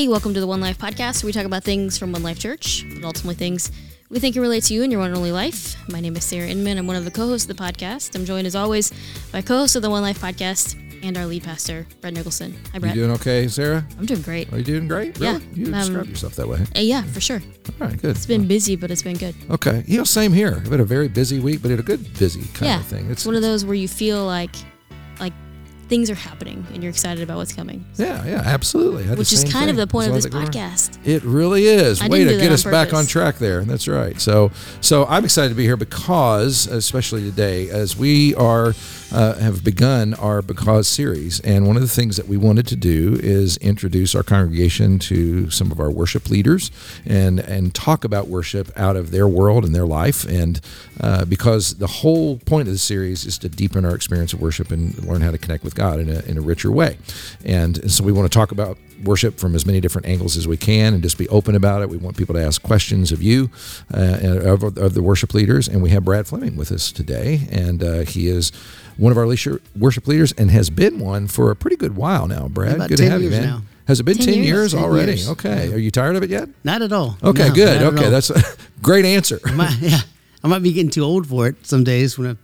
Hey, 0.00 0.08
welcome 0.08 0.32
to 0.32 0.40
the 0.40 0.46
One 0.46 0.62
Life 0.62 0.78
podcast, 0.78 1.22
where 1.22 1.28
we 1.28 1.32
talk 1.34 1.44
about 1.44 1.62
things 1.62 1.98
from 1.98 2.10
One 2.10 2.22
Life 2.22 2.38
Church, 2.38 2.86
but 2.94 3.04
ultimately 3.04 3.34
things 3.34 3.70
we 4.08 4.18
think 4.18 4.32
can 4.32 4.40
relate 4.40 4.64
to 4.64 4.72
you 4.72 4.82
in 4.82 4.90
your 4.90 4.98
one 4.98 5.08
and 5.10 5.16
only 5.18 5.30
life. 5.30 5.76
My 5.90 6.00
name 6.00 6.16
is 6.16 6.24
Sarah 6.24 6.48
Inman. 6.48 6.78
I'm 6.78 6.86
one 6.86 6.96
of 6.96 7.04
the 7.04 7.10
co-hosts 7.10 7.46
of 7.46 7.54
the 7.54 7.62
podcast. 7.62 8.14
I'm 8.16 8.24
joined, 8.24 8.46
as 8.46 8.56
always, 8.56 8.94
by 9.30 9.42
co-host 9.42 9.76
of 9.76 9.82
the 9.82 9.90
One 9.90 10.00
Life 10.00 10.18
podcast 10.18 10.74
and 11.04 11.18
our 11.18 11.26
lead 11.26 11.44
pastor, 11.44 11.86
Brett 12.00 12.14
Nicholson. 12.14 12.58
Hi, 12.72 12.78
Brett. 12.78 12.96
You 12.96 13.02
doing 13.02 13.14
okay, 13.16 13.46
Sarah? 13.46 13.86
I'm 13.98 14.06
doing 14.06 14.22
great. 14.22 14.50
Are 14.54 14.56
you 14.56 14.64
doing 14.64 14.88
great? 14.88 15.18
Yeah, 15.18 15.32
Really? 15.32 15.44
You 15.52 15.66
um, 15.66 15.72
describe 15.72 16.06
yourself 16.06 16.34
that 16.36 16.48
way. 16.48 16.60
Uh, 16.74 16.80
yeah, 16.80 17.02
for 17.02 17.20
sure. 17.20 17.42
All 17.78 17.86
right, 17.86 18.00
good. 18.00 18.16
It's 18.16 18.24
been 18.24 18.48
busy, 18.48 18.76
but 18.76 18.90
it's 18.90 19.02
been 19.02 19.18
good. 19.18 19.34
okay. 19.50 19.84
You 19.86 19.98
know, 19.98 20.04
same 20.04 20.32
here. 20.32 20.62
I've 20.64 20.70
had 20.70 20.80
a 20.80 20.84
very 20.84 21.08
busy 21.08 21.40
week, 21.40 21.60
but 21.60 21.72
it 21.72 21.78
a 21.78 21.82
good 21.82 22.18
busy 22.18 22.40
kind 22.54 22.70
yeah, 22.70 22.80
of 22.80 22.86
thing. 22.86 23.10
it's 23.10 23.26
one 23.26 23.34
of 23.34 23.42
those 23.42 23.66
where 23.66 23.74
you 23.74 23.86
feel 23.86 24.24
like 24.24 24.56
things 25.90 26.08
are 26.08 26.14
happening 26.14 26.64
and 26.72 26.82
you're 26.82 26.90
excited 26.90 27.22
about 27.22 27.36
what's 27.36 27.52
coming, 27.52 27.84
Yeah, 27.96 28.24
yeah, 28.24 28.42
absolutely. 28.44 29.04
Which 29.16 29.32
is 29.32 29.44
kind 29.52 29.68
of 29.68 29.76
the 29.76 29.88
point 29.88 30.08
of 30.08 30.14
this 30.14 30.24
long 30.32 30.44
as 30.44 30.50
I 30.50 30.52
go 30.52 30.58
around. 30.60 30.70
podcast. 30.70 30.98
It 31.04 31.22
really 31.24 31.64
is. 31.66 32.00
I 32.00 32.06
Way 32.08 32.24
to 32.24 32.36
get 32.38 32.52
us 32.52 32.62
back 32.62 32.94
on 32.94 33.06
track 33.06 33.36
there. 33.38 33.64
That's 33.64 33.88
right. 33.88 34.18
So, 34.20 34.52
so 34.80 35.04
I'm 35.06 35.24
excited 35.24 35.48
to 35.48 35.54
be 35.56 35.64
here 35.64 35.76
because, 35.76 36.68
especially 36.68 37.22
today, 37.22 37.68
as 37.70 37.96
we 37.96 38.36
are 38.36 38.72
uh, 39.12 39.34
have 39.34 39.64
begun 39.64 40.14
our 40.14 40.42
Because 40.42 40.88
series, 40.88 41.40
and 41.40 41.66
one 41.66 41.76
of 41.76 41.82
the 41.82 41.88
things 41.88 42.16
that 42.16 42.28
we 42.28 42.36
wanted 42.36 42.66
to 42.68 42.76
do 42.76 43.18
is 43.20 43.56
introduce 43.58 44.14
our 44.14 44.22
congregation 44.22 44.98
to 44.98 45.50
some 45.50 45.72
of 45.72 45.80
our 45.80 45.90
worship 45.90 46.30
leaders 46.30 46.70
and 47.04 47.40
and 47.40 47.74
talk 47.74 48.04
about 48.04 48.28
worship 48.28 48.70
out 48.76 48.96
of 48.96 49.10
their 49.10 49.28
world 49.28 49.64
and 49.64 49.74
their 49.74 49.86
life, 49.86 50.24
and 50.24 50.60
uh, 51.00 51.24
because 51.24 51.76
the 51.78 51.86
whole 51.86 52.38
point 52.38 52.68
of 52.68 52.74
the 52.74 52.78
series 52.78 53.24
is 53.24 53.38
to 53.38 53.48
deepen 53.48 53.84
our 53.84 53.94
experience 53.94 54.32
of 54.32 54.40
worship 54.40 54.70
and 54.70 55.02
learn 55.04 55.20
how 55.20 55.30
to 55.30 55.38
connect 55.38 55.64
with 55.64 55.74
God 55.74 55.98
in 55.98 56.08
a, 56.08 56.20
in 56.20 56.38
a 56.38 56.40
richer 56.40 56.70
way, 56.70 56.98
and, 57.44 57.78
and 57.78 57.90
so 57.90 58.04
we 58.04 58.12
want 58.12 58.30
to 58.30 58.36
talk 58.36 58.52
about 58.52 58.78
worship 59.04 59.38
from 59.38 59.54
as 59.54 59.66
many 59.66 59.80
different 59.80 60.06
angles 60.06 60.36
as 60.36 60.46
we 60.46 60.56
can 60.56 60.94
and 60.94 61.02
just 61.02 61.18
be 61.18 61.28
open 61.28 61.54
about 61.54 61.82
it. 61.82 61.88
We 61.88 61.96
want 61.96 62.16
people 62.16 62.34
to 62.34 62.44
ask 62.44 62.62
questions 62.62 63.12
of 63.12 63.22
you, 63.22 63.50
uh, 63.92 64.18
of, 64.44 64.62
of 64.78 64.94
the 64.94 65.02
worship 65.02 65.34
leaders. 65.34 65.68
And 65.68 65.82
we 65.82 65.90
have 65.90 66.04
Brad 66.04 66.26
Fleming 66.26 66.56
with 66.56 66.70
us 66.72 66.92
today. 66.92 67.46
And 67.50 67.82
uh, 67.82 67.98
he 68.00 68.28
is 68.28 68.50
one 68.96 69.12
of 69.12 69.18
our 69.18 69.26
worship 69.76 70.06
leaders 70.06 70.32
and 70.32 70.50
has 70.50 70.70
been 70.70 70.98
one 70.98 71.26
for 71.26 71.50
a 71.50 71.56
pretty 71.56 71.76
good 71.76 71.96
while 71.96 72.26
now, 72.26 72.48
Brad. 72.48 72.76
About 72.76 72.88
good 72.88 72.98
to 72.98 73.02
10 73.04 73.12
have 73.12 73.22
you, 73.22 73.30
man. 73.30 73.42
now. 73.42 73.62
Has 73.86 73.98
it 73.98 74.04
been 74.04 74.18
10 74.18 74.26
10, 74.26 74.34
years? 74.34 74.46
years, 74.46 74.72
10 74.72 74.82
already? 74.82 75.12
years. 75.12 75.28
Okay. 75.30 75.72
Are 75.72 75.78
you 75.78 75.90
tired 75.90 76.14
of 76.16 76.22
it 76.22 76.30
yet? 76.30 76.48
Not 76.62 76.82
at 76.82 76.92
all. 76.92 77.16
Okay, 77.24 77.48
No, 77.48 77.54
good. 77.54 77.82
Okay, 77.94 78.08
that's 78.10 78.30
a 78.30 78.40
great 78.82 79.04
answer. 79.04 79.40
I 79.44 79.52
might, 79.52 79.76
yeah, 79.80 79.98
I 80.44 80.48
might 80.48 80.62
be 80.62 80.72
getting 80.72 80.90
too 80.90 81.02
old 81.02 81.26
for 81.26 81.48
it 81.48 81.66
some 81.66 81.82
days 81.82 82.16
when 82.16 82.30
I 82.30 82.36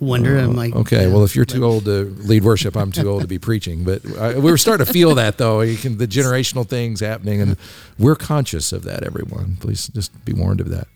wonder. 0.00 0.38
I'm 0.38 0.54
like, 0.56 0.74
Oh, 0.74 0.80
Okay, 0.80 1.06
yeah, 1.06 1.12
well, 1.12 1.24
if 1.24 1.34
you're 1.36 1.44
but- 1.44 1.54
too 1.54 1.64
old 1.64 1.84
to 1.86 2.04
lead 2.20 2.44
worship, 2.44 2.76
I'm 2.76 2.92
too 2.92 3.08
old 3.08 3.22
to 3.22 3.28
be 3.28 3.38
preaching. 3.38 3.84
But 3.84 4.04
uh, 4.18 4.34
we 4.36 4.50
were 4.50 4.58
starting 4.58 4.86
to 4.86 4.92
feel 4.92 5.14
that, 5.16 5.38
though. 5.38 5.60
You 5.60 5.76
can, 5.76 5.98
the 5.98 6.06
generational 6.08 6.66
things 6.68 7.00
happening, 7.00 7.40
and 7.40 7.56
we're 7.98 8.16
conscious 8.16 8.72
of 8.72 8.84
that. 8.84 9.02
Everyone, 9.04 9.56
please 9.60 9.88
just 9.88 10.24
be 10.24 10.32
warned 10.32 10.60
of 10.60 10.68
that. 10.70 10.88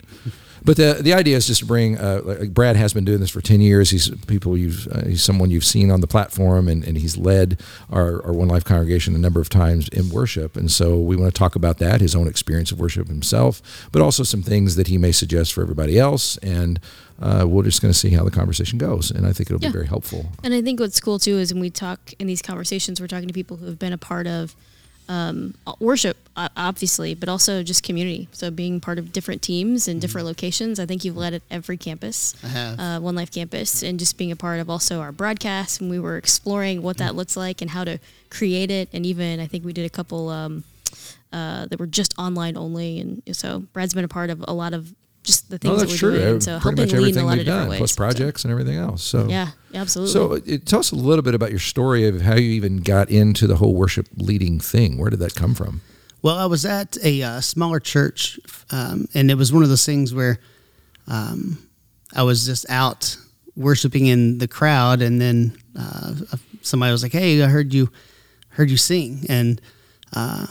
But 0.64 0.76
the 0.76 0.98
the 1.00 1.14
idea 1.14 1.36
is 1.36 1.46
just 1.46 1.60
to 1.60 1.66
bring. 1.66 1.96
Uh, 1.96 2.20
like 2.24 2.52
Brad 2.52 2.74
has 2.74 2.92
been 2.92 3.04
doing 3.04 3.20
this 3.20 3.30
for 3.30 3.40
ten 3.40 3.60
years. 3.60 3.90
He's 3.90 4.10
people 4.26 4.58
you've 4.58 4.88
uh, 4.88 5.04
he's 5.06 5.22
someone 5.22 5.50
you've 5.50 5.64
seen 5.64 5.90
on 5.92 6.00
the 6.00 6.08
platform, 6.08 6.66
and, 6.66 6.82
and 6.84 6.98
he's 6.98 7.16
led 7.16 7.62
our, 7.90 8.20
our 8.26 8.32
One 8.32 8.48
Life 8.48 8.64
congregation 8.64 9.14
a 9.14 9.18
number 9.18 9.40
of 9.40 9.48
times 9.48 9.88
in 9.90 10.10
worship. 10.10 10.56
And 10.56 10.68
so 10.70 10.98
we 10.98 11.14
want 11.14 11.32
to 11.32 11.38
talk 11.38 11.54
about 11.54 11.78
that, 11.78 12.00
his 12.00 12.16
own 12.16 12.26
experience 12.26 12.72
of 12.72 12.80
worship 12.80 13.06
himself, 13.06 13.88
but 13.92 14.02
also 14.02 14.24
some 14.24 14.42
things 14.42 14.74
that 14.74 14.88
he 14.88 14.98
may 14.98 15.12
suggest 15.12 15.52
for 15.52 15.62
everybody 15.62 15.96
else. 15.96 16.36
And 16.38 16.80
uh, 17.20 17.44
we're 17.48 17.64
just 17.64 17.82
going 17.82 17.92
to 17.92 17.98
see 17.98 18.10
how 18.10 18.24
the 18.24 18.30
conversation 18.30 18.78
goes, 18.78 19.10
and 19.10 19.26
I 19.26 19.32
think 19.32 19.50
it'll 19.50 19.62
Yeah. 19.62 19.68
be 19.68 19.72
very 19.72 19.86
helpful. 19.86 20.26
And 20.44 20.54
I 20.54 20.62
think 20.62 20.78
what's 20.80 21.00
cool 21.00 21.18
too 21.18 21.38
is 21.38 21.52
when 21.52 21.60
we 21.60 21.70
talk 21.70 22.12
in 22.18 22.26
these 22.26 22.42
conversations, 22.42 23.00
we're 23.00 23.06
talking 23.08 23.28
to 23.28 23.34
people 23.34 23.56
who 23.56 23.66
have 23.66 23.78
been 23.78 23.92
a 23.92 23.98
part 23.98 24.26
of 24.26 24.54
um, 25.10 25.54
worship, 25.80 26.18
obviously, 26.36 27.14
but 27.14 27.30
also 27.30 27.62
just 27.62 27.82
community. 27.82 28.28
So 28.32 28.50
being 28.50 28.78
part 28.78 28.98
of 28.98 29.10
different 29.10 29.40
teams 29.40 29.88
and 29.88 30.02
different 30.02 30.26
locations. 30.26 30.78
I 30.78 30.84
think 30.84 31.02
you've 31.02 31.16
led 31.16 31.32
at 31.32 31.40
every 31.50 31.78
campus, 31.78 32.34
I 32.44 32.48
have. 32.48 32.78
uh, 32.78 33.00
One 33.00 33.14
Life 33.14 33.30
campus, 33.30 33.82
and 33.82 33.98
just 33.98 34.18
being 34.18 34.30
a 34.30 34.36
part 34.36 34.60
of 34.60 34.68
also 34.68 35.00
our 35.00 35.10
broadcast. 35.10 35.80
And 35.80 35.88
we 35.88 35.98
were 35.98 36.18
exploring 36.18 36.82
what 36.82 36.98
that 36.98 37.14
looks 37.14 37.38
like 37.38 37.62
and 37.62 37.70
how 37.70 37.84
to 37.84 37.98
create 38.28 38.70
it. 38.70 38.90
And 38.92 39.06
even 39.06 39.40
I 39.40 39.46
think 39.46 39.64
we 39.64 39.72
did 39.72 39.86
a 39.86 39.90
couple 39.90 40.28
um, 40.28 40.64
uh, 41.32 41.64
that 41.66 41.78
were 41.80 41.86
just 41.86 42.12
online 42.18 42.58
only. 42.58 43.00
And 43.00 43.22
so 43.32 43.60
Brad's 43.72 43.94
been 43.94 44.04
a 44.04 44.08
part 44.08 44.28
of 44.28 44.44
a 44.46 44.52
lot 44.52 44.74
of 44.74 44.92
just 45.28 45.48
the 45.50 45.58
things 45.58 45.70
Oh, 45.72 45.76
that 45.76 45.80
that's 45.88 45.92
we're 46.02 46.10
true. 46.10 46.18
doing. 46.18 46.26
Uh, 46.26 46.30
And 46.32 46.42
so 46.42 46.58
Pretty 46.58 46.62
helping 46.80 46.82
much 46.82 46.92
lead 46.92 46.92
in 46.92 46.98
a 46.98 47.00
everything 47.02 47.24
lot 47.26 47.32
of 47.32 47.36
we've 47.38 47.46
different 47.46 47.60
done, 47.62 47.70
ways. 47.70 47.78
plus 47.78 47.92
So, 47.92 47.96
projects 47.96 48.44
and 48.44 48.50
everything 48.50 48.76
else. 48.76 49.02
So 49.04 49.28
yeah, 49.28 49.48
absolutely. 49.74 50.12
So, 50.12 50.32
it, 50.44 50.66
tell 50.66 50.80
us 50.80 50.90
a 50.90 50.96
little 50.96 51.22
bit 51.22 51.34
about 51.34 51.50
your 51.50 51.58
story 51.60 52.08
of 52.08 52.20
how 52.22 52.34
you 52.34 52.50
even 52.50 52.78
got 52.78 53.08
into 53.10 53.46
the 53.46 53.56
whole 53.56 53.74
worship 53.74 54.08
leading 54.16 54.58
thing. 54.58 54.98
Where 54.98 55.10
did 55.10 55.20
that 55.20 55.34
come 55.36 55.54
from? 55.54 55.80
Well, 56.22 56.36
I 56.36 56.46
was 56.46 56.64
at 56.66 56.96
a 57.04 57.22
uh, 57.22 57.40
smaller 57.40 57.78
church, 57.78 58.40
um, 58.72 59.06
and 59.14 59.30
it 59.30 59.36
was 59.36 59.52
one 59.52 59.62
of 59.62 59.68
those 59.68 59.86
things 59.86 60.12
where 60.12 60.40
um, 61.06 61.58
I 62.16 62.24
was 62.24 62.44
just 62.44 62.66
out 62.68 63.16
worshiping 63.54 64.06
in 64.06 64.38
the 64.38 64.48
crowd, 64.48 65.00
and 65.00 65.20
then 65.20 65.56
uh, 65.78 66.14
somebody 66.62 66.90
was 66.90 67.02
like, 67.04 67.12
"Hey, 67.12 67.40
I 67.42 67.46
heard 67.46 67.72
you, 67.72 67.90
heard 68.50 68.68
you 68.70 68.76
sing," 68.76 69.26
and 69.28 69.60
uh, 70.12 70.46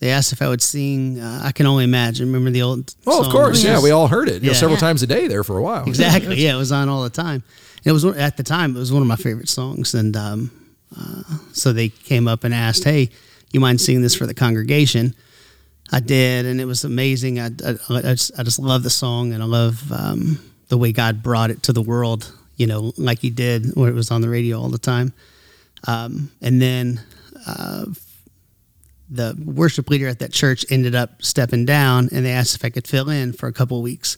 they 0.00 0.10
asked 0.10 0.32
if 0.32 0.42
I 0.42 0.48
would 0.48 0.62
sing. 0.62 1.20
Uh, 1.20 1.42
I 1.44 1.52
can 1.52 1.66
only 1.66 1.84
imagine. 1.84 2.26
Remember 2.26 2.50
the 2.50 2.62
old? 2.62 2.94
Oh, 3.06 3.24
of 3.24 3.30
course. 3.30 3.62
Yeah, 3.62 3.80
we 3.80 3.90
all 3.90 4.08
heard 4.08 4.28
it 4.28 4.42
you 4.42 4.48
know, 4.48 4.52
Yeah. 4.52 4.58
several 4.58 4.76
Yeah. 4.76 4.80
times 4.80 5.02
a 5.02 5.06
day 5.06 5.28
there 5.28 5.44
for 5.44 5.56
a 5.58 5.62
while. 5.62 5.84
Exactly. 5.88 6.42
Yeah, 6.42 6.54
it 6.54 6.58
was 6.58 6.72
on 6.72 6.88
all 6.88 7.02
the 7.04 7.10
time. 7.10 7.42
It 7.84 7.92
was 7.92 8.04
at 8.04 8.36
the 8.36 8.42
time. 8.42 8.74
It 8.76 8.78
was 8.78 8.92
one 8.92 9.02
of 9.02 9.08
my 9.08 9.16
favorite 9.16 9.48
songs, 9.48 9.94
and 9.94 10.16
um, 10.16 10.50
uh, 10.98 11.22
so 11.52 11.72
they 11.72 11.88
came 11.88 12.26
up 12.28 12.44
and 12.44 12.52
asked, 12.52 12.84
"Hey, 12.84 13.08
you 13.52 13.60
mind 13.60 13.80
singing 13.80 14.02
this 14.02 14.14
for 14.14 14.26
the 14.26 14.34
congregation?" 14.34 15.14
I 15.92 16.00
did, 16.00 16.46
and 16.46 16.60
it 16.60 16.66
was 16.66 16.84
amazing. 16.84 17.40
I, 17.40 17.46
I, 17.64 17.76
I 17.90 18.00
just 18.14 18.32
I 18.38 18.42
just 18.42 18.58
love 18.58 18.82
the 18.82 18.90
song, 18.90 19.32
and 19.32 19.42
I 19.42 19.46
love 19.46 19.90
um, 19.92 20.38
the 20.68 20.76
way 20.78 20.92
God 20.92 21.22
brought 21.22 21.50
it 21.50 21.62
to 21.64 21.72
the 21.72 21.82
world. 21.82 22.30
You 22.56 22.66
know, 22.66 22.92
like 22.98 23.20
He 23.20 23.30
did 23.30 23.74
when 23.74 23.88
it 23.88 23.94
was 23.94 24.10
on 24.10 24.20
the 24.20 24.28
radio 24.28 24.60
all 24.60 24.68
the 24.68 24.78
time. 24.78 25.12
Um, 25.86 26.30
and 26.42 26.60
then 26.60 27.00
uh, 27.46 27.86
the 29.10 29.36
worship 29.44 29.90
leader 29.90 30.06
at 30.06 30.20
that 30.20 30.32
church 30.32 30.64
ended 30.70 30.94
up 30.94 31.22
stepping 31.22 31.64
down, 31.66 32.08
and 32.12 32.24
they 32.24 32.30
asked 32.30 32.54
if 32.54 32.64
I 32.64 32.70
could 32.70 32.86
fill 32.86 33.10
in 33.10 33.32
for 33.32 33.48
a 33.48 33.52
couple 33.52 33.76
of 33.76 33.82
weeks. 33.82 34.16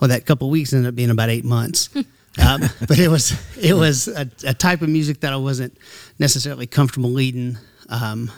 Well, 0.00 0.08
that 0.08 0.24
couple 0.24 0.48
of 0.48 0.52
weeks 0.52 0.72
ended 0.72 0.88
up 0.88 0.94
being 0.94 1.10
about 1.10 1.28
eight 1.28 1.44
months. 1.44 1.90
um, 1.94 2.62
but 2.88 2.98
it 2.98 3.08
was 3.08 3.32
it 3.58 3.74
was 3.74 4.08
a, 4.08 4.28
a 4.46 4.54
type 4.54 4.82
of 4.82 4.88
music 4.88 5.20
that 5.20 5.32
I 5.32 5.36
wasn't 5.36 5.76
necessarily 6.18 6.66
comfortable 6.66 7.10
leading, 7.10 7.58
um, 7.88 8.30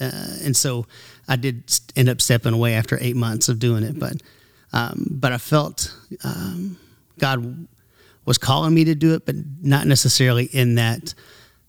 uh, 0.00 0.10
and 0.42 0.56
so 0.56 0.86
I 1.28 1.36
did 1.36 1.62
end 1.94 2.08
up 2.08 2.20
stepping 2.22 2.54
away 2.54 2.74
after 2.74 2.96
eight 3.00 3.16
months 3.16 3.48
of 3.48 3.58
doing 3.58 3.82
it. 3.82 3.98
But 3.98 4.22
um, 4.72 5.06
but 5.10 5.32
I 5.32 5.38
felt 5.38 5.94
um, 6.24 6.78
God 7.18 7.66
was 8.24 8.38
calling 8.38 8.74
me 8.74 8.84
to 8.84 8.94
do 8.94 9.14
it, 9.14 9.26
but 9.26 9.36
not 9.62 9.86
necessarily 9.86 10.44
in 10.44 10.76
that 10.76 11.14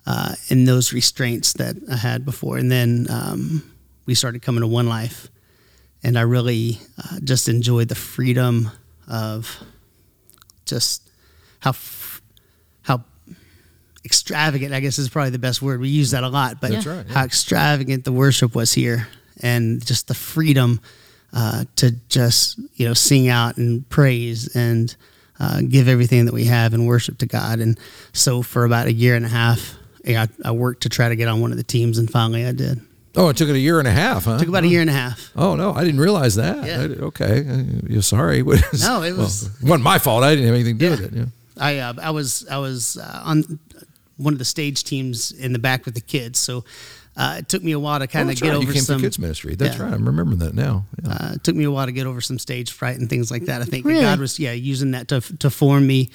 uh, 0.09 0.33
in 0.47 0.65
those 0.65 0.91
restraints 0.91 1.53
that 1.53 1.75
I 1.89 1.95
had 1.95 2.25
before. 2.25 2.57
And 2.57 2.71
then 2.71 3.05
um, 3.11 3.71
we 4.07 4.15
started 4.15 4.41
coming 4.41 4.61
to 4.61 4.67
One 4.67 4.89
Life, 4.89 5.27
and 6.01 6.17
I 6.17 6.21
really 6.21 6.79
uh, 6.97 7.19
just 7.23 7.47
enjoyed 7.47 7.89
the 7.89 7.95
freedom 7.95 8.71
of 9.07 9.61
just 10.65 11.07
how 11.59 11.69
f- 11.69 12.23
how 12.81 13.03
extravagant. 14.03 14.73
I 14.73 14.79
guess 14.79 14.97
is 14.97 15.09
probably 15.09 15.29
the 15.29 15.37
best 15.37 15.61
word. 15.61 15.79
We 15.79 15.89
use 15.89 16.09
that 16.11 16.23
a 16.23 16.29
lot, 16.29 16.59
but 16.59 16.71
right, 16.71 16.85
yeah. 16.85 17.03
how 17.09 17.23
extravagant 17.23 18.03
the 18.03 18.11
worship 18.11 18.55
was 18.55 18.73
here, 18.73 19.07
and 19.41 19.85
just 19.85 20.07
the 20.07 20.15
freedom 20.15 20.81
uh, 21.33 21.65
to 21.75 21.91
just 22.07 22.57
you 22.73 22.87
know 22.87 22.95
sing 22.95 23.27
out 23.27 23.57
and 23.57 23.87
praise 23.89 24.55
and 24.55 24.95
uh, 25.39 25.61
give 25.69 25.87
everything 25.87 26.25
that 26.25 26.33
we 26.33 26.45
have 26.45 26.73
and 26.73 26.87
worship 26.87 27.19
to 27.19 27.27
God. 27.27 27.59
And 27.59 27.79
so 28.11 28.41
for 28.41 28.65
about 28.65 28.87
a 28.87 28.93
year 28.93 29.15
and 29.15 29.23
a 29.23 29.29
half, 29.29 29.75
I, 30.07 30.27
I 30.43 30.51
worked 30.51 30.83
to 30.83 30.89
try 30.89 31.09
to 31.09 31.15
get 31.15 31.27
on 31.27 31.41
one 31.41 31.51
of 31.51 31.57
the 31.57 31.63
teams, 31.63 31.97
and 31.97 32.09
finally 32.09 32.45
I 32.45 32.51
did. 32.51 32.81
Oh, 33.15 33.29
it 33.29 33.37
took 33.37 33.49
it 33.49 33.55
a 33.55 33.59
year 33.59 33.79
and 33.79 33.87
a 33.87 33.91
half, 33.91 34.25
huh? 34.25 34.37
Took 34.37 34.47
about 34.47 34.63
a 34.63 34.67
year 34.67 34.81
and 34.81 34.89
a 34.89 34.93
half. 34.93 35.31
Oh 35.35 35.55
no, 35.55 35.73
I 35.73 35.83
didn't 35.83 35.99
realize 35.99 36.35
that. 36.35 36.65
Yeah. 36.65 36.81
I- 36.81 37.05
okay, 37.05 37.45
Uh, 37.49 37.63
you're 37.87 38.01
sorry. 38.03 38.41
No, 38.79 39.01
it 39.03 39.15
was- 39.15 39.49
well, 39.61 39.71
wasn't 39.71 39.83
my 39.83 39.97
fault. 39.99 40.23
I 40.23 40.31
didn't 40.35 40.45
have 40.45 40.55
anything 40.55 40.77
to 40.77 40.79
do 40.79 40.85
Yeah. 40.85 40.91
with 40.91 41.13
it. 41.13 41.17
Yeah. 41.17 41.25
I 41.57 41.77
uh, 41.79 41.93
I 42.01 42.11
was 42.11 42.45
I 42.49 42.57
was 42.59 42.97
uh, 42.97 43.21
on 43.25 43.59
one 44.17 44.33
of 44.33 44.39
the 44.39 44.45
stage 44.45 44.83
teams 44.83 45.31
in 45.31 45.53
the 45.53 45.59
back 45.59 45.85
with 45.85 45.95
the 45.95 46.01
kids, 46.01 46.39
so 46.39 46.63
uh, 47.17 47.37
it 47.39 47.49
took 47.49 47.63
me 47.63 47.71
a 47.73 47.79
while 47.79 47.99
to 47.99 48.05
Oh, 48.05 48.07
kind 48.07 48.23
of 48.23 48.27
that's 48.29 48.41
get 48.41 48.49
right. 48.49 48.55
over 48.57 48.67
You 48.67 48.73
came 48.73 48.83
some. 48.83 49.01
kids 49.01 49.17
ministry. 49.19 49.55
That's 49.55 49.75
Yeah. 49.77 49.83
right. 49.85 49.93
I'm 49.93 50.05
remembering 50.05 50.39
that 50.39 50.53
now. 50.53 50.85
Yeah. 51.03 51.09
Uh, 51.11 51.31
it 51.33 51.43
took 51.43 51.55
me 51.55 51.63
a 51.65 51.71
while 51.71 51.85
to 51.87 51.91
get 51.91 52.05
over 52.07 52.21
some 52.21 52.37
stage 52.39 52.71
fright 52.71 52.97
and 52.99 53.09
things 53.09 53.31
like 53.31 53.45
that. 53.45 53.61
I 53.61 53.65
think 53.65 53.85
Really? 53.85 54.01
God 54.01 54.19
was 54.19 54.39
yeah 54.39 54.51
using 54.53 54.91
that 54.91 55.07
to 55.09 55.19
to 55.39 55.49
form 55.49 55.85
me 55.87 56.09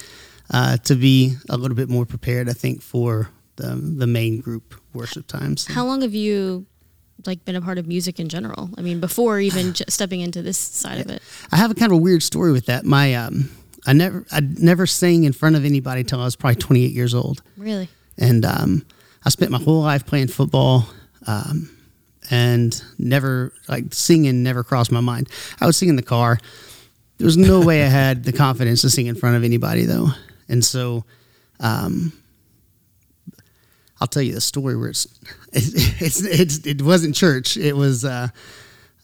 uh, 0.50 0.76
to 0.78 0.94
be 0.94 1.34
a 1.50 1.56
little 1.58 1.76
bit 1.76 1.88
more 1.90 2.06
prepared. 2.06 2.48
I 2.48 2.52
think 2.54 2.80
for 2.80 3.28
the 3.56 3.74
the 3.76 4.06
main 4.06 4.40
group 4.40 4.74
worship 4.92 5.26
times. 5.26 5.66
How 5.66 5.84
long 5.84 6.02
have 6.02 6.14
you 6.14 6.66
like 7.26 7.44
been 7.44 7.56
a 7.56 7.60
part 7.62 7.78
of 7.78 7.86
music 7.86 8.18
in 8.20 8.28
general? 8.28 8.70
I 8.76 8.82
mean, 8.82 9.00
before 9.00 9.40
even 9.40 9.72
j- 9.74 9.84
stepping 9.88 10.20
into 10.20 10.42
this 10.42 10.58
side 10.58 11.00
of 11.00 11.10
it. 11.10 11.22
I 11.52 11.56
have 11.56 11.70
a 11.70 11.74
kind 11.74 11.90
of 11.92 11.98
a 11.98 12.00
weird 12.00 12.22
story 12.22 12.52
with 12.52 12.66
that. 12.66 12.84
My 12.84 13.14
um, 13.14 13.50
I 13.86 13.92
never 13.92 14.24
I 14.30 14.40
never 14.40 14.86
sang 14.86 15.24
in 15.24 15.32
front 15.32 15.56
of 15.56 15.64
anybody 15.64 16.00
until 16.00 16.20
I 16.20 16.24
was 16.24 16.36
probably 16.36 16.56
28 16.56 16.92
years 16.92 17.14
old. 17.14 17.42
Really? 17.56 17.88
and 18.16 18.44
um, 18.44 18.86
I 19.24 19.28
spent 19.30 19.50
my 19.50 19.58
whole 19.58 19.82
life 19.82 20.06
playing 20.06 20.28
football. 20.28 20.86
Um, 21.26 21.70
and 22.30 22.82
never 22.98 23.52
like 23.68 23.92
singing 23.92 24.42
never 24.42 24.64
crossed 24.64 24.90
my 24.90 25.00
mind. 25.00 25.28
I 25.60 25.66
would 25.66 25.74
sing 25.74 25.88
in 25.88 25.96
the 25.96 26.02
car. 26.02 26.38
There 27.18 27.26
was 27.26 27.36
no 27.36 27.60
way 27.60 27.82
I 27.84 27.88
had 27.88 28.24
the 28.24 28.32
confidence 28.32 28.80
to 28.82 28.90
sing 28.90 29.06
in 29.06 29.14
front 29.14 29.36
of 29.36 29.44
anybody 29.44 29.84
though, 29.84 30.08
and 30.48 30.64
so 30.64 31.04
um, 31.60 32.12
I'll 34.00 34.08
tell 34.08 34.22
you 34.22 34.34
the 34.34 34.40
story 34.40 34.76
where 34.76 34.88
it's 34.90 35.06
it's, 35.52 36.00
it's, 36.02 36.20
it's 36.24 36.66
it 36.66 36.82
wasn't 36.82 37.14
church. 37.14 37.56
It 37.56 37.76
was 37.76 38.04
uh, 38.04 38.28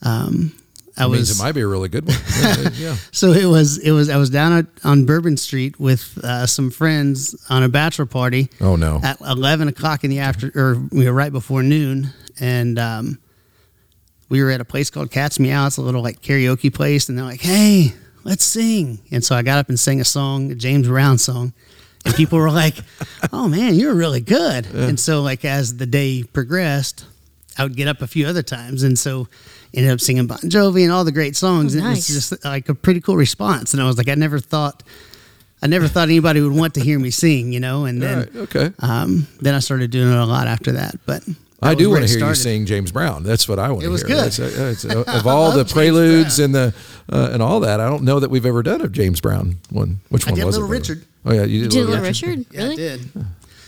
um, 0.03 0.51
I 0.97 1.05
It 1.05 1.07
was 1.09 1.19
means 1.19 1.39
it 1.39 1.43
might 1.43 1.53
be 1.53 1.61
a 1.61 1.67
really 1.67 1.89
good 1.89 2.05
one. 2.07 2.17
Yeah, 2.41 2.69
yeah. 2.73 2.95
so 3.11 3.31
it 3.31 3.45
was 3.45 3.77
it 3.77 3.91
was 3.91 4.09
I 4.09 4.17
was 4.17 4.29
down 4.29 4.51
at, 4.53 4.65
on 4.83 5.05
Bourbon 5.05 5.37
Street 5.37 5.79
with 5.79 6.17
uh, 6.23 6.45
some 6.45 6.69
friends 6.71 7.35
on 7.49 7.63
a 7.63 7.69
bachelor 7.69 8.05
party 8.05 8.49
Oh 8.59 8.75
no. 8.75 8.99
at 9.03 9.19
eleven 9.21 9.67
o'clock 9.67 10.03
in 10.03 10.09
the 10.09 10.19
after 10.19 10.51
or 10.55 10.75
we 10.91 11.05
were 11.05 11.13
right 11.13 11.31
before 11.31 11.63
noon, 11.63 12.09
and 12.39 12.77
um, 12.77 13.19
we 14.29 14.43
were 14.43 14.51
at 14.51 14.59
a 14.61 14.65
place 14.65 14.89
called 14.89 15.11
Cats 15.11 15.39
Meow. 15.39 15.67
It's 15.67 15.77
a 15.77 15.81
little 15.81 16.01
like 16.01 16.21
karaoke 16.21 16.73
place, 16.73 17.07
and 17.09 17.17
they're 17.17 17.25
like, 17.25 17.41
"Hey, 17.41 17.93
let's 18.23 18.43
sing." 18.43 18.99
And 19.11 19.23
so 19.23 19.35
I 19.35 19.41
got 19.43 19.57
up 19.59 19.69
and 19.69 19.79
sang 19.79 20.01
a 20.01 20.05
song, 20.05 20.51
a 20.51 20.55
James 20.55 20.87
Brown 20.87 21.17
song, 21.17 21.53
and 22.05 22.15
people 22.15 22.37
were 22.39 22.51
like, 22.51 22.75
"Oh 23.33 23.47
man, 23.47 23.75
you're 23.75 23.93
really 23.95 24.21
good." 24.21 24.65
And 24.67 24.99
so 24.99 25.21
like 25.21 25.45
as 25.45 25.77
the 25.77 25.85
day 25.85 26.23
progressed, 26.23 27.05
I 27.57 27.63
would 27.63 27.75
get 27.75 27.87
up 27.87 28.01
a 28.01 28.07
few 28.07 28.27
other 28.27 28.43
times, 28.43 28.83
and 28.83 28.97
so 28.97 29.27
ended 29.73 29.91
up 29.91 30.01
singing 30.01 30.27
Bon 30.27 30.39
Jovi 30.39 30.83
and 30.83 30.91
all 30.91 31.03
the 31.05 31.11
great 31.11 31.35
songs. 31.35 31.75
Oh, 31.75 31.79
and 31.79 31.87
nice. 31.87 32.09
It 32.09 32.15
was 32.15 32.29
just 32.29 32.45
like 32.45 32.69
a 32.69 32.75
pretty 32.75 33.01
cool 33.01 33.15
response, 33.17 33.73
and 33.73 33.81
I 33.81 33.85
was 33.85 33.97
like, 33.97 34.09
I 34.09 34.15
never 34.15 34.39
thought. 34.39 34.83
I 35.63 35.67
never 35.67 35.87
thought 35.87 36.07
anybody 36.09 36.41
would 36.41 36.53
want 36.53 36.73
to 36.73 36.79
hear 36.81 36.97
me 36.97 37.11
sing, 37.11 37.53
you 37.53 37.59
know, 37.59 37.85
and 37.85 38.01
then 38.01 38.17
right. 38.17 38.35
Okay. 38.35 38.71
um, 38.79 39.27
then 39.41 39.53
I 39.53 39.59
started 39.59 39.91
doing 39.91 40.11
it 40.11 40.17
a 40.17 40.25
lot 40.25 40.47
after 40.47 40.71
that. 40.71 40.95
But 41.05 41.21
I 41.61 41.75
do 41.75 41.91
want 41.91 42.01
to 42.07 42.09
hear 42.17 42.27
you 42.27 42.33
sing 42.33 42.65
James 42.65 42.91
Brown. 42.91 43.21
That's 43.21 43.47
what 43.47 43.59
I 43.59 43.69
want 43.69 43.81
to 43.81 43.85
It 43.85 43.89
hear. 43.89 43.91
was 43.91 44.01
good. 44.03 44.17
That's, 44.25 44.39
uh, 44.39 44.71
it's, 44.71 44.85
uh, 44.85 45.03
of 45.19 45.27
all 45.27 45.51
the 45.51 45.63
preludes 45.63 46.39
and 46.39 46.55
the 46.55 46.73
uh, 47.11 47.29
and 47.31 47.43
all 47.43 47.59
that, 47.59 47.79
I 47.79 47.87
don't 47.87 48.01
know 48.01 48.19
that 48.19 48.31
we've 48.31 48.47
ever 48.47 48.63
done 48.63 48.81
a 48.81 48.89
James 48.89 49.21
Brown 49.21 49.57
one. 49.69 49.99
Which 50.09 50.25
I 50.25 50.31
one 50.31 50.39
did 50.39 50.45
was 50.45 50.55
Little 50.57 50.73
it? 50.73 50.77
Richard. 50.79 51.05
Oh 51.25 51.33
yeah, 51.33 51.43
you 51.43 51.59
You 51.59 51.61
did, 51.63 51.69
did 51.71 51.75
Little 51.79 51.91
Little 51.91 52.05
Richard. 52.05 52.37
Richard? 52.39 52.53
Yeah, 52.53 52.61
really? 52.61 52.73
I 52.73 52.97
did. 52.97 53.09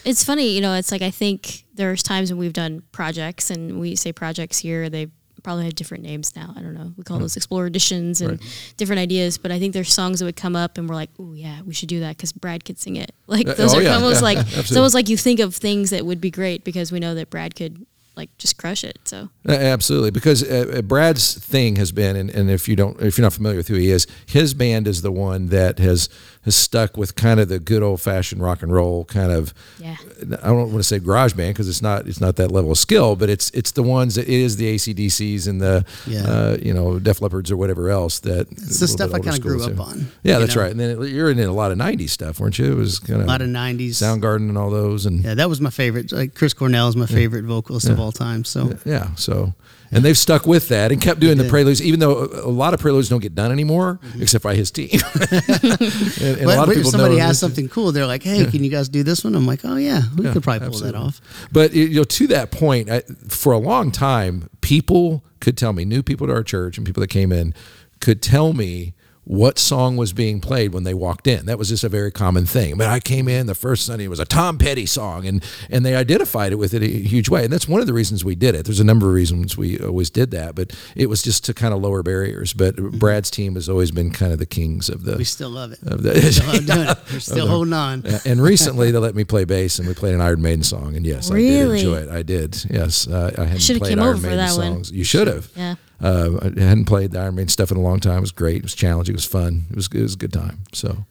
It's 0.06 0.24
funny, 0.24 0.50
you 0.50 0.62
know, 0.62 0.74
it's 0.74 0.92
like 0.92 1.02
I 1.02 1.12
think 1.12 1.64
there's 1.76 2.04
times 2.04 2.30
when 2.32 2.38
we've 2.40 2.52
done 2.54 2.84
projects 2.92 3.50
and 3.50 3.80
we 3.80 3.96
say 3.96 4.12
projects 4.12 4.60
here, 4.60 4.90
they 4.90 5.08
probably 5.44 5.66
have 5.66 5.76
different 5.76 6.04
names 6.04 6.36
now. 6.36 6.54
I 6.58 6.62
don't 6.62 6.74
know. 6.74 6.94
We 6.98 7.04
call 7.04 7.20
those 7.20 7.36
Explorer 7.38 7.68
Editions 7.68 8.22
and 8.22 8.42
different 8.78 9.00
ideas, 9.02 9.38
but 9.38 9.52
I 9.52 9.60
think 9.60 9.74
there's 9.74 9.92
songs 9.94 10.20
that 10.20 10.26
would 10.26 10.36
come 10.38 10.56
up 10.56 10.78
and 10.78 10.88
we're 10.90 10.96
like, 10.96 11.10
oh, 11.20 11.34
yeah, 11.34 11.62
we 11.64 11.74
should 11.74 11.90
do 11.90 12.00
that 12.02 12.16
because 12.18 12.32
Brad 12.32 12.64
could 12.66 12.80
sing 12.80 12.96
it. 12.96 13.12
Like, 13.28 13.48
Uh, 13.48 13.54
those 13.54 13.74
oh, 13.74 13.78
are 13.80 13.82
yeah, 13.82 13.96
almost 13.96 14.22
yeah, 14.22 14.24
like, 14.26 14.38
absolutely. 14.40 14.62
it's 14.62 14.76
almost 14.78 14.96
like 14.96 15.10
you 15.10 15.18
think 15.18 15.40
of 15.42 15.54
things 15.56 15.90
that 15.90 16.06
would 16.06 16.22
be 16.22 16.32
great 16.32 16.64
because 16.64 16.92
we 16.92 17.00
know 17.00 17.14
that 17.16 17.30
Brad 17.30 17.56
could, 17.56 17.86
like, 18.16 18.30
just 18.38 18.58
crush 18.58 18.84
it. 18.86 19.00
So, 19.06 19.30
Uh, 19.48 19.52
Absolutely, 19.54 20.12
because 20.12 20.44
uh, 20.44 20.76
uh, 20.78 20.82
Brad's 20.82 21.34
thing 21.36 21.76
has 21.78 21.92
been, 21.92 22.16
and, 22.16 22.30
and 22.30 22.50
if 22.50 22.68
you 22.70 22.76
don't, 22.78 23.02
if 23.02 23.18
you're 23.18 23.24
not 23.24 23.34
familiar 23.34 23.58
with 23.58 23.68
who 23.70 23.76
he 23.76 23.90
is, 23.92 24.08
his 24.28 24.54
band 24.54 24.88
is 24.88 25.02
the 25.02 25.12
one 25.12 25.48
that 25.48 25.80
has 25.80 26.08
has 26.44 26.56
stuck 26.56 26.98
with 26.98 27.16
kind 27.16 27.40
of 27.40 27.48
the 27.50 27.60
good 27.60 27.82
old 27.84 28.02
fashioned 28.02 28.42
rock 28.42 28.62
and 28.64 28.72
roll 28.74 29.06
kind 29.06 29.32
of. 29.32 29.54
yeah. 29.80 29.96
I 30.42 30.48
don't 30.48 30.58
want 30.72 30.74
to 30.76 30.84
say 30.84 31.00
garage 31.00 31.34
band 31.34 31.54
because 31.56 31.70
it's 31.70 31.82
not 31.82 32.08
it's 32.08 32.20
not 32.22 32.36
that 32.38 32.52
level 32.52 32.72
of 32.72 32.78
skill, 32.78 33.16
but 33.16 33.30
it's 33.30 33.50
it's 33.52 33.72
the 33.72 33.84
ones 33.84 34.16
that 34.16 34.28
it 34.28 34.34
is 34.34 34.58
the 34.58 34.76
ACDCs 34.76 35.48
and 35.48 35.62
the 35.62 35.86
Yeah. 36.08 36.24
uh, 36.26 36.58
you 36.62 36.74
know 36.74 37.00
Def 37.00 37.22
Leppard's 37.22 37.52
or 37.52 37.58
whatever 37.58 37.90
else 37.90 38.20
that 38.20 38.52
It's 38.52 38.80
the 38.80 38.88
stuff 38.88 39.14
I 39.14 39.20
kind 39.20 39.36
of 39.38 39.42
grew 39.42 39.64
up 39.64 39.80
on. 39.80 40.12
Yeah, 40.24 40.40
that's 40.40 40.56
know? 40.56 40.62
right. 40.64 40.72
And 40.72 40.80
then 40.80 41.02
it, 41.02 41.10
you're 41.10 41.30
in 41.32 41.40
a 41.40 41.52
lot 41.52 41.72
of 41.72 41.78
'90s 41.78 42.10
stuff, 42.10 42.40
weren't 42.40 42.58
you? 42.60 42.72
It 42.72 42.76
was 42.76 43.00
kind 43.00 43.22
of 43.22 43.26
A 43.28 43.30
lot 43.30 43.42
of 43.42 43.48
'90s. 43.50 43.92
Soundgarden 43.92 44.50
and 44.50 44.58
all 44.58 44.70
those, 44.70 45.06
and 45.06 45.24
Yeah, 45.24 45.36
that 45.36 45.50
was 45.50 45.62
my 45.62 45.70
favorite. 45.70 46.12
Like 46.12 46.36
Chris 46.36 46.54
Cornell 46.54 46.88
is 46.88 46.96
my 46.96 47.06
favorite 47.06 47.46
vocalist 47.46 47.90
of 47.90 48.00
all 48.00 48.12
time. 48.12 48.44
So 48.44 48.74
Yeah. 48.86 49.16
So, 49.16 49.54
and 49.96 50.04
they've 50.06 50.18
stuck 50.18 50.46
with 50.46 50.70
that 50.70 50.92
and 50.92 51.02
kept 51.02 51.20
doing 51.20 51.38
the 51.38 51.48
preludes, 51.50 51.82
even 51.82 52.00
though 52.00 52.26
a 52.26 52.50
lot 52.50 52.74
of 52.74 52.80
preludes 52.80 53.10
don't 53.10 53.22
get 53.22 53.36
done 53.36 53.52
anymore, 53.52 54.00
mm-hmm. 54.04 54.22
except 54.22 54.44
by 54.44 54.56
his 54.56 54.72
team. 54.72 54.90
and, 55.32 56.38
and 56.38 56.42
a 56.42 56.48
lot 56.48 56.64
of 56.64 56.70
if 56.70 56.78
people 56.78 56.92
somebody 56.92 57.18
has 57.18 57.40
something 57.40 57.70
cool, 57.70 57.92
they're 57.92 58.08
like, 58.08 58.24
"Hey, 58.24 58.46
can 58.46 58.64
you 58.64 58.70
guys 58.70 58.90
do 58.90 59.04
this 59.04 59.24
one?" 59.24 59.36
I'm 59.36 59.46
like, 59.46 59.62
"Oh 59.64 59.76
yeah, 59.76 60.02
we 60.18 60.26
Yeah, 60.26 60.34
could 60.34 60.44
probably 60.44 60.60
pull 60.60 60.68
absolutely. 60.70 61.00
that 61.00 61.06
off." 61.06 61.22
But 61.52 61.74
you 61.74 61.96
know, 61.96 62.04
to 62.04 62.28
that 62.28 62.52
point, 62.52 62.90
I, 62.90 63.02
for 63.28 63.54
a 63.54 63.58
long 63.60 63.92
time, 63.92 64.50
people 64.62 65.24
could 65.40 65.58
tell 65.58 65.74
me, 65.74 65.86
new 65.86 66.02
people 66.02 66.28
to 66.28 66.34
our 66.34 66.44
church 66.44 66.78
and 66.78 66.86
people 66.86 67.02
that 67.02 67.10
came 67.10 67.32
in 67.32 67.54
could 68.00 68.22
tell 68.22 68.54
me 68.54 68.94
what 69.26 69.58
song 69.58 69.96
was 69.96 70.12
being 70.12 70.42
played 70.42 70.74
when 70.74 70.84
they 70.84 70.94
walked 70.94 71.28
in. 71.28 71.46
That 71.46 71.58
was 71.58 71.70
just 71.70 71.84
a 71.86 71.90
very 71.90 72.12
common 72.12 72.46
thing. 72.46 72.74
I 72.74 72.76
mean, 72.76 72.90
I 72.90 73.00
came 73.00 73.28
in 73.30 73.46
the 73.48 73.56
first 73.56 73.86
Sunday, 73.86 74.06
it 74.06 74.10
was 74.10 74.20
a 74.20 74.26
Tom 74.26 74.58
Petty 74.58 74.86
song, 74.86 75.26
and 75.26 75.44
and 75.70 75.86
they 75.86 75.96
identified 75.96 76.52
it 76.52 76.56
with 76.56 76.74
it 76.74 76.84
a 76.84 76.88
huge 76.88 77.30
way. 77.30 77.44
And 77.46 77.54
that's 77.54 77.68
one 77.68 77.80
of 77.82 77.88
the 77.88 77.94
reasons 77.94 78.26
we 78.26 78.36
did 78.36 78.54
it. 78.56 78.66
There's 78.66 78.82
a 78.82 78.84
number 78.84 79.08
of 79.08 79.14
reasons 79.14 79.58
we 79.58 79.80
always 79.80 80.10
did 80.10 80.32
that, 80.32 80.56
but 80.56 80.74
it 80.96 81.08
was 81.08 81.22
just 81.22 81.46
to 81.46 81.54
kind 81.54 81.74
of 81.74 81.82
lower 81.82 82.04
barriers. 82.04 82.54
But 82.54 82.76
Brad's 82.76 83.32
team 83.32 83.56
has 83.56 83.70
always 83.70 83.92
been 83.92 84.12
kind 84.12 84.34
of 84.34 84.40
the 84.40 84.46
kings 84.46 84.90
of 84.90 85.04
the 85.06 85.16
We 85.18 85.24
still 85.24 85.50
love 85.52 85.72
it. 85.72 85.80
of 85.84 86.04
the. 86.04 86.14
We 86.14 86.32
still 86.32 86.80
it. 86.90 86.98
We're 87.12 87.20
still 87.20 87.48
holding 87.48 87.74
on. 87.74 88.04
And 88.26 88.42
recently 88.42 88.92
they 88.92 88.98
let 89.08 89.16
me 89.16 89.24
play 89.24 89.44
bass 89.46 89.80
and 89.80 89.88
we 89.88 89.94
played 89.94 90.14
an 90.16 90.22
Iron 90.22 90.42
Maiden 90.42 90.64
song 90.64 90.96
and 90.96 91.06
yes 91.06 91.30
Really? 91.32 91.80
I 91.80 91.82
did 91.82 91.88
enjoy 91.88 91.96
it 91.98 92.10
I 92.10 92.24
did 92.24 92.66
yes 92.70 93.08
uh, 93.08 93.32
I 93.38 93.58
Should've 93.58 93.82
played 93.82 93.90
came 93.92 94.00
Iron 94.00 94.10
over 94.16 94.18
for 94.22 94.28
Maiden 94.28 94.38
that 94.46 94.58
one. 94.58 94.74
songs 94.74 94.92
you 94.92 95.04
should 95.04 95.28
have 95.28 95.50
Yeah. 95.56 95.76
Uh, 96.04 96.38
I 96.42 96.60
hadn't 96.60 96.86
played 96.86 97.12
the 97.12 97.20
Iron 97.20 97.36
Maiden 97.36 97.48
stuff 97.48 97.72
in 97.72 97.78
a 97.78 97.82
long 97.82 98.02
time. 98.02 98.18
It 98.18 98.22
was 98.22 98.34
great. 98.34 98.58
It 98.58 98.64
was 98.64 98.76
challenging. 98.76 99.14
It 99.14 99.18
was 99.18 99.26
fun. 99.26 99.64
It 99.70 99.76
was 99.78 99.88
it 99.88 100.02
was 100.02 100.16
a 100.16 100.18
good 100.18 100.34
time. 100.34 100.60
So 100.74 101.06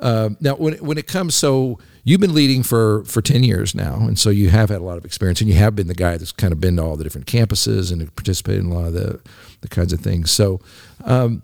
um, 0.00 0.36
now 0.40 0.56
when 0.56 0.74
when 0.78 0.98
it 0.98 1.06
comes 1.06 1.36
so 1.36 1.78
you've 2.02 2.20
been 2.20 2.34
leading 2.34 2.64
for 2.64 3.04
for 3.04 3.22
10 3.22 3.44
years 3.44 3.74
now 3.74 3.94
and 3.94 4.18
so 4.18 4.30
you 4.30 4.50
have 4.50 4.70
had 4.70 4.80
a 4.80 4.84
lot 4.84 4.96
of 4.98 5.04
experience 5.04 5.40
and 5.40 5.48
you 5.48 5.56
have 5.56 5.76
been 5.76 5.86
the 5.86 5.94
guy 5.94 6.16
that's 6.16 6.32
kind 6.32 6.52
of 6.52 6.60
been 6.60 6.76
to 6.76 6.82
all 6.82 6.96
the 6.96 7.04
different 7.04 7.26
campuses 7.26 7.92
and 7.92 8.14
participated 8.16 8.64
in 8.64 8.70
a 8.70 8.74
lot 8.74 8.86
of 8.86 8.92
the 8.92 9.20
the 9.60 9.68
kinds 9.68 9.92
of 9.92 10.00
things. 10.00 10.30
So 10.30 10.60
um, 11.04 11.42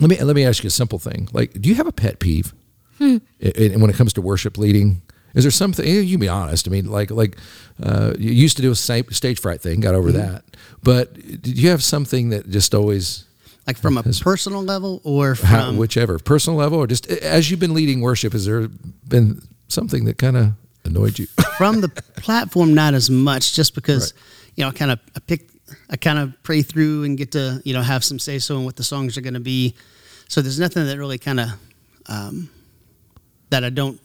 let 0.00 0.10
me 0.10 0.16
let 0.22 0.34
me 0.34 0.44
ask 0.44 0.64
you 0.64 0.68
a 0.68 0.70
simple 0.70 0.98
thing. 0.98 1.28
Like 1.32 1.52
do 1.60 1.68
you 1.68 1.76
have 1.76 1.86
a 1.86 1.92
pet 1.92 2.18
peeve? 2.18 2.52
Hmm. 2.98 3.18
and 3.40 3.56
and 3.56 3.82
when 3.82 3.90
it 3.90 3.96
comes 3.96 4.14
to 4.14 4.22
worship 4.22 4.58
leading 4.58 5.02
is 5.36 5.44
there 5.44 5.50
something 5.52 5.86
you 5.86 6.10
can 6.10 6.20
be 6.20 6.28
honest 6.28 6.66
i 6.66 6.70
mean 6.70 6.86
like 6.90 7.10
like 7.12 7.36
uh, 7.82 8.12
you 8.18 8.32
used 8.32 8.56
to 8.56 8.62
do 8.62 8.70
a 8.72 8.74
stage 8.74 9.38
fright 9.40 9.60
thing 9.60 9.80
got 9.80 9.94
over 9.94 10.08
Mm-hmm. 10.10 10.32
that. 10.32 10.42
But 10.82 11.14
did 11.42 11.58
you 11.58 11.68
have 11.70 11.82
something 11.84 12.30
that 12.30 12.48
just 12.50 12.74
always 12.74 13.24
Like 13.66 13.76
from 13.78 13.98
a 13.98 14.02
Has- 14.02 14.20
personal 14.20 14.62
level 14.64 15.00
or 15.04 15.34
from 15.34 15.48
how, 15.48 15.72
whichever 15.74 16.18
personal 16.18 16.58
level 16.58 16.78
or 16.78 16.86
just 16.86 17.06
as 17.08 17.50
you've 17.50 17.60
been 17.60 17.74
leading 17.74 18.00
worship 18.00 18.32
has 18.32 18.44
there 18.46 18.68
been 19.08 19.42
something 19.68 20.04
that 20.06 20.16
kind 20.18 20.36
of 20.36 20.52
annoyed 20.84 21.18
you? 21.18 21.26
From 21.58 21.80
the 21.82 21.88
platform 22.16 22.72
not 22.74 22.94
as 22.94 23.10
much 23.10 23.54
just 23.54 23.74
because 23.74 24.14
you 24.54 24.62
know 24.62 24.68
i 24.70 24.72
kind 24.72 24.90
of 24.92 24.98
i 25.16 25.20
pick 25.20 25.48
i 25.90 25.96
kind 25.96 26.18
of 26.18 26.32
pray 26.44 26.62
through 26.62 27.04
and 27.04 27.18
get 27.18 27.32
to 27.32 27.60
you 27.64 27.74
know 27.74 27.82
have 27.82 28.02
some 28.04 28.18
say 28.18 28.38
so 28.38 28.56
in 28.58 28.64
what 28.64 28.76
the 28.76 28.84
songs 28.84 29.18
are 29.18 29.22
going 29.22 29.34
to 29.34 29.40
be. 29.54 29.74
So 30.28 30.40
there's 30.40 30.60
nothing 30.60 30.86
that 30.86 30.96
really 30.98 31.18
kind 31.18 31.40
of 31.40 31.48
um, 32.06 32.48
that 33.50 33.64
i 33.64 33.70
don't 33.70 34.00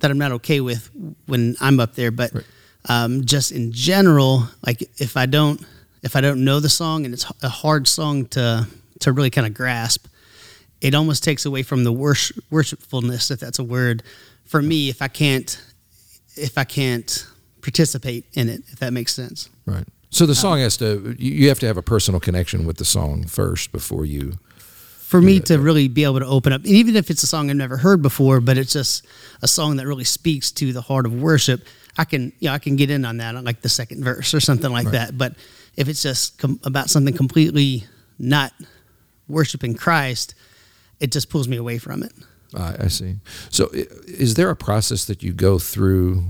that 0.00 0.10
i'm 0.10 0.18
not 0.18 0.32
okay 0.32 0.60
with 0.60 0.90
when 1.26 1.56
i'm 1.60 1.80
up 1.80 1.94
there 1.94 2.10
but 2.10 2.32
Right. 2.34 2.44
um, 2.88 3.24
just 3.24 3.52
in 3.52 3.72
general 3.72 4.44
like 4.66 4.82
if 4.98 5.16
i 5.16 5.26
don't 5.26 5.60
if 6.02 6.16
i 6.16 6.20
don't 6.20 6.44
know 6.44 6.60
the 6.60 6.68
song 6.68 7.04
and 7.04 7.14
it's 7.14 7.26
a 7.42 7.48
hard 7.48 7.86
song 7.88 8.26
to 8.26 8.66
to 9.00 9.12
really 9.12 9.30
kind 9.30 9.46
of 9.46 9.54
grasp 9.54 10.06
it 10.80 10.94
almost 10.94 11.24
takes 11.24 11.44
away 11.44 11.64
from 11.64 11.82
the 11.82 11.90
worship, 11.92 12.36
worshipfulness, 12.52 13.32
if 13.32 13.40
that's 13.40 13.58
a 13.58 13.64
word, 13.64 14.04
for 14.44 14.62
me. 14.62 14.88
If 14.88 15.02
I 15.02 15.08
can't, 15.08 15.60
if 16.36 16.56
I 16.56 16.62
can't 16.62 17.26
participate 17.62 18.26
in 18.34 18.48
it, 18.48 18.62
if 18.68 18.78
that 18.78 18.92
makes 18.92 19.12
sense. 19.12 19.48
right 19.66 19.84
so 20.10 20.24
the 20.24 20.36
song 20.36 20.60
has 20.60 20.76
to 20.76 21.16
you 21.18 21.32
you 21.32 21.48
have 21.48 21.58
to 21.58 21.66
have 21.66 21.76
a 21.76 21.82
personal 21.82 22.20
connection 22.20 22.64
with 22.64 22.76
the 22.76 22.84
song 22.84 23.26
first 23.26 23.72
before 23.72 24.04
you 24.06 24.34
For 25.08 25.22
me 25.22 25.40
to 25.40 25.58
really 25.58 25.88
be 25.88 26.04
able 26.04 26.18
to 26.20 26.26
open 26.26 26.52
up, 26.52 26.64
and 26.64 26.70
even 26.70 26.94
if 26.94 27.08
it's 27.10 27.22
a 27.22 27.26
song 27.26 27.48
I've 27.48 27.56
never 27.56 27.78
heard 27.78 28.02
before, 28.02 28.40
but 28.42 28.58
it's 28.58 28.74
just 28.74 29.06
a 29.40 29.48
song 29.48 29.76
that 29.76 29.86
really 29.86 30.04
speaks 30.04 30.52
to 30.52 30.72
the 30.72 30.82
heart 30.82 31.06
of 31.06 31.14
worship, 31.14 31.64
I 31.96 32.04
can, 32.04 32.32
you 32.40 32.48
know, 32.48 32.52
I 32.52 32.58
can 32.58 32.76
get 32.76 32.90
in 32.90 33.06
on 33.06 33.16
that, 33.16 33.34
on 33.34 33.42
like 33.42 33.62
the 33.62 33.70
second 33.70 34.04
verse 34.04 34.34
or 34.34 34.40
something 34.40 34.70
like 34.70 34.90
that. 34.90 35.16
But 35.16 35.34
if 35.76 35.88
it's 35.88 36.02
just 36.02 36.38
com- 36.38 36.60
about 36.62 36.90
something 36.90 37.14
completely 37.14 37.84
not 38.18 38.52
worshiping 39.28 39.74
Christ, 39.74 40.34
it 41.00 41.10
just 41.10 41.30
pulls 41.30 41.48
me 41.48 41.56
away 41.56 41.78
from 41.78 42.02
it. 42.02 42.12
I, 42.54 42.76
I 42.80 42.88
see. 42.88 43.16
So, 43.50 43.70
is 43.72 44.34
there 44.34 44.50
a 44.50 44.56
process 44.56 45.06
that 45.06 45.22
you 45.22 45.32
go 45.32 45.58
through 45.58 46.24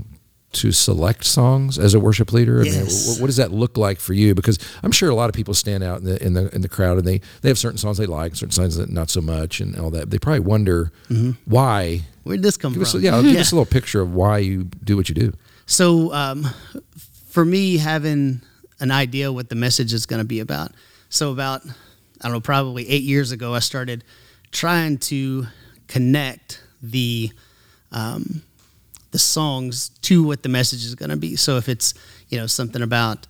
to 0.51 0.71
select 0.71 1.23
songs 1.25 1.77
as 1.77 1.93
a 1.93 1.99
worship 1.99 2.33
leader? 2.33 2.59
I 2.59 2.63
mean, 2.63 2.73
Yes. 2.73 3.17
wh- 3.17 3.21
what 3.21 3.27
does 3.27 3.35
that 3.37 3.51
look 3.51 3.77
like 3.77 3.99
for 3.99 4.13
you? 4.13 4.33
Because 4.33 4.57
I'm 4.81 4.91
sure 4.91 5.09
a 5.09 5.15
lot 5.15 5.29
of 5.29 5.35
people 5.35 5.53
stand 5.53 5.83
out 5.83 5.99
in 5.99 6.05
the 6.05 6.23
in 6.25 6.33
the 6.33 6.53
in 6.55 6.61
the 6.61 6.69
crowd 6.69 6.97
and 6.97 7.05
they 7.07 7.21
they 7.41 7.49
have 7.49 7.57
certain 7.59 7.77
songs 7.77 7.97
they 7.97 8.05
like, 8.07 8.35
certain 8.35 8.51
songs 8.51 8.75
that 8.77 8.89
not 8.89 9.09
so 9.09 9.21
much, 9.21 9.59
and 9.61 9.75
all 9.77 9.91
that. 9.91 10.09
They 10.09 10.17
probably 10.17 10.39
wonder 10.41 10.91
why. 11.45 12.01
Where'd 12.23 12.41
this 12.43 12.57
come 12.57 12.73
Give 12.73 12.81
us, 12.81 12.91
from? 12.91 13.01
a- 13.01 13.03
yeah, 13.03 13.21
give 13.21 13.37
us 13.39 13.51
a 13.51 13.55
little 13.55 13.65
picture 13.71 14.01
of 14.01 14.13
why 14.13 14.39
you 14.39 14.63
do 14.83 14.97
what 14.97 15.07
you 15.09 15.15
do. 15.15 15.33
So 15.65 16.11
um, 16.13 16.47
for 17.29 17.45
me, 17.45 17.77
having 17.77 18.41
an 18.79 18.91
idea 18.91 19.31
what 19.31 19.49
the 19.49 19.55
message 19.55 19.93
is 19.93 20.05
going 20.05 20.19
to 20.21 20.27
be 20.27 20.39
about. 20.39 20.71
So 21.09 21.31
about 21.31 21.61
I 21.65 22.23
don't 22.23 22.33
know, 22.33 22.39
probably 22.41 22.89
eight 22.89 23.03
years 23.03 23.31
ago, 23.31 23.53
I 23.53 23.59
started 23.59 24.03
trying 24.51 24.97
to 24.97 25.45
connect 25.87 26.61
the 26.81 27.31
um, 27.91 28.41
the 29.11 29.19
songs 29.19 29.89
to 30.01 30.23
what 30.23 30.43
the 30.43 30.49
message 30.49 30.85
is 30.85 30.95
going 30.95 31.09
to 31.09 31.17
be. 31.17 31.35
So 31.35 31.57
if 31.57 31.69
it's 31.69 31.93
you 32.29 32.37
know 32.37 32.47
something 32.47 32.81
about 32.81 33.27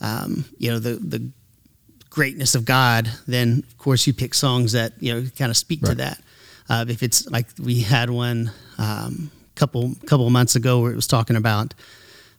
um, 0.00 0.44
you 0.58 0.70
know 0.70 0.78
the 0.78 0.94
the 0.94 1.30
greatness 2.10 2.54
of 2.54 2.64
God, 2.64 3.10
then 3.26 3.64
of 3.68 3.78
course 3.78 4.06
you 4.06 4.12
pick 4.12 4.34
songs 4.34 4.72
that 4.72 4.92
you 5.00 5.14
know 5.14 5.26
kind 5.38 5.50
of 5.50 5.56
speak 5.56 5.82
to 5.82 5.94
that. 5.96 6.20
Uh, 6.68 6.84
if 6.88 7.02
it's 7.02 7.28
like 7.30 7.46
we 7.58 7.80
had 7.80 8.10
one 8.10 8.50
um, 8.78 9.30
couple 9.54 9.94
couple 10.06 10.26
of 10.26 10.32
months 10.32 10.56
ago 10.56 10.80
where 10.80 10.92
it 10.92 10.96
was 10.96 11.06
talking 11.06 11.36
about 11.36 11.74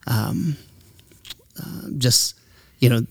um, 0.07 0.57
uh, 1.59 1.89
just 1.97 2.39
you 2.79 2.89
know 2.89 3.05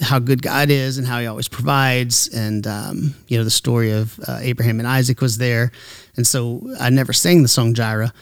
how 0.00 0.18
good 0.18 0.42
God 0.42 0.70
is 0.70 0.98
and 0.98 1.06
how 1.06 1.20
He 1.20 1.26
always 1.26 1.48
provides, 1.48 2.28
and 2.28 2.66
um, 2.66 3.14
you 3.28 3.38
know 3.38 3.44
the 3.44 3.50
story 3.50 3.92
of 3.92 4.18
uh, 4.26 4.38
Abraham 4.40 4.78
and 4.80 4.88
Isaac 4.88 5.20
was 5.20 5.38
there, 5.38 5.72
and 6.16 6.26
so 6.26 6.74
I 6.78 6.90
never 6.90 7.12
sang 7.12 7.42
the 7.42 7.48
song 7.48 7.74
Jireh, 7.74 8.12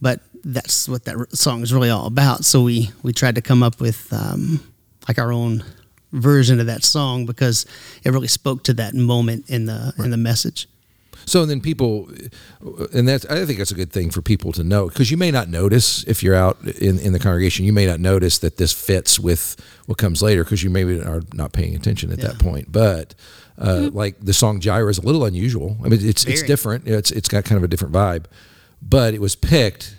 but 0.00 0.20
that's 0.44 0.88
what 0.88 1.04
that 1.04 1.36
song 1.36 1.62
is 1.62 1.72
really 1.72 1.90
all 1.90 2.06
about. 2.06 2.44
So 2.44 2.62
we 2.62 2.90
we 3.02 3.12
tried 3.12 3.34
to 3.36 3.42
come 3.42 3.62
up 3.62 3.80
with 3.80 4.12
um, 4.12 4.60
like 5.08 5.18
our 5.18 5.32
own 5.32 5.64
version 6.12 6.60
of 6.60 6.66
that 6.66 6.84
song 6.84 7.26
because 7.26 7.66
it 8.04 8.10
really 8.10 8.28
spoke 8.28 8.62
to 8.64 8.74
that 8.74 8.94
moment 8.94 9.48
in 9.48 9.66
the 9.66 9.92
in 9.98 10.10
the 10.10 10.16
message. 10.16 10.68
So 11.24 11.44
then 11.44 11.60
people, 11.60 12.08
and 12.92 13.08
that's 13.08 13.26
I 13.26 13.44
think 13.44 13.58
that's 13.58 13.72
a 13.72 13.76
good 13.76 13.90
thing 13.90 14.10
for 14.10 14.22
people 14.22 14.52
to 14.52 14.62
know 14.62 14.88
because 14.88 15.10
you 15.10 15.16
may 15.16 15.32
not 15.32 15.48
notice 15.48 16.04
if 16.04 16.22
you're 16.22 16.36
out 16.36 16.62
in, 16.62 17.00
in 17.00 17.12
the 17.12 17.18
congregation, 17.18 17.64
you 17.64 17.72
may 17.72 17.86
not 17.86 17.98
notice 17.98 18.38
that 18.38 18.58
this 18.58 18.72
fits 18.72 19.18
with 19.18 19.56
what 19.86 19.98
comes 19.98 20.22
later 20.22 20.44
because 20.44 20.62
you 20.62 20.70
maybe 20.70 21.00
are 21.00 21.22
not 21.32 21.52
paying 21.52 21.74
attention 21.74 22.12
at 22.12 22.20
that 22.20 22.38
point. 22.38 22.70
But 22.70 23.14
uh, 23.58 23.90
like 23.92 24.20
the 24.20 24.32
song 24.32 24.60
Jireh 24.60 24.90
is 24.90 24.98
a 24.98 25.02
little 25.02 25.24
unusual. 25.24 25.76
I 25.84 25.88
mean, 25.88 25.98
it's 26.00 26.24
it's 26.24 26.42
different. 26.42 26.86
It's 26.86 27.10
it's 27.10 27.28
got 27.28 27.44
kind 27.44 27.56
of 27.56 27.64
a 27.64 27.68
different 27.68 27.92
vibe, 27.92 28.26
but 28.82 29.14
it 29.14 29.20
was 29.20 29.36
picked 29.36 29.96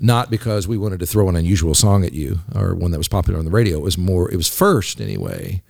not 0.00 0.30
because 0.30 0.66
we 0.66 0.76
wanted 0.76 1.00
to 1.00 1.06
throw 1.06 1.28
an 1.28 1.36
unusual 1.36 1.74
song 1.74 2.04
at 2.04 2.12
you 2.12 2.40
or 2.54 2.74
one 2.74 2.90
that 2.90 2.98
was 2.98 3.08
popular 3.08 3.38
on 3.38 3.44
the 3.44 3.50
radio. 3.50 3.78
It 3.78 3.82
was 3.84 3.96
more. 3.96 4.30
It 4.30 4.36
was 4.36 4.48
first 4.48 5.00
anyway, 5.00 5.62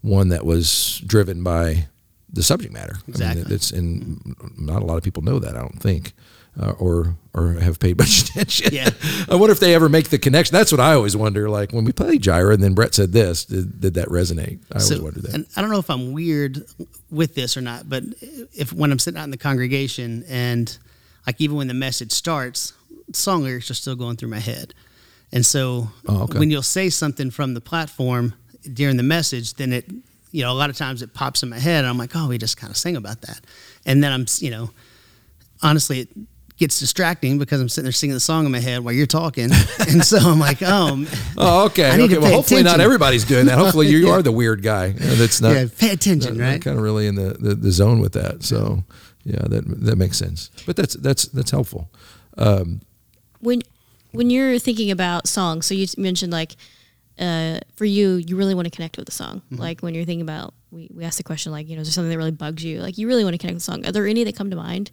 one 0.00 0.28
that 0.30 0.44
was 0.44 1.00
driven 1.06 1.42
by 1.44 1.86
the 2.30 2.42
subject 2.42 2.72
matter. 2.74 2.96
I 2.96 3.10
Exactly. 3.10 3.44
mean, 3.44 3.52
it's 3.52 3.70
and 3.70 4.36
not 4.58 4.82
a 4.82 4.84
lot 4.84 4.96
of 4.98 5.02
people 5.04 5.22
know 5.22 5.38
that. 5.38 5.56
I 5.56 5.60
don't 5.60 5.80
think, 5.80 6.12
uh, 6.60 6.72
or 6.72 7.16
or 7.32 7.52
have 7.54 7.78
paid 7.78 7.96
much 7.98 8.22
attention. 8.30 8.74
Yeah. 8.74 8.90
I 9.30 9.36
wonder 9.36 9.52
if 9.52 9.60
they 9.60 9.74
ever 9.76 9.88
make 9.88 10.08
the 10.10 10.18
connection. 10.18 10.52
That's 10.54 10.72
what 10.72 10.80
I 10.80 10.92
always 10.94 11.16
wonder. 11.16 11.48
Like 11.48 11.72
when 11.72 11.84
we 11.84 11.92
played 11.92 12.20
Jireh, 12.20 12.54
and 12.54 12.62
then 12.62 12.74
Brett 12.74 12.94
said 12.94 13.12
this, 13.12 13.44
did, 13.44 13.80
did 13.80 13.94
that 13.94 14.08
resonate? 14.08 14.58
I 14.72 14.80
always 14.80 15.00
wonder 15.00 15.20
that. 15.20 15.34
And 15.34 15.46
I 15.56 15.60
don't 15.62 15.70
know 15.70 15.78
if 15.78 15.88
I'm 15.88 16.12
weird 16.12 16.64
with 17.10 17.36
this 17.36 17.56
or 17.56 17.60
not, 17.60 17.88
but 17.88 18.02
if 18.20 18.72
when 18.72 18.90
I'm 18.90 18.98
sitting 18.98 19.18
out 19.20 19.24
in 19.24 19.30
the 19.30 19.36
congregation 19.38 20.24
and 20.28 20.76
like 21.26 21.40
even 21.40 21.56
when 21.56 21.68
the 21.68 21.74
message 21.74 22.12
starts, 22.12 22.72
song 23.12 23.42
lyrics 23.42 23.70
are 23.70 23.74
still 23.74 23.96
going 23.96 24.16
through 24.16 24.28
my 24.30 24.38
head. 24.40 24.74
And 25.32 25.44
so 25.44 25.88
Oh, 26.06 26.22
okay. 26.22 26.38
when 26.38 26.50
you'll 26.50 26.62
say 26.62 26.88
something 26.90 27.30
from 27.30 27.54
the 27.54 27.60
platform 27.60 28.34
during 28.72 28.96
the 28.96 29.02
message, 29.02 29.54
then 29.54 29.72
it, 29.72 29.86
you 30.32 30.42
know, 30.42 30.50
a 30.52 30.54
lot 30.54 30.70
of 30.70 30.76
times 30.76 31.02
it 31.02 31.12
pops 31.14 31.42
in 31.42 31.48
my 31.50 31.58
head 31.58 31.80
and 31.84 31.86
I'm 31.88 31.98
like, 31.98 32.12
oh, 32.14 32.28
we 32.28 32.38
just 32.38 32.56
kind 32.56 32.70
of 32.70 32.76
sing 32.76 32.96
about 32.96 33.20
that. 33.22 33.40
And 33.84 34.02
then 34.02 34.12
I'm, 34.12 34.26
you 34.38 34.50
know, 34.50 34.70
honestly, 35.62 36.00
it 36.00 36.08
gets 36.56 36.80
distracting 36.80 37.38
because 37.38 37.60
I'm 37.60 37.68
sitting 37.68 37.84
there 37.84 37.92
singing 37.92 38.14
the 38.14 38.20
song 38.20 38.44
in 38.46 38.52
my 38.52 38.58
head 38.58 38.82
while 38.84 38.92
you're 38.94 39.06
talking. 39.06 39.44
and 39.88 40.04
so 40.04 40.18
I'm 40.18 40.38
like, 40.40 40.58
oh, 40.62 41.06
Oh, 41.36 41.66
okay. 41.66 42.00
Okay. 42.02 42.18
well, 42.18 42.32
hopefully 42.32 42.62
not 42.62 42.80
everybody's 42.80 43.24
doing 43.24 43.46
that. 43.46 43.58
Hopefully 43.58 43.86
you 43.88 44.08
are 44.12 44.22
the 44.22 44.32
weird 44.32 44.62
guy 44.62 44.90
uh, 44.90 45.14
that's 45.14 45.40
not. 45.40 45.52
yeah, 45.54 45.66
pay 45.78 45.90
attention, 45.90 46.38
right? 46.38 46.60
Kind 46.60 46.76
of 46.78 46.82
really 46.82 47.06
in 47.06 47.14
the, 47.14 47.36
the, 47.38 47.54
the 47.54 47.70
zone 47.70 48.00
with 48.00 48.12
that. 48.14 48.42
So 48.42 48.82
yeah, 48.82 48.82
that 49.48 49.64
that 49.66 49.96
makes 49.96 50.16
sense. 50.16 50.50
But 50.66 50.76
that's 50.76 50.94
that's 50.94 51.26
that's 51.26 51.50
helpful. 51.50 51.90
when 53.40 53.62
when 54.12 54.30
you're 54.30 54.58
thinking 54.58 54.90
about 54.90 55.26
songs, 55.26 55.66
so 55.66 55.74
you 55.74 55.86
mentioned 55.96 56.32
like 56.32 56.56
uh, 57.18 57.58
for 57.74 57.84
you, 57.84 58.14
you 58.14 58.36
really 58.36 58.54
want 58.54 58.66
to 58.66 58.70
connect 58.70 58.96
with 58.96 59.06
the 59.06 59.12
song. 59.12 59.42
Mm-hmm. 59.46 59.56
Like 59.56 59.80
when 59.80 59.94
you're 59.94 60.04
thinking 60.04 60.22
about, 60.22 60.54
we, 60.70 60.88
we 60.94 61.04
asked 61.04 61.18
the 61.18 61.24
question 61.24 61.52
like, 61.52 61.68
you 61.68 61.74
know, 61.74 61.82
is 61.82 61.88
there 61.88 61.92
something 61.92 62.10
that 62.10 62.18
really 62.18 62.30
bugs 62.30 62.64
you? 62.64 62.80
Like 62.80 62.98
you 62.98 63.08
really 63.08 63.24
want 63.24 63.34
to 63.34 63.38
connect 63.38 63.56
with 63.56 63.64
the 63.64 63.72
song. 63.72 63.86
Are 63.86 63.92
there 63.92 64.06
any 64.06 64.24
that 64.24 64.36
come 64.36 64.50
to 64.50 64.56
mind, 64.56 64.90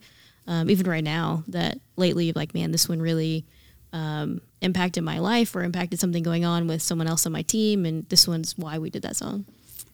um, 0.48 0.70
even 0.70 0.89
right 0.89 1.03
now, 1.03 1.44
that 1.48 1.79
lately, 1.96 2.25
you're 2.25 2.34
like, 2.36 2.53
man, 2.53 2.72
this 2.72 2.89
one 2.89 3.01
really 3.01 3.46
um, 3.94 4.41
impacted 4.62 5.03
my 5.03 5.20
life 5.20 5.55
or 5.55 5.63
impacted 5.63 6.00
something 6.00 6.24
going 6.24 6.46
on 6.46 6.67
with 6.67 6.82
someone 6.82 7.08
else 7.08 7.25
on 7.25 7.32
my 7.32 7.41
team, 7.41 7.86
and 7.86 8.08
this 8.10 8.27
one's 8.27 8.58
why 8.58 8.77
we 8.77 8.89
did 8.89 9.03
that 9.03 9.15
song. 9.15 9.46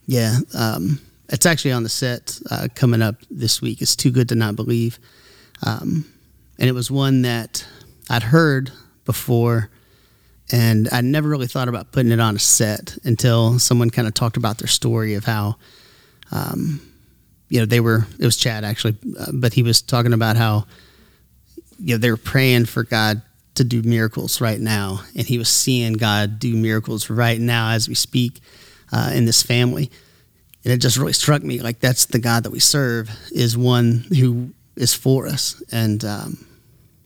Yeah, 0.07 0.37
um, 0.57 0.99
it's 1.31 1.45
actually 1.45 1.71
on 1.71 1.83
the 1.83 1.89
set 1.89 2.39
uh, 2.51 2.67
coming 2.75 3.01
up 3.01 3.15
this 3.29 3.61
week. 3.61 3.81
It's 3.81 3.95
too 3.95 4.11
good 4.11 4.29
to 4.29 4.35
not 4.35 4.55
believe, 4.55 4.99
um, 5.65 6.05
and 6.59 6.69
it 6.69 6.73
was 6.73 6.91
one 6.91 7.23
that 7.23 7.65
I'd 8.09 8.23
heard 8.23 8.71
before, 9.05 9.69
and 10.51 10.89
I 10.91 11.01
never 11.01 11.29
really 11.29 11.47
thought 11.47 11.69
about 11.69 11.91
putting 11.91 12.11
it 12.11 12.19
on 12.19 12.35
a 12.35 12.39
set 12.39 12.97
until 13.03 13.57
someone 13.59 13.89
kind 13.89 14.07
of 14.07 14.13
talked 14.13 14.37
about 14.37 14.57
their 14.57 14.67
story 14.67 15.15
of 15.15 15.25
how, 15.25 15.55
um, 16.31 16.81
you 17.49 17.59
know, 17.59 17.65
they 17.65 17.79
were. 17.79 18.05
It 18.19 18.25
was 18.25 18.37
Chad 18.37 18.63
actually, 18.63 18.97
uh, 19.17 19.31
but 19.33 19.53
he 19.53 19.63
was 19.63 19.81
talking 19.81 20.13
about 20.13 20.35
how, 20.35 20.65
you 21.79 21.95
know, 21.95 21.97
they 21.97 22.11
were 22.11 22.17
praying 22.17 22.65
for 22.65 22.83
God 22.83 23.21
to 23.55 23.63
do 23.63 23.81
miracles 23.81 24.41
right 24.41 24.59
now, 24.59 25.01
and 25.15 25.25
he 25.25 25.37
was 25.37 25.49
seeing 25.49 25.93
God 25.93 26.39
do 26.39 26.55
miracles 26.55 27.09
right 27.09 27.39
now 27.39 27.71
as 27.71 27.87
we 27.87 27.95
speak 27.95 28.41
uh, 28.91 29.11
in 29.13 29.25
this 29.25 29.41
family. 29.41 29.89
And 30.63 30.71
it 30.71 30.77
just 30.77 30.97
really 30.97 31.13
struck 31.13 31.43
me 31.43 31.59
like 31.59 31.79
that's 31.79 32.05
the 32.05 32.19
God 32.19 32.43
that 32.43 32.51
we 32.51 32.59
serve 32.59 33.09
is 33.31 33.57
one 33.57 34.05
who 34.17 34.51
is 34.75 34.93
for 34.93 35.27
us, 35.27 35.61
and 35.71 36.03
um, 36.05 36.45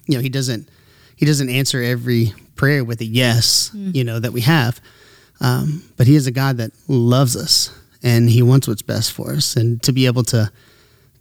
you 0.07 0.17
know 0.17 0.21
he 0.21 0.29
doesn't 0.29 0.69
he 1.15 1.25
doesn't 1.25 1.50
answer 1.50 1.81
every 1.81 2.33
prayer 2.55 2.83
with 2.83 3.00
a 3.01 3.05
yes, 3.05 3.71
you 3.74 4.03
know 4.03 4.19
that 4.19 4.33
we 4.33 4.41
have, 4.41 4.81
um, 5.39 5.83
but 5.95 6.05
he 6.05 6.15
is 6.15 6.27
a 6.27 6.31
God 6.31 6.57
that 6.57 6.71
loves 6.88 7.35
us 7.35 7.71
and 8.03 8.29
he 8.29 8.41
wants 8.43 8.67
what's 8.67 8.81
best 8.83 9.12
for 9.13 9.31
us, 9.31 9.55
and 9.55 9.81
to 9.83 9.91
be 9.91 10.05
able 10.05 10.24
to 10.24 10.51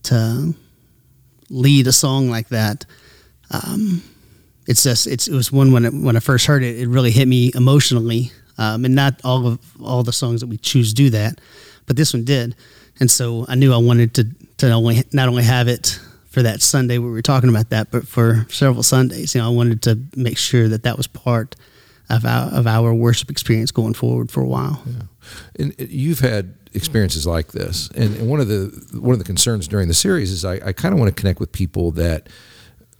to 0.05 0.55
lead 1.51 1.87
a 1.87 1.93
song 1.93 2.29
like 2.29 2.49
that. 2.49 2.85
Um, 3.51 4.03
it's 4.67 4.83
just 4.83 5.07
it's 5.07 5.29
it 5.29 5.35
was 5.35 5.53
one 5.53 5.73
when 5.73 5.85
it, 5.85 5.95
when 5.95 6.17
I 6.17 6.21
first 6.21 6.47
heard 6.47 6.63
it, 6.63 6.79
it 6.79 6.89
really 6.89 7.11
hit 7.11 7.27
me 7.27 7.53
emotionally, 7.55 8.33
um, 8.59 8.85
and 8.85 8.95
not 8.95 9.21
all 9.25 9.47
of 9.47 9.59
all 9.83 10.03
the 10.03 10.13
songs 10.13 10.41
that 10.41 10.47
we 10.49 10.59
choose 10.59 10.93
do 10.93 11.11
that, 11.11 11.41
but 11.87 11.97
this 11.97 12.13
one 12.13 12.25
did, 12.25 12.55
and 13.01 13.11
so 13.11 13.45
I 13.49 13.55
knew 13.55 13.73
I 13.73 13.79
wanted 13.79 14.15
to 14.15 14.25
to 14.59 14.71
only 14.73 15.03
not 15.13 15.29
only 15.29 15.45
have 15.45 15.69
it 15.69 15.99
for 16.35 16.43
that 16.43 16.63
Sunday 16.63 16.99
where 16.99 17.09
we 17.09 17.15
were 17.15 17.23
talking 17.23 17.49
about 17.49 17.71
that, 17.71 17.91
but 17.91 18.07
for 18.09 18.47
several 18.49 18.83
Sundays, 18.83 19.35
you 19.35 19.41
know, 19.41 19.47
I 19.47 19.55
wanted 19.55 19.83
to 19.83 20.01
make 20.17 20.37
sure 20.37 20.69
that 20.69 20.83
that 20.83 20.97
was 20.97 21.07
part 21.07 21.55
of 22.11 22.25
our 22.25 22.51
of 22.53 22.67
our 22.67 22.95
worship 22.95 23.31
experience 23.31 23.71
going 23.71 23.95
forward 23.95 24.31
for 24.31 24.43
a 24.43 24.47
while. 24.47 24.83
And 25.59 25.73
uh, 25.73 25.85
you've 25.89 26.21
had 26.21 26.55
experiences 26.73 27.27
like 27.27 27.53
this, 27.53 27.89
and, 27.95 28.17
and 28.17 28.29
one 28.29 28.41
of 28.41 28.49
the 28.49 28.99
one 29.01 29.13
of 29.13 29.19
the 29.19 29.25
concerns 29.25 29.69
during 29.69 29.89
the 29.89 29.95
series 29.95 30.31
is 30.31 30.45
I, 30.45 30.55
I 30.55 30.73
kind 30.73 30.93
of 30.93 30.99
want 31.01 31.15
to 31.15 31.21
connect 31.21 31.41
with 31.41 31.53
people 31.53 31.91
that 31.93 32.29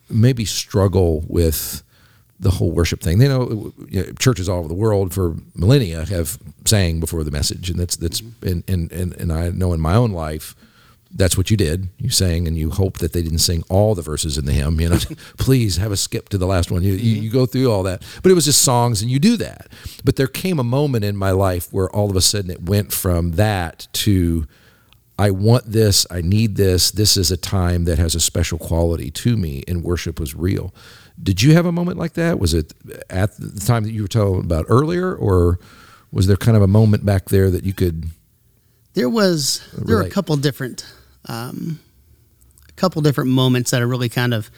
maybe 0.09 0.45
struggle 0.45 1.25
with 1.29 1.83
the 2.45 2.51
whole 2.51 2.71
worship 2.71 3.01
thing. 3.01 3.19
They 3.19 3.27
know, 3.27 3.43
uh, 3.43 3.85
you 3.89 4.07
know, 4.07 4.13
churches 4.13 4.49
all 4.49 4.61
over 4.61 4.69
the 4.69 4.75
world 4.75 5.13
for 5.13 5.35
millennia 5.55 6.05
have 6.05 6.39
sang 6.65 7.01
before 7.01 7.25
the 7.25 7.31
message, 7.31 7.71
and 7.71 7.79
that's 7.79 7.97
that's 7.97 8.21
mm-hmm. 8.21 8.47
and 8.47 8.65
and 8.69 8.93
and, 8.93 9.13
and 9.15 9.33
I 9.33 9.51
know 9.51 9.73
in 9.73 9.81
my 9.81 9.97
own 9.97 10.13
life. 10.13 10.55
That's 11.17 11.39
what 11.39 11.49
you 11.49 11.57
did. 11.57 11.91
You 11.97 12.11
sang, 12.11 12.49
and 12.49 12.59
you 12.59 12.71
hoped 12.71 12.99
that 12.99 13.13
they 13.13 13.23
didn't 13.23 13.39
sing 13.39 13.63
all 13.69 13.95
the 13.95 14.03
verses 14.03 14.37
in 14.37 14.47
the 14.47 14.53
hymn. 14.53 14.81
You 14.81 14.89
know, 14.89 14.99
please 15.39 15.77
have 15.77 15.93
a 15.93 15.97
skip 15.97 16.29
to 16.31 16.39
the 16.39 16.47
last 16.47 16.73
one. 16.73 16.83
You, 16.83 16.95
you 16.95 17.15
mm-hmm. 17.15 17.25
you 17.25 17.31
go 17.31 17.47
through 17.47 17.71
all 17.71 17.83
that, 17.85 18.03
but 18.23 18.31
it 18.31 18.35
was 18.35 18.45
just 18.45 18.63
songs, 18.63 19.01
and 19.01 19.11
you 19.11 19.19
do 19.19 19.37
that. 19.39 19.69
But 20.05 20.17
there 20.17 20.27
came 20.27 20.59
a 20.59 20.65
moment 20.65 21.05
in 21.05 21.17
my 21.17 21.31
life 21.31 21.73
where 21.73 21.89
all 21.91 22.11
of 22.11 22.17
a 22.17 22.21
sudden 22.21 22.51
it 22.51 22.63
went 22.63 22.93
from 22.93 23.33
that 23.33 23.89
to 24.05 24.47
I 25.19 25.31
want 25.31 25.67
this, 25.67 26.07
I 26.11 26.21
need 26.23 26.57
this. 26.57 26.91
This 26.91 27.17
is 27.17 27.31
a 27.31 27.37
time 27.37 27.85
that 27.85 27.99
has 27.99 28.17
a 28.17 28.21
special 28.21 28.59
quality 28.59 29.11
to 29.13 29.37
me, 29.37 29.63
and 29.69 29.85
worship 29.85 30.19
was 30.19 30.35
real. 30.35 30.75
Did 31.23 31.43
you 31.43 31.55
have 31.55 31.67
a 31.67 31.73
moment 31.73 31.99
like 31.99 32.15
that? 32.15 32.39
Was 32.39 32.55
it 32.55 32.73
at 33.09 33.37
the 33.37 33.61
time 33.61 33.85
that 33.85 33.93
you 33.93 34.03
were 34.03 34.09
telling 34.09 34.41
about 34.41 34.67
earlier, 34.69 35.15
or 35.15 35.59
was 36.11 36.27
there 36.27 36.37
kind 36.37 36.57
of 36.57 36.63
a 36.63 36.69
moment 36.69 37.05
back 37.05 37.27
there 37.27 37.51
that 37.51 37.65
you 37.65 37.73
could? 37.73 38.11
There 38.95 39.09
was 39.09 39.67
there 39.77 39.97
were 39.97 40.03
a 40.03 40.11
couple 40.11 40.37
different 40.37 40.85
um, 41.29 41.81
a 42.69 42.73
couple 42.73 43.03
different 43.03 43.31
moments 43.31 43.71
that 43.71 43.83
are 43.83 43.87
really 43.87 44.09
kind 44.09 44.35
of 44.35 44.51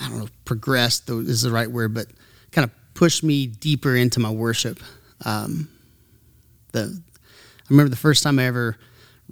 I 0.00 0.08
don't 0.08 0.18
know 0.20 0.28
progressed 0.44 1.06
though 1.06 1.18
is 1.18 1.42
the 1.42 1.50
right 1.50 1.70
word, 1.70 1.94
but 1.94 2.06
kind 2.50 2.64
of 2.64 2.70
pushed 2.94 3.22
me 3.22 3.46
deeper 3.46 3.96
into 3.96 4.20
my 4.20 4.30
worship. 4.30 4.78
Um, 5.24 5.68
the 6.72 7.00
I 7.60 7.64
remember 7.70 7.90
the 7.90 7.96
first 7.96 8.22
time 8.22 8.38
I 8.38 8.44
ever 8.44 8.76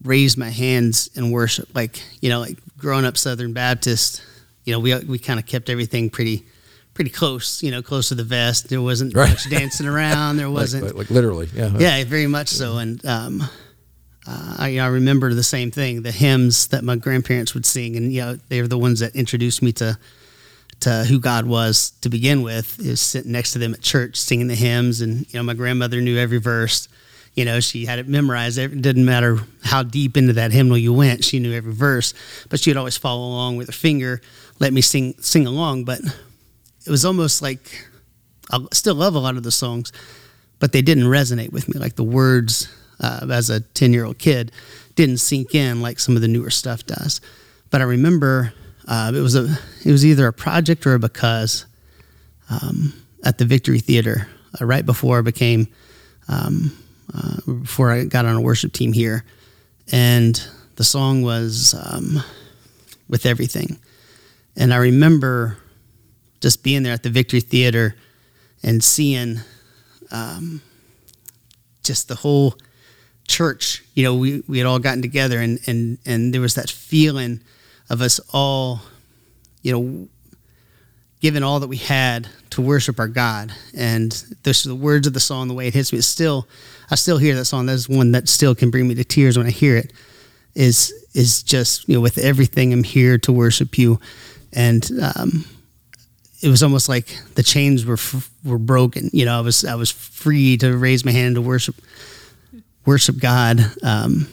raised 0.02 0.38
my 0.38 0.50
hands 0.50 1.10
in 1.14 1.30
worship, 1.30 1.68
like 1.74 2.02
you 2.20 2.28
know, 2.28 2.40
like 2.40 2.58
growing 2.78 3.04
up 3.04 3.16
Southern 3.16 3.52
Baptist. 3.52 4.22
You 4.70 4.76
know, 4.76 4.80
we 4.80 4.94
we 5.00 5.18
kind 5.18 5.40
of 5.40 5.46
kept 5.46 5.68
everything 5.68 6.10
pretty 6.10 6.44
pretty 6.94 7.10
close. 7.10 7.60
You 7.60 7.72
know, 7.72 7.82
close 7.82 8.08
to 8.10 8.14
the 8.14 8.22
vest. 8.22 8.68
There 8.68 8.80
wasn't 8.80 9.16
Right. 9.16 9.30
much 9.30 9.50
dancing 9.50 9.86
around. 9.88 10.36
There 10.36 10.48
wasn't 10.60 10.84
like, 10.84 10.94
like 10.94 11.10
literally, 11.10 11.48
yeah, 11.52 11.76
yeah, 11.76 12.04
very 12.04 12.28
much 12.28 12.46
so. 12.48 12.78
And 12.78 13.04
um, 13.04 13.42
uh, 14.26 14.54
I, 14.58 14.78
I 14.78 14.86
remember 14.86 15.34
the 15.34 15.42
same 15.42 15.72
thing, 15.72 16.02
the 16.02 16.12
hymns 16.12 16.68
that 16.68 16.84
my 16.84 16.94
grandparents 16.94 17.52
would 17.54 17.66
sing, 17.66 17.96
and 17.96 18.12
you 18.12 18.20
know, 18.20 18.38
they 18.48 18.62
were 18.62 18.68
the 18.68 18.78
ones 18.78 19.00
that 19.00 19.16
introduced 19.16 19.60
me 19.60 19.72
to 19.72 19.98
to 20.80 21.04
who 21.04 21.18
God 21.18 21.46
was 21.46 21.90
to 22.02 22.08
begin 22.08 22.42
with. 22.42 22.78
Is 22.78 23.00
sitting 23.00 23.32
next 23.32 23.52
to 23.54 23.58
them 23.58 23.74
at 23.74 23.80
church 23.80 24.16
singing 24.16 24.46
the 24.46 24.54
hymns, 24.54 25.00
and 25.00 25.26
you 25.32 25.38
know, 25.40 25.42
my 25.42 25.54
grandmother 25.54 26.00
knew 26.00 26.16
every 26.16 26.38
verse, 26.38 26.86
You 27.34 27.44
know, 27.44 27.60
she 27.60 27.86
had 27.86 27.98
it 27.98 28.08
memorized. 28.08 28.56
It 28.58 28.80
didn't 28.82 29.04
matter 29.04 29.38
how 29.62 29.82
deep 29.84 30.16
into 30.16 30.34
that 30.34 30.52
hymnal 30.52 30.78
you 30.78 30.92
went; 30.92 31.24
she 31.24 31.38
knew 31.40 31.52
every 31.52 31.72
verse. 31.72 32.12
But 32.48 32.60
she'd 32.60 32.76
always 32.76 32.96
follow 32.98 33.26
along 33.26 33.56
with 33.56 33.66
her 33.68 33.72
finger, 33.72 34.20
let 34.60 34.72
me 34.72 34.80
sing 34.80 35.14
sing 35.20 35.46
along. 35.46 35.84
But 35.84 36.00
it 36.86 36.90
was 36.90 37.04
almost 37.04 37.42
like 37.42 37.88
I 38.52 38.64
still 38.72 38.94
love 38.94 39.14
a 39.14 39.18
lot 39.18 39.36
of 39.36 39.42
the 39.42 39.50
songs, 39.50 39.92
but 40.58 40.72
they 40.72 40.82
didn't 40.82 41.04
resonate 41.04 41.52
with 41.52 41.68
me. 41.68 41.80
Like 41.80 41.96
the 41.96 42.04
words, 42.04 42.68
uh, 43.00 43.26
as 43.30 43.50
a 43.50 43.60
ten 43.60 43.92
year 43.92 44.04
old 44.04 44.18
kid, 44.18 44.52
didn't 44.94 45.18
sink 45.18 45.54
in 45.54 45.82
like 45.82 45.98
some 45.98 46.14
of 46.14 46.22
the 46.22 46.28
newer 46.28 46.50
stuff 46.50 46.86
does. 46.86 47.20
But 47.70 47.80
I 47.80 47.84
remember 47.84 48.52
uh, 48.86 49.12
it 49.14 49.20
was 49.20 49.34
a 49.34 49.58
it 49.84 49.92
was 49.92 50.04
either 50.04 50.26
a 50.26 50.32
project 50.32 50.86
or 50.86 50.94
a 50.94 50.98
because 50.98 51.66
um, 52.50 52.92
at 53.24 53.38
the 53.38 53.44
Victory 53.44 53.78
Theater 53.78 54.28
uh, 54.60 54.64
right 54.64 54.84
before 54.84 55.18
I 55.18 55.22
became 55.22 55.68
um, 56.28 56.76
uh, 57.14 57.36
before 57.46 57.90
I 57.90 58.04
got 58.04 58.24
on 58.24 58.36
a 58.36 58.40
worship 58.40 58.72
team 58.72 58.92
here, 58.92 59.24
and 59.92 60.42
the 60.76 60.84
song 60.84 61.22
was 61.22 61.74
um, 61.74 62.22
with 63.08 63.26
everything, 63.26 63.78
and 64.60 64.74
I 64.74 64.76
remember 64.76 65.56
just 66.42 66.62
being 66.62 66.82
there 66.82 66.92
at 66.92 67.02
the 67.02 67.08
Victory 67.08 67.40
Theater 67.40 67.96
and 68.62 68.84
seeing 68.84 69.38
um, 70.10 70.60
just 71.82 72.08
the 72.08 72.14
whole 72.14 72.56
church. 73.26 73.82
You 73.94 74.04
know, 74.04 74.14
we, 74.14 74.42
we 74.46 74.58
had 74.58 74.66
all 74.66 74.78
gotten 74.78 75.00
together 75.00 75.40
and, 75.40 75.58
and, 75.66 75.96
and 76.04 76.34
there 76.34 76.42
was 76.42 76.56
that 76.56 76.68
feeling 76.68 77.40
of 77.88 78.02
us 78.02 78.20
all, 78.34 78.82
you 79.62 79.72
know, 79.72 80.08
giving 81.20 81.42
all 81.42 81.60
that 81.60 81.68
we 81.68 81.78
had 81.78 82.28
to 82.50 82.60
worship 82.60 82.98
our 82.98 83.08
God. 83.08 83.54
And 83.74 84.12
this, 84.42 84.64
the 84.64 84.74
words 84.74 85.06
of 85.06 85.14
the 85.14 85.20
song, 85.20 85.48
the 85.48 85.54
way 85.54 85.68
it 85.68 85.74
hits 85.74 85.90
me, 85.90 86.00
it's 86.00 86.06
still, 86.06 86.46
I 86.90 86.96
still 86.96 87.16
hear 87.16 87.34
that 87.34 87.46
song. 87.46 87.64
That's 87.64 87.88
one 87.88 88.12
that 88.12 88.28
still 88.28 88.54
can 88.54 88.70
bring 88.70 88.86
me 88.86 88.94
to 88.96 89.04
tears 89.04 89.38
when 89.38 89.46
I 89.46 89.50
hear 89.50 89.78
it. 89.78 89.92
Is 90.52 90.92
is 91.14 91.44
just 91.44 91.88
you 91.88 91.94
know 91.94 92.00
with 92.00 92.18
everything 92.18 92.72
I'm 92.72 92.82
here 92.82 93.18
to 93.18 93.32
worship 93.32 93.78
you, 93.78 94.00
and 94.52 94.90
um, 95.16 95.44
it 96.42 96.48
was 96.48 96.62
almost 96.62 96.88
like 96.88 97.16
the 97.34 97.42
chains 97.42 97.84
were 97.84 97.98
were 98.44 98.58
broken. 98.58 99.10
You 99.12 99.24
know, 99.24 99.38
I 99.38 99.40
was 99.40 99.64
I 99.64 99.74
was 99.74 99.90
free 99.90 100.56
to 100.58 100.76
raise 100.76 101.04
my 101.04 101.12
hand 101.12 101.34
to 101.36 101.42
worship 101.42 101.76
worship 102.86 103.18
God 103.18 103.60
um, 103.82 104.26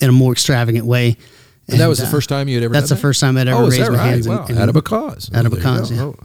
in 0.00 0.08
a 0.08 0.12
more 0.12 0.32
extravagant 0.32 0.86
way. 0.86 1.08
And, 1.08 1.74
and 1.74 1.80
that 1.80 1.86
was 1.86 2.00
uh, 2.00 2.04
the 2.04 2.10
first 2.10 2.28
time 2.28 2.48
you 2.48 2.56
had 2.56 2.64
ever. 2.64 2.74
That's 2.74 2.88
the 2.88 2.96
that? 2.96 3.00
first 3.00 3.20
time 3.20 3.36
I'd 3.36 3.48
ever 3.48 3.62
oh, 3.62 3.68
raised 3.68 3.80
my 3.80 3.88
right? 3.88 4.06
hands. 4.06 4.28
Wow. 4.28 4.46
out 4.50 4.68
of 4.68 4.76
a 4.76 4.82
cause. 4.82 5.30
Out 5.32 5.46
of 5.46 5.52
a 5.52 5.60
cause. 5.60 5.92
Yeah. 5.92 6.02
Oh. 6.02 6.16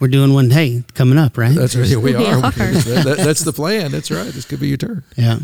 We're 0.00 0.08
doing 0.08 0.32
one. 0.32 0.50
Hey, 0.50 0.84
coming 0.94 1.18
up, 1.18 1.36
right? 1.38 1.54
That's 1.54 1.74
right. 1.74 1.88
We, 1.88 1.96
we 2.14 2.14
are. 2.26 2.36
are. 2.36 2.50
that, 2.50 3.16
that's 3.18 3.40
the 3.40 3.52
plan. 3.52 3.90
That's 3.90 4.10
right. 4.10 4.26
This 4.26 4.44
could 4.44 4.60
be 4.60 4.68
your 4.68 4.76
turn. 4.76 5.04
Yeah. 5.16 5.38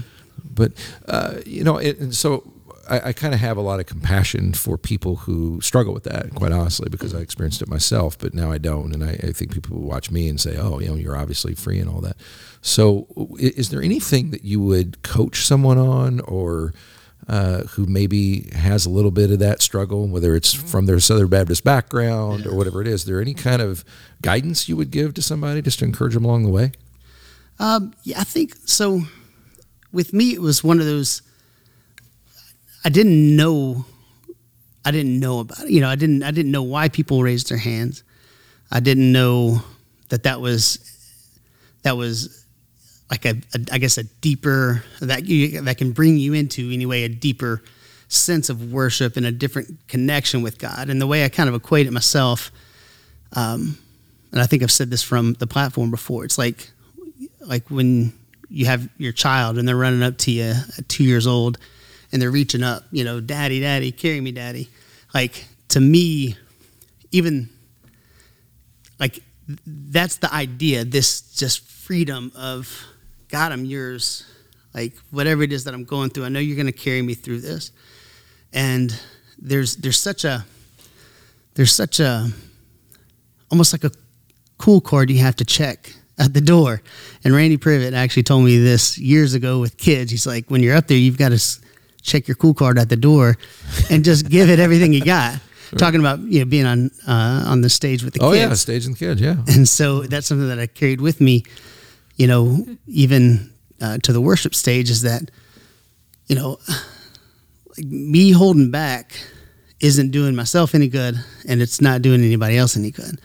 But 0.45 0.73
uh, 1.07 1.37
you 1.47 1.65
know, 1.65 1.79
it, 1.79 1.99
and 1.99 2.15
so 2.15 2.53
I, 2.89 3.09
I 3.09 3.13
kind 3.13 3.35
of 3.35 3.41
have 3.41 3.57
a 3.57 3.61
lot 3.61 3.81
of 3.81 3.87
compassion 3.87 4.53
for 4.53 4.77
people 4.79 5.17
who 5.17 5.61
struggle 5.61 5.95
with 5.95 6.05
that, 6.05 6.35
quite 6.35 6.53
honestly, 6.53 6.89
because 6.91 7.15
I 7.15 7.19
experienced 7.19 7.63
it 7.63 7.69
myself, 7.69 8.19
but 8.19 8.35
now 8.35 8.51
I 8.51 8.59
don't. 8.59 8.93
And 8.95 9.05
I, 9.05 9.13
I 9.29 9.33
think 9.33 9.53
people 9.53 9.77
will 9.79 9.89
watch 9.89 10.11
me 10.11 10.29
and 10.29 10.41
say, 10.41 10.57
oh, 10.57 10.79
you 10.81 10.89
know, 10.89 10.95
you're 10.95 11.17
obviously 11.17 11.55
free 11.55 11.79
and 11.79 11.89
all 11.89 12.01
that. 12.01 12.17
So, 12.61 13.07
is 13.39 13.71
there 13.71 13.83
anything 13.83 14.31
that 14.31 14.45
you 14.45 14.61
would 14.61 15.03
coach 15.03 15.45
someone 15.45 15.79
on 15.79 16.21
or 16.21 16.73
uh, 17.29 17.63
who 17.65 17.87
maybe 17.87 18.51
has 18.53 18.87
a 18.87 18.91
little 18.91 19.11
bit 19.11 19.31
of 19.31 19.39
that 19.39 19.63
struggle, 19.63 20.07
whether 20.07 20.35
it's 20.35 20.53
from 20.53 20.87
their 20.87 21.01
Southern 21.01 21.29
Baptist 21.29 21.65
background 21.65 22.47
or 22.47 22.55
whatever 22.55 22.81
it 22.81 22.87
is? 22.87 23.03
Is 23.03 23.07
there 23.07 23.21
any 23.21 23.35
kind 23.35 23.63
of 23.63 23.85
guidance 24.23 24.69
you 24.69 24.77
would 24.77 24.91
give 24.91 25.15
to 25.15 25.23
somebody 25.23 25.63
just 25.63 25.79
to 25.79 25.85
encourage 25.85 26.15
them 26.15 26.25
along 26.25 26.45
the 26.45 26.51
way? 26.51 26.73
Um, 27.59 27.95
yeah, 28.03 28.21
I 28.21 28.25
think 28.25 28.55
so. 28.65 29.03
With 29.93 30.13
me, 30.13 30.33
it 30.33 30.41
was 30.41 30.65
one 30.65 30.81
of 30.81 30.87
those 30.87 31.23
I 32.85 32.91
didn't 32.91 33.37
know 33.37 33.85
I 34.85 34.91
didn't 34.91 35.19
know 35.19 35.41
about 35.41 35.61
it. 35.61 35.71
You 35.71 35.81
know, 35.81 35.89
I 35.89 35.97
didn't 35.97 36.23
I 36.23 36.31
didn't 36.31 36.53
know 36.53 36.63
why 36.63 36.89
people 36.89 37.23
raised 37.23 37.49
their 37.49 37.59
hands. 37.59 38.03
I 38.71 38.81
didn't 38.81 39.11
know 39.13 39.63
that 40.11 40.25
that 40.25 40.41
was 40.41 40.79
that 41.83 41.97
was 41.97 42.45
like 43.11 43.25
a, 43.25 43.37
a 43.55 43.61
I 43.73 43.79
guess 43.79 43.97
a 43.97 44.05
deeper 44.05 44.85
that 45.01 45.25
you, 45.25 45.63
that 45.63 45.79
can 45.79 45.93
bring 45.93 46.19
you 46.19 46.35
into 46.35 46.71
anyway 46.71 47.05
a 47.05 47.09
deeper 47.09 47.63
sense 48.09 48.51
of 48.51 48.73
worship 48.73 49.17
and 49.17 49.25
a 49.25 49.33
different 49.33 49.89
connection 49.89 50.43
with 50.43 50.59
God. 50.59 50.91
And 50.91 51.01
the 51.01 51.07
way 51.07 51.25
I 51.25 51.29
kind 51.31 51.49
of 51.49 51.55
equate 51.55 51.87
it 51.87 51.93
myself, 51.93 52.53
um, 53.33 53.79
and 54.33 54.41
I 54.41 54.47
think 54.47 54.63
I've 54.63 54.71
said 54.71 54.91
this 54.91 55.03
from 55.03 55.35
the 55.35 55.47
platform 55.47 55.91
before. 55.91 56.25
It's 56.25 56.37
like 56.37 56.71
like 57.41 57.71
when 57.71 58.13
you 58.51 58.67
have 58.67 58.89
your 58.99 59.13
child 59.13 59.57
and 59.57 59.67
they're 59.67 59.77
running 59.77 60.03
up 60.03 60.19
to 60.19 60.31
you 60.31 60.53
at 60.77 60.89
two 60.89 61.05
years 61.05 61.27
old 61.27 61.59
and 62.15 62.23
they're 62.23 62.31
reaching 62.31 62.63
up, 62.63 62.85
you 62.93 63.03
know, 63.03 63.21
daddy, 63.21 63.61
daddy, 63.61 63.91
carry 63.91 64.21
me, 64.21 64.31
daddy. 64.31 64.69
Like 65.13 65.47
to 65.71 65.81
me, 65.81 66.37
even 67.11 67.51
like 69.01 69.19
that's 69.67 70.19
the 70.19 70.33
idea, 70.33 70.85
this 70.85 71.35
just 71.35 71.69
freedom 71.69 72.31
of 72.37 72.85
God, 73.29 73.51
I'm 73.51 73.65
yours. 73.65 74.25
Like 74.73 74.95
whatever 75.11 75.43
it 75.43 75.53
is 75.53 75.65
that 75.65 75.75
I'm 75.75 75.85
going 75.85 76.11
through, 76.11 76.25
I 76.25 76.29
know 76.29 76.39
you're 76.39 76.57
going 76.57 76.67
to 76.67 76.73
carry 76.73 77.03
me 77.03 77.15
through 77.15 77.41
this. 77.41 77.73
And 78.53 78.97
there's 79.37 79.75
there's 79.75 79.99
such 79.99 80.25
a 80.25 80.47
there's 81.55 81.73
such 81.73 81.99
a 81.99 82.29
almost 83.51 83.73
like 83.73 83.83
a 83.83 83.91
cool 84.59 84.81
card 84.81 85.11
you 85.11 85.19
have 85.19 85.35
to 85.37 85.45
check 85.45 85.93
at 86.17 86.33
the 86.33 86.41
door. 86.41 86.81
And 87.25 87.35
Randy 87.35 87.57
Privet 87.57 87.93
actually 87.93 88.23
told 88.23 88.45
me 88.45 88.59
this 88.59 88.99
years 88.99 89.35
ago 89.35 89.59
with 89.59 89.77
kids. 89.77 90.13
He's 90.13 90.29
like, 90.29 90.49
when 90.49 90.63
you're 90.63 90.77
up 90.77 90.87
there, 90.87 90.97
you've 90.97 91.19
got 91.19 91.31
to 91.31 91.64
check 92.05 92.29
your 92.29 92.37
cool 92.37 92.55
card 92.55 92.79
at 92.79 92.89
the 92.89 92.97
door 92.97 93.37
and 93.91 94.05
just 94.05 94.29
give 94.29 94.49
it 94.49 94.61
everything 94.61 94.93
you 94.93 95.05
got. 95.05 95.41
Talking 95.79 95.99
about 95.99 96.21
you 96.21 96.39
know 96.39 96.45
being 96.45 96.67
on 96.67 96.91
uh, 97.09 97.45
on 97.47 97.63
the 97.63 97.71
stage 97.71 98.05
with 98.05 98.15
the 98.15 98.21
oh, 98.21 98.31
kids. 98.31 98.45
Oh 98.45 98.49
yeah, 98.49 98.55
stage 98.55 98.87
and 98.87 98.97
kids, 98.97 99.21
yeah. 99.21 99.37
And 99.49 99.69
so 99.69 100.03
that's 100.03 100.29
something 100.29 100.47
that 100.47 100.61
I 100.61 100.69
carried 100.69 101.01
with 101.01 101.21
me, 101.21 101.43
you 102.15 102.29
know, 102.29 102.65
even 102.87 103.51
uh, 103.81 103.99
to 104.05 104.13
the 104.13 104.21
worship 104.21 104.55
stage 104.55 104.89
is 104.89 105.03
that, 105.03 105.33
you 106.29 106.37
know, 106.37 106.61
like 107.77 107.87
me 107.87 108.31
holding 108.31 108.71
back 108.71 109.19
isn't 109.81 110.13
doing 110.13 110.37
myself 110.37 110.77
any 110.77 110.87
good, 110.87 111.17
and 111.49 111.61
it's 111.61 111.81
not 111.81 112.03
doing 112.03 112.23
anybody 112.23 112.57
else 112.57 112.77
any 112.77 112.93
good. 112.93 113.21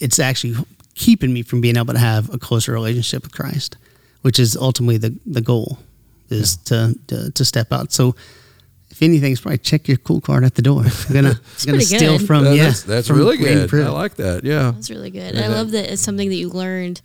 It's 0.00 0.18
actually 0.18 0.56
keeping 0.96 1.32
me 1.32 1.42
from 1.42 1.60
being 1.60 1.76
able 1.76 1.94
to 1.94 2.00
have 2.00 2.34
a 2.34 2.38
closer 2.38 2.72
relationship 2.72 3.22
with 3.22 3.32
Christ, 3.32 3.76
which 4.22 4.40
is 4.40 4.56
ultimately 4.56 4.96
the 4.96 5.16
the 5.24 5.42
goal 5.42 5.78
is 6.30 6.58
yeah. 6.70 6.88
to, 6.88 6.98
to, 7.06 7.30
to 7.32 7.44
step 7.44 7.72
out. 7.72 7.92
So 7.92 8.14
if 8.96 9.02
anything, 9.02 9.32
it's 9.32 9.42
probably 9.42 9.58
check 9.58 9.88
your 9.88 9.98
cool 9.98 10.22
card 10.22 10.42
at 10.42 10.54
the 10.54 10.62
door. 10.62 10.82
I'm 11.08 11.14
gonna 11.14 11.34
gonna 11.66 11.80
steal 11.82 12.18
good. 12.18 12.26
from 12.26 12.46
yeah. 12.46 12.64
That's, 12.64 12.82
that's 12.84 13.08
from 13.08 13.18
really 13.18 13.36
good. 13.36 13.72
I 13.74 13.88
like 13.88 14.14
that. 14.14 14.42
Yeah, 14.42 14.70
that's 14.70 14.90
really 14.90 15.10
good. 15.10 15.34
Yeah. 15.34 15.44
I 15.44 15.48
love 15.48 15.72
that 15.72 15.92
it's 15.92 16.00
something 16.00 16.30
that 16.30 16.36
you 16.36 16.48
learned 16.48 17.02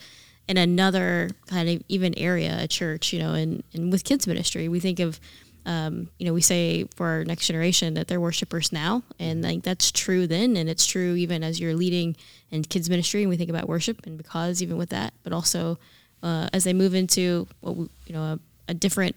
in 0.47 0.57
another 0.57 1.29
kind 1.47 1.67
of 1.67 1.84
even 1.89 2.17
area 2.17 2.57
a 2.62 2.67
church. 2.67 3.12
You 3.12 3.19
know, 3.19 3.34
and 3.34 3.62
and 3.73 3.91
with 3.91 4.05
kids 4.05 4.25
ministry, 4.25 4.67
we 4.69 4.79
think 4.79 4.99
of. 4.99 5.19
Um, 5.63 6.10
you 6.17 6.25
know, 6.25 6.34
we 6.34 6.41
say 6.41 6.86
for 6.95 7.05
our 7.05 7.23
next 7.23 7.45
generation 7.45 7.93
that 7.93 8.07
they're 8.07 8.19
worshipers 8.19 8.71
now, 8.71 9.03
and 9.19 9.43
like 9.43 9.62
that's 9.62 9.91
true 9.91 10.25
then, 10.25 10.57
and 10.57 10.67
it's 10.67 10.88
true 10.88 11.13
even 11.13 11.43
as 11.43 11.60
you're 11.60 11.75
leading 11.75 12.15
in 12.49 12.63
kids 12.63 12.89
ministry, 12.89 13.21
and 13.21 13.29
we 13.29 13.38
think 13.38 13.51
about 13.51 13.67
worship 13.67 14.03
and 14.07 14.17
because 14.17 14.63
even 14.63 14.75
with 14.75 14.89
that, 14.89 15.13
but 15.21 15.34
also 15.34 15.77
uh, 16.23 16.49
as 16.51 16.63
they 16.63 16.73
move 16.73 16.95
into 16.95 17.47
what 17.60 17.75
we, 17.75 17.88
you 18.07 18.13
know 18.13 18.23
a 18.23 18.39
a 18.71 18.73
different 18.73 19.15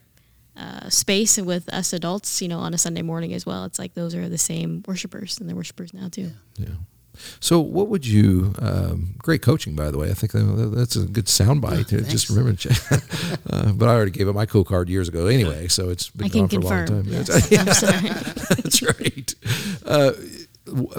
uh, 0.56 0.88
space 0.90 1.38
with 1.38 1.72
us 1.72 1.92
adults, 1.92 2.42
you 2.42 2.48
know, 2.48 2.58
on 2.58 2.74
a 2.74 2.78
Sunday 2.78 3.02
morning 3.02 3.32
as 3.32 3.46
well. 3.46 3.64
It's 3.64 3.78
like 3.78 3.94
those 3.94 4.14
are 4.14 4.28
the 4.28 4.38
same 4.38 4.82
worshipers 4.86 5.38
and 5.38 5.48
they're 5.48 5.56
worshipers 5.56 5.94
now 5.94 6.08
too. 6.08 6.32
Yeah. 6.58 6.74
So, 7.38 7.60
what 7.60 7.88
would 7.88 8.04
you? 8.04 8.54
Um, 8.58 9.14
great 9.18 9.40
coaching, 9.40 9.76
by 9.76 9.92
the 9.92 9.98
way. 9.98 10.10
I 10.10 10.14
think 10.14 10.32
that's 10.32 10.96
a 10.96 11.06
good 11.06 11.26
soundbite. 11.26 11.92
Oh, 11.92 12.08
just 12.08 12.28
remember, 12.28 12.50
uh, 13.50 13.72
but 13.72 13.88
I 13.88 13.94
already 13.94 14.10
gave 14.10 14.26
it 14.26 14.32
my 14.32 14.46
cool 14.46 14.64
card 14.64 14.88
years 14.88 15.08
ago 15.08 15.26
anyway, 15.26 15.68
so 15.68 15.90
it's 15.90 16.10
been 16.10 16.26
I 16.26 16.28
gone 16.28 16.48
for 16.48 16.56
confirm. 16.56 16.88
a 16.88 16.92
long 16.92 17.04
time. 17.04 17.04
Yes. 17.06 17.50
yeah. 17.52 17.60
I'm 17.60 17.72
sorry. 17.72 18.08
that's 18.62 18.82
right. 18.82 19.34
Uh, 19.86 20.12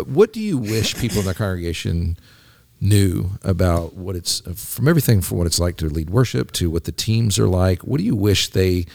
what 0.05 0.31
do 0.31 0.39
you 0.39 0.57
wish 0.57 0.95
people 0.95 1.19
in 1.19 1.25
the 1.25 1.33
congregation? 1.33 2.17
Knew 2.81 3.31
about 3.43 3.93
what 3.93 4.15
it's 4.15 4.41
from 4.55 4.87
everything 4.87 5.21
from 5.21 5.37
what 5.37 5.47
it's 5.47 5.59
like 5.59 5.77
to 5.77 5.87
lead 5.87 6.09
worship 6.09 6.51
to 6.51 6.69
what 6.69 6.83
the 6.83 6.91
teams 6.91 7.39
are 7.39 7.47
like. 7.47 7.81
What 7.83 7.97
do 7.97 8.03
you 8.03 8.15
wish 8.15 8.49
they 8.49 8.85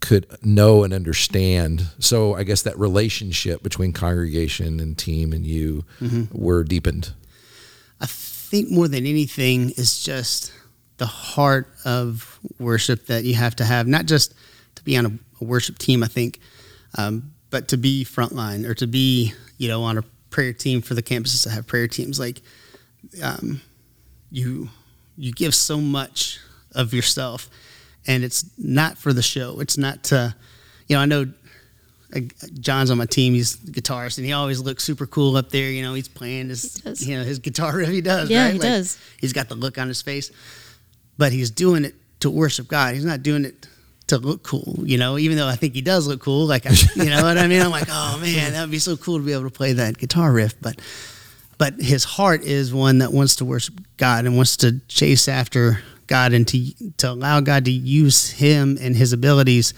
could 0.00 0.26
know 0.42 0.82
and 0.82 0.92
understand? 0.92 1.86
So 1.98 2.34
I 2.34 2.44
guess 2.44 2.62
that 2.62 2.78
relationship 2.78 3.62
between 3.62 3.92
congregation 3.92 4.80
and 4.80 4.96
team 4.96 5.32
and 5.32 5.46
you 5.46 5.84
mm-hmm. 6.00 6.24
were 6.30 6.64
deepened. 6.64 7.12
I 8.00 8.06
think 8.06 8.70
more 8.70 8.88
than 8.88 9.06
anything 9.06 9.70
is 9.70 10.02
just 10.02 10.52
the 10.96 11.06
heart 11.06 11.68
of 11.84 12.38
worship 12.58 13.06
that 13.06 13.24
you 13.24 13.34
have 13.34 13.56
to 13.56 13.64
have, 13.64 13.86
not 13.86 14.06
just 14.06 14.34
to 14.74 14.84
be 14.84 14.96
on 14.96 15.06
a, 15.06 15.12
a 15.40 15.44
worship 15.44 15.78
team, 15.78 16.02
I 16.02 16.08
think, 16.08 16.40
um, 16.96 17.32
but 17.50 17.68
to 17.68 17.76
be 17.76 18.04
frontline 18.04 18.66
or 18.66 18.74
to 18.74 18.86
be, 18.86 19.32
you 19.58 19.68
know, 19.68 19.82
on 19.82 19.98
a 19.98 20.02
prayer 20.30 20.52
team 20.52 20.80
for 20.80 20.94
the 20.94 21.02
campuses 21.02 21.42
to 21.44 21.50
have 21.50 21.66
prayer 21.66 21.88
teams. 21.88 22.18
Like, 22.18 22.42
um, 23.22 23.60
you 24.30 24.68
you 25.16 25.32
give 25.32 25.54
so 25.54 25.78
much 25.80 26.38
of 26.74 26.94
yourself, 26.94 27.48
and 28.06 28.24
it's 28.24 28.44
not 28.58 28.96
for 28.98 29.12
the 29.12 29.22
show. 29.22 29.60
It's 29.60 29.76
not 29.76 30.04
to, 30.04 30.34
you 30.88 30.96
know, 30.96 31.02
I 31.02 31.06
know 31.06 31.26
John's 32.58 32.90
on 32.90 32.98
my 32.98 33.06
team. 33.06 33.34
He's 33.34 33.54
a 33.54 33.66
guitarist, 33.70 34.18
and 34.18 34.26
he 34.26 34.32
always 34.32 34.60
looks 34.60 34.84
super 34.84 35.06
cool 35.06 35.36
up 35.36 35.50
there. 35.50 35.70
You 35.70 35.82
know, 35.82 35.94
he's 35.94 36.08
playing 36.08 36.48
his, 36.48 36.82
you 37.06 37.16
know, 37.18 37.24
his 37.24 37.38
guitar 37.38 37.76
riff. 37.76 37.88
He 37.88 38.00
does, 38.00 38.30
Yeah, 38.30 38.44
right? 38.44 38.52
he 38.54 38.58
does. 38.58 38.98
He's 39.20 39.32
got 39.32 39.48
the 39.48 39.54
look 39.54 39.78
on 39.78 39.88
his 39.88 40.02
face, 40.02 40.30
but 41.18 41.32
he's 41.32 41.50
doing 41.50 41.84
it 41.84 41.94
to 42.20 42.30
worship 42.30 42.68
God. 42.68 42.94
He's 42.94 43.04
not 43.04 43.22
doing 43.22 43.44
it 43.44 43.66
to 44.08 44.18
look 44.18 44.42
cool, 44.42 44.80
you 44.84 44.96
know. 44.98 45.18
Even 45.18 45.36
though 45.36 45.46
I 45.48 45.56
think 45.56 45.74
he 45.74 45.82
does 45.82 46.06
look 46.06 46.20
cool, 46.20 46.46
like 46.46 46.66
I, 46.66 46.70
you 46.96 47.10
know 47.10 47.22
what 47.22 47.36
I 47.38 47.46
mean. 47.46 47.62
I'm 47.62 47.70
like, 47.70 47.88
oh 47.90 48.18
man, 48.20 48.52
that 48.52 48.62
would 48.62 48.70
be 48.70 48.78
so 48.78 48.96
cool 48.96 49.18
to 49.18 49.24
be 49.24 49.32
able 49.32 49.44
to 49.44 49.50
play 49.50 49.74
that 49.74 49.98
guitar 49.98 50.32
riff, 50.32 50.54
but. 50.60 50.80
But 51.60 51.74
his 51.74 52.04
heart 52.04 52.42
is 52.42 52.72
one 52.72 52.98
that 53.00 53.12
wants 53.12 53.36
to 53.36 53.44
worship 53.44 53.74
God 53.98 54.24
and 54.24 54.34
wants 54.34 54.56
to 54.58 54.80
chase 54.88 55.28
after 55.28 55.82
God 56.06 56.32
and 56.32 56.48
to 56.48 56.72
to 56.96 57.10
allow 57.10 57.40
God 57.40 57.66
to 57.66 57.70
use 57.70 58.30
him 58.30 58.78
and 58.80 58.96
his 58.96 59.12
abilities 59.12 59.74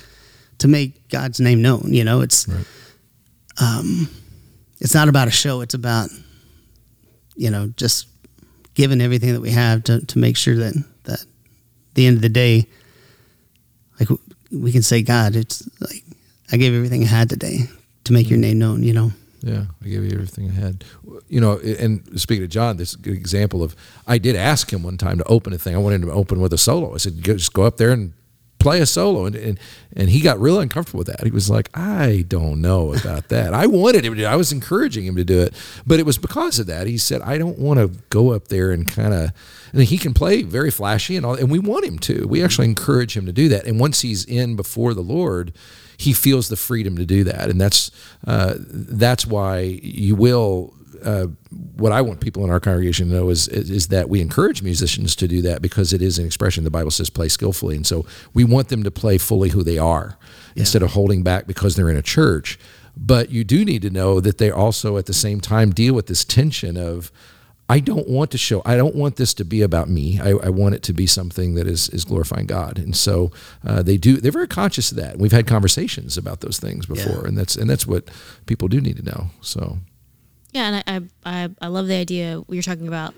to 0.59 0.69
make 0.69 1.09
God's 1.09 1.41
name 1.41 1.61
known. 1.61 1.89
You 1.93 2.05
know, 2.05 2.21
it's 2.21 2.47
Right. 2.47 2.65
um, 3.59 4.09
it's 4.79 4.95
not 4.95 5.09
about 5.09 5.27
a 5.27 5.33
show. 5.33 5.61
It's 5.61 5.75
about 5.75 6.09
you 7.35 7.51
know 7.51 7.73
just 7.77 8.07
giving 8.75 9.01
everything 9.01 9.33
that 9.33 9.41
we 9.41 9.51
have 9.51 9.83
to 9.85 10.07
to 10.07 10.19
make 10.21 10.37
sure 10.37 10.55
that 10.55 10.75
that 11.03 11.25
the 11.95 12.07
end 12.07 12.15
of 12.15 12.23
the 12.23 12.29
day, 12.29 12.69
like 13.99 14.09
we 14.53 14.71
can 14.71 14.83
say, 14.83 15.03
God, 15.03 15.35
it's 15.35 15.69
like 15.81 16.05
I 16.53 16.59
gave 16.59 16.75
everything 16.75 17.03
I 17.03 17.07
had 17.09 17.29
today 17.29 17.65
to 18.05 18.13
make 18.13 18.31
your 18.31 18.39
name 18.39 18.61
known. 18.61 18.85
You 18.85 18.93
know. 18.93 19.13
Yeah, 19.43 19.65
I 19.83 19.89
gave 19.89 20.05
you 20.05 20.13
everything 20.13 20.49
I 20.51 20.55
had. 20.55 20.85
You 21.29 21.41
know, 21.41 21.59
and 21.59 22.21
speaking 22.21 22.45
of 22.45 22.51
John, 22.51 22.77
this 22.77 22.95
example 23.05 23.63
of 23.63 23.75
I 24.07 24.19
did 24.19 24.37
ask 24.37 24.73
him 24.73 24.83
one 24.83 24.97
time 24.97 25.19
to 25.19 25.25
open 25.25 25.53
a 25.53 25.59
thing. 25.59 25.75
I 25.75 25.79
wanted 25.79 26.03
him 26.03 26.09
to 26.09 26.15
open 26.15 26.41
with 26.41 26.53
a 26.53 26.59
solo. 26.59 26.95
I 26.95 26.99
said, 26.99 27.23
"Go- 27.23 27.35
just 27.37 27.53
go 27.53 27.65
up 27.65 27.77
there 27.77 27.91
and 27.91 28.13
play 28.63 28.81
a 28.81 28.87
solo, 28.87 29.27
and 29.27 29.35
and, 29.35 29.59
and 29.97 30.09
he 30.09 30.21
got 30.21 30.41
real 30.41 30.61
uncomfortable 30.61 30.99
with 30.99 31.09
that. 31.09 31.25
He 31.25 31.31
was 31.31 31.51
like, 31.51 31.69
I 31.75 32.25
don't 32.29 32.61
know 32.61 32.95
about 32.95 33.29
that. 33.29 33.53
I 33.53 33.67
wanted 33.67 34.05
him 34.05 34.15
to. 34.17 34.25
I 34.25 34.37
was 34.37 34.53
encouraging 34.53 35.05
him 35.05 35.17
to 35.17 35.25
do 35.25 35.41
it, 35.41 35.55
but 35.87 35.99
it 35.99 36.07
was 36.07 36.19
because 36.19 36.59
of 36.59 36.67
that. 36.69 36.87
He 36.87 36.97
said, 36.97 37.21
I 37.23 37.37
don't 37.37 37.59
want 37.59 37.81
to 37.81 38.01
go 38.09 38.33
up 38.33 38.49
there 38.49 38.71
and 38.71 38.89
kind 38.89 39.13
of. 39.13 39.33
And 39.73 39.83
he 39.83 39.99
can 39.99 40.15
play 40.15 40.43
very 40.43 40.71
flashy 40.71 41.17
and 41.17 41.27
all, 41.27 41.35
and 41.35 41.51
we 41.51 41.59
want 41.59 41.85
him 41.85 41.99
to. 42.01 42.27
We 42.29 42.43
actually 42.45 42.69
encourage 42.69 43.17
him 43.17 43.27
to 43.27 43.33
do 43.33 43.49
that. 43.49 43.67
And 43.67 43.81
once 43.81 44.03
he's 44.03 44.25
in 44.25 44.55
before 44.55 44.95
the 44.95 45.01
Lord, 45.03 45.53
he 46.03 46.13
feels 46.13 46.49
the 46.49 46.57
freedom 46.57 46.97
to 46.97 47.07
do 47.07 47.23
that, 47.25 47.49
and 47.49 47.61
that's 47.61 47.91
uh, 48.27 48.55
that's 48.59 49.27
why 49.27 49.61
you 49.83 50.15
will. 50.17 50.75
Uh, 51.05 51.27
what 51.77 51.91
I 51.91 52.01
want 52.01 52.21
people 52.21 52.45
in 52.45 52.51
our 52.51 52.61
congregation 52.61 53.09
to 53.09 53.15
know 53.15 53.31
is, 53.31 53.49
is 53.49 53.71
is 53.71 53.89
that 53.89 54.09
we 54.09 54.21
encourage 54.21 54.63
musicians 54.63 55.17
to 55.17 55.29
do 55.29 55.43
that 55.43 55.63
because 55.63 55.93
it 55.93 56.03
is 56.03 56.19
an 56.19 56.27
expression. 56.27 56.65
The 56.65 56.71
Bible 56.71 56.91
says 56.91 57.09
play 57.11 57.29
skillfully, 57.29 57.77
and 57.77 57.87
so 57.87 58.05
we 58.35 58.45
want 58.45 58.69
them 58.69 58.83
to 58.83 58.91
play 58.91 59.19
fully 59.19 59.51
who 59.51 59.63
they 59.63 59.79
are 59.79 60.19
instead 60.57 60.83
of 60.83 60.91
holding 60.91 61.23
back 61.23 61.47
because 61.47 61.77
they're 61.77 61.89
in 61.89 61.97
a 61.97 62.03
church. 62.03 62.59
But 62.97 63.31
you 63.31 63.45
do 63.45 63.65
need 63.65 63.83
to 63.83 63.91
know 63.91 64.21
that 64.21 64.39
they 64.39 64.51
also 64.51 64.99
at 64.99 65.07
the 65.07 65.15
same 65.15 65.41
time 65.41 65.71
deal 65.71 65.95
with 65.95 66.09
this 66.09 66.25
tension 66.25 66.77
of 66.77 67.11
I 67.73 67.81
don't 67.81 68.07
want 68.07 68.31
to 68.33 68.39
show. 68.39 68.61
I 68.67 68.77
don't 68.77 68.95
want 68.95 69.17
this 69.17 69.33
to 69.35 69.45
be 69.45 69.63
about 69.63 69.89
me. 69.89 70.21
I, 70.21 70.31
I 70.31 70.51
want 70.51 70.75
it 70.75 70.83
to 70.83 70.93
be 70.93 71.07
something 71.07 71.55
that 71.55 71.67
is 71.67 71.89
is 71.89 72.05
glorifying 72.05 72.47
God. 72.47 72.79
And 72.79 72.95
so 72.95 73.33
uh, 73.67 73.83
they 73.83 73.97
do. 73.97 74.19
They're 74.19 74.31
very 74.41 74.47
conscious 74.47 74.91
of 74.93 74.99
that. 74.99 75.19
We've 75.19 75.33
had 75.33 75.47
conversations 75.47 76.19
about 76.19 76.41
those 76.41 76.59
things 76.59 76.85
before, 76.85 77.23
Yeah. 77.23 77.29
and 77.29 77.39
that's 77.39 77.57
and 77.57 77.71
that's 77.71 77.87
what 77.87 78.11
people 78.45 78.69
do 78.69 78.79
need 78.81 78.97
to 78.99 79.03
know. 79.03 79.31
So 79.41 79.79
Yeah, 80.53 80.67
and 80.69 81.11
I 81.25 81.45
I, 81.45 81.51
I, 81.63 81.69
love 81.69 81.87
the 81.87 81.95
idea 81.95 82.43
you're 82.49 82.63
talking 82.63 82.89
about. 82.89 83.15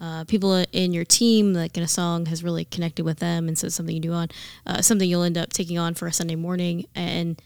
Uh, 0.00 0.24
people 0.24 0.64
in 0.72 0.92
your 0.92 1.04
team, 1.04 1.52
like 1.54 1.76
in 1.76 1.84
a 1.84 1.88
song, 1.88 2.26
has 2.26 2.42
really 2.42 2.64
connected 2.64 3.04
with 3.04 3.20
them, 3.20 3.46
and 3.46 3.56
so 3.56 3.68
it's 3.68 3.76
something 3.76 3.94
you 3.94 4.02
do 4.02 4.12
on, 4.12 4.26
uh, 4.66 4.82
something 4.82 5.08
you'll 5.08 5.22
end 5.22 5.38
up 5.38 5.52
taking 5.52 5.78
on 5.78 5.94
for 5.94 6.08
a 6.08 6.12
Sunday 6.12 6.34
morning. 6.34 6.86
And 6.96 7.40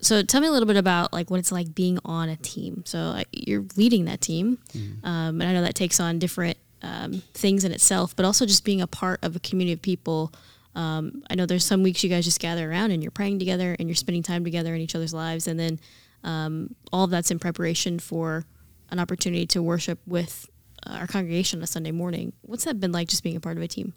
so, 0.00 0.22
tell 0.22 0.40
me 0.40 0.46
a 0.46 0.50
little 0.50 0.66
bit 0.66 0.76
about 0.76 1.12
like 1.12 1.30
what 1.30 1.40
it's 1.40 1.50
like 1.50 1.74
being 1.74 1.98
on 2.04 2.28
a 2.28 2.36
team. 2.36 2.82
So 2.86 2.98
uh, 2.98 3.24
you're 3.32 3.64
leading 3.76 4.04
that 4.04 4.20
team, 4.20 4.58
um, 5.04 5.40
and 5.40 5.44
I 5.44 5.52
know 5.52 5.62
that 5.62 5.74
takes 5.74 5.98
on 5.98 6.18
different 6.18 6.56
um, 6.82 7.22
things 7.34 7.64
in 7.64 7.72
itself, 7.72 8.14
but 8.14 8.24
also 8.24 8.46
just 8.46 8.64
being 8.64 8.80
a 8.80 8.86
part 8.86 9.18
of 9.22 9.34
a 9.34 9.40
community 9.40 9.72
of 9.72 9.82
people. 9.82 10.32
Um, 10.74 11.24
I 11.28 11.34
know 11.34 11.46
there's 11.46 11.64
some 11.64 11.82
weeks 11.82 12.04
you 12.04 12.10
guys 12.10 12.24
just 12.24 12.38
gather 12.38 12.70
around 12.70 12.92
and 12.92 13.02
you're 13.02 13.10
praying 13.10 13.40
together 13.40 13.74
and 13.78 13.88
you're 13.88 13.96
spending 13.96 14.22
time 14.22 14.44
together 14.44 14.74
in 14.74 14.80
each 14.80 14.94
other's 14.94 15.14
lives, 15.14 15.48
and 15.48 15.58
then 15.58 15.80
um, 16.24 16.74
all 16.92 17.04
of 17.04 17.10
that's 17.10 17.30
in 17.30 17.38
preparation 17.38 17.98
for 17.98 18.44
an 18.90 18.98
opportunity 18.98 19.46
to 19.46 19.62
worship 19.62 19.98
with 20.06 20.48
uh, 20.86 20.92
our 20.92 21.06
congregation 21.06 21.58
on 21.58 21.64
a 21.64 21.66
Sunday 21.66 21.90
morning. 21.90 22.32
What's 22.42 22.64
that 22.64 22.80
been 22.80 22.92
like, 22.92 23.08
just 23.08 23.22
being 23.22 23.36
a 23.36 23.40
part 23.40 23.56
of 23.56 23.62
a 23.62 23.68
team? 23.68 23.94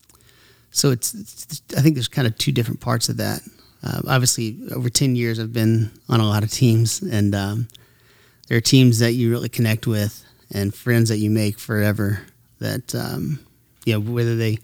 So 0.71 0.89
it's, 0.91 1.13
it's 1.13 1.61
I 1.77 1.81
think 1.81 1.95
there's 1.95 2.07
kind 2.07 2.27
of 2.27 2.37
two 2.37 2.51
different 2.51 2.79
parts 2.79 3.09
of 3.09 3.17
that. 3.17 3.41
Uh, 3.83 4.01
obviously, 4.07 4.57
over 4.71 4.89
ten 4.89 5.15
years, 5.15 5.39
I've 5.39 5.53
been 5.53 5.91
on 6.07 6.19
a 6.19 6.27
lot 6.27 6.43
of 6.43 6.51
teams, 6.51 7.01
and 7.01 7.33
um, 7.33 7.67
there 8.47 8.57
are 8.57 8.61
teams 8.61 8.99
that 8.99 9.13
you 9.13 9.31
really 9.31 9.49
connect 9.49 9.87
with, 9.87 10.23
and 10.51 10.73
friends 10.73 11.09
that 11.09 11.17
you 11.17 11.29
make 11.29 11.57
forever. 11.57 12.21
That 12.59 12.93
um, 12.93 13.39
you 13.85 13.93
know 13.93 13.99
whether 13.99 14.35
they, 14.35 14.59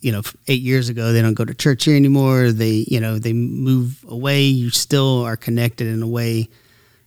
you 0.00 0.12
know, 0.12 0.22
eight 0.46 0.62
years 0.62 0.88
ago 0.88 1.12
they 1.12 1.20
don't 1.20 1.34
go 1.34 1.44
to 1.44 1.52
church 1.52 1.84
here 1.84 1.96
anymore. 1.96 2.52
They 2.52 2.86
you 2.88 3.00
know 3.00 3.18
they 3.18 3.34
move 3.34 4.02
away. 4.08 4.44
You 4.44 4.70
still 4.70 5.22
are 5.22 5.36
connected 5.36 5.86
in 5.86 6.02
a 6.02 6.08
way 6.08 6.48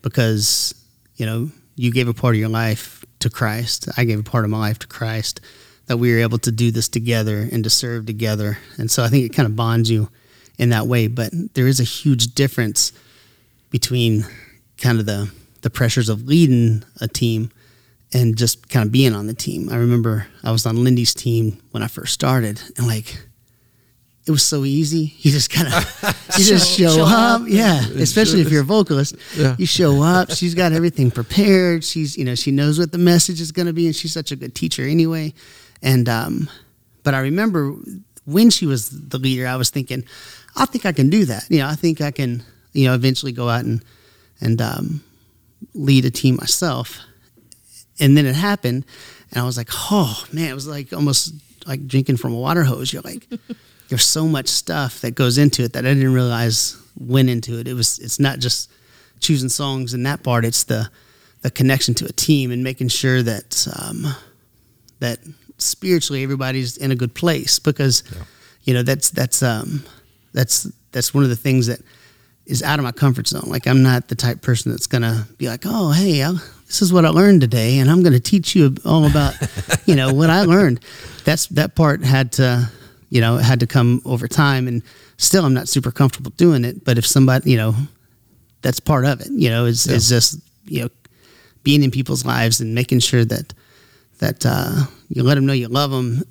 because 0.04 0.76
you 1.16 1.26
know 1.26 1.50
you 1.76 1.92
gave 1.92 2.08
a 2.08 2.14
part 2.14 2.36
of 2.36 2.40
your 2.40 2.50
life 2.50 3.04
to 3.20 3.32
Christ. 3.32 3.90
I 3.98 4.04
gave 4.04 4.20
a 4.20 4.24
part 4.24 4.44
of 4.44 4.52
my 4.52 4.60
life 4.60 4.80
to 4.80 4.88
Christ. 4.88 5.42
That 5.88 5.98
we 5.98 6.14
were 6.14 6.20
able 6.20 6.38
to 6.40 6.52
do 6.52 6.70
this 6.70 6.88
together 6.88 7.50
and 7.52 7.64
to 7.64 7.70
serve 7.72 8.06
together, 8.06 8.60
and 8.78 8.92
so 8.92 9.04
I 9.04 9.08
think 9.08 9.26
it 9.26 9.36
kind 9.36 9.48
of 9.48 9.56
bonds 9.56 9.90
you 9.90 10.08
in 10.60 10.70
that 10.70 10.86
way. 10.86 11.08
But 11.08 11.32
there 11.56 11.66
is 11.68 11.80
a 11.80 11.84
huge 11.84 12.36
difference 12.36 12.92
between 13.72 14.26
kind 14.78 15.00
of 15.00 15.06
the 15.08 15.32
the 15.62 15.70
pressures 15.70 16.08
of 16.10 16.28
leading 16.28 16.84
a 17.02 17.08
team 17.08 17.52
and 18.14 18.38
just 18.38 18.70
kind 18.70 18.86
of 18.86 18.92
being 18.92 19.14
on 19.14 19.28
the 19.28 19.34
team. 19.34 19.70
I 19.70 19.76
remember 19.76 20.26
I 20.44 20.52
was 20.52 20.66
on 20.66 20.84
Lindy's 20.84 21.14
team 21.14 21.60
when 21.72 21.84
I 21.84 21.88
first 21.88 22.14
started, 22.14 22.62
and 22.78 22.88
like 22.88 23.18
it 24.26 24.32
was 24.32 24.46
so 24.46 24.64
easy. 24.66 25.14
You 25.20 25.32
just 25.32 25.50
kind 25.50 25.68
of 25.68 25.74
you 26.38 26.46
just 26.46 26.78
Show- 26.78 26.96
show, 26.96 27.04
up, 27.06 27.42
up. 27.42 27.48
yeah. 27.48 27.82
Especially 27.98 28.42
if 28.42 28.52
you're 28.52 28.62
a 28.62 28.66
vocalist, 28.66 29.16
Yeah. 29.36 29.56
you 29.58 29.66
show 29.66 30.02
up. 30.04 30.32
She's 30.32 30.56
got 30.56 30.72
everything 30.72 31.12
prepared. 31.12 31.84
She's 31.84 32.18
you 32.18 32.26
know 32.26 32.36
she 32.36 32.52
knows 32.52 32.80
what 32.80 32.92
the 32.92 32.98
message 32.98 33.42
is 33.42 33.52
going 33.52 33.68
to 33.68 33.74
be, 33.74 33.86
and 33.88 33.96
she's 33.96 34.14
such 34.14 34.32
a 34.32 34.36
good 34.36 34.56
teacher 34.56 34.84
anyway. 34.84 35.34
And 35.82 36.08
um, 36.10 36.50
but 37.04 37.14
I 37.14 37.20
remember 37.20 37.74
when 38.26 38.50
she 38.50 38.66
was 38.66 38.90
the 38.90 39.18
leader, 39.18 39.48
I 39.48 39.56
was 39.56 39.70
thinking, 39.72 40.04
I 40.60 40.66
think 40.66 40.86
I 40.86 40.92
can 40.92 41.10
do 41.10 41.26
that. 41.26 41.46
You 41.50 41.60
know, 41.60 41.68
I 41.68 41.76
think 41.76 42.02
I 42.02 42.12
can 42.12 42.44
you 42.74 42.86
know 42.86 42.94
eventually 42.94 43.32
go 43.32 43.50
out 43.50 43.66
and 43.66 43.84
and 44.42 44.62
um, 44.62 45.04
lead 45.74 46.06
a 46.06 46.12
team 46.12 46.36
myself. 46.36 47.00
And 48.02 48.16
then 48.16 48.26
it 48.26 48.36
happened, 48.36 48.86
and 49.32 49.42
I 49.42 49.46
was 49.46 49.58
like, 49.58 49.70
oh 49.74 50.24
man, 50.32 50.50
it 50.50 50.54
was 50.54 50.68
like 50.68 50.94
almost 50.94 51.34
like 51.68 51.86
drinking 51.88 52.18
from 52.18 52.34
a 52.34 52.38
water 52.38 52.64
hose. 52.64 52.94
You're 52.94 53.02
like, 53.02 53.28
there's 53.90 54.06
so 54.06 54.26
much 54.26 54.48
stuff 54.48 55.02
that 55.02 55.16
goes 55.16 55.38
into 55.38 55.64
it 55.64 55.74
that 55.74 55.86
I 55.86 55.94
didn't 55.94 56.14
realize 56.14 56.78
went 56.98 57.30
into 57.30 57.60
it. 57.60 57.68
It 57.68 57.74
was 57.74 58.00
it's 58.00 58.20
not 58.20 58.40
just 58.40 58.72
choosing 59.20 59.50
songs 59.50 59.94
in 59.94 60.04
that 60.04 60.24
part. 60.24 60.46
It's 60.46 60.64
the 60.64 60.90
the 61.42 61.52
connection 61.52 61.94
to 61.96 62.06
a 62.06 62.12
team 62.12 62.52
and 62.52 62.64
making 62.64 62.90
sure 62.90 63.24
that 63.24 63.68
um, 63.80 64.08
that 65.00 65.20
spiritually 65.58 66.24
everybody's 66.24 66.78
in 66.78 66.92
a 66.92 66.96
good 66.96 67.14
place 67.14 67.60
because 67.60 68.04
you 68.64 68.74
know 68.74 68.84
that's 68.84 69.10
that's 69.10 69.44
um, 69.44 69.84
that's 70.34 70.70
that's 70.92 71.14
one 71.14 71.24
of 71.24 71.30
the 71.30 71.36
things 71.36 71.68
that 71.68 71.80
is 72.46 72.64
out 72.64 72.80
of 72.80 72.84
my 72.84 72.92
comfort 72.92 73.28
zone. 73.28 73.46
Like 73.48 73.68
I'm 73.68 73.84
not 73.84 74.08
the 74.08 74.16
type 74.16 74.42
person 74.42 74.72
that's 74.72 74.88
gonna 74.88 75.28
be 75.38 75.48
like, 75.48 75.64
oh 75.66 75.92
hey, 75.92 76.24
i 76.24 76.34
this 76.68 76.84
is 76.84 76.94
what 76.94 77.04
I 77.04 77.10
learned 77.10 77.42
today, 77.42 77.80
and 77.80 77.90
I'm 77.90 78.04
gonna 78.04 78.20
teach 78.20 78.56
you 78.56 78.76
all 78.86 79.06
about 79.06 79.34
you 79.86 79.96
know 79.96 80.14
what 80.14 80.30
I 80.30 80.44
learned. 80.44 80.82
That's 81.26 81.48
that 81.48 81.76
part 81.76 82.04
had 82.04 82.32
to 82.34 82.70
you 83.10 83.22
know 83.22 83.38
had 83.38 83.60
to 83.62 83.68
come 83.68 84.02
over 84.06 84.28
time, 84.28 84.68
and 84.68 84.84
still 85.18 85.46
I'm 85.46 85.54
not 85.54 85.68
super 85.68 85.92
comfortable 85.92 86.32
doing 86.38 86.66
it. 86.66 86.84
But 86.84 86.98
if 86.98 87.06
somebody 87.06 87.52
you 87.52 87.58
know 87.58 87.76
that's 88.62 88.80
part 88.80 89.06
of 89.06 89.22
it, 89.22 89.28
you 89.32 89.50
know, 89.50 89.66
is 89.66 89.88
is 89.88 90.10
just 90.10 90.40
you 90.66 90.84
know 90.84 90.90
being 91.64 91.84
in 91.84 91.92
people's 91.92 92.26
lives 92.26 92.62
and 92.62 92.74
making 92.76 93.00
sure 93.00 93.26
that 93.26 93.54
that 94.20 94.46
uh, 94.46 94.86
you 95.10 95.24
let 95.24 95.36
them 95.36 95.46
know 95.46 95.54
you 95.54 95.68
love 95.68 95.92
them 95.92 96.24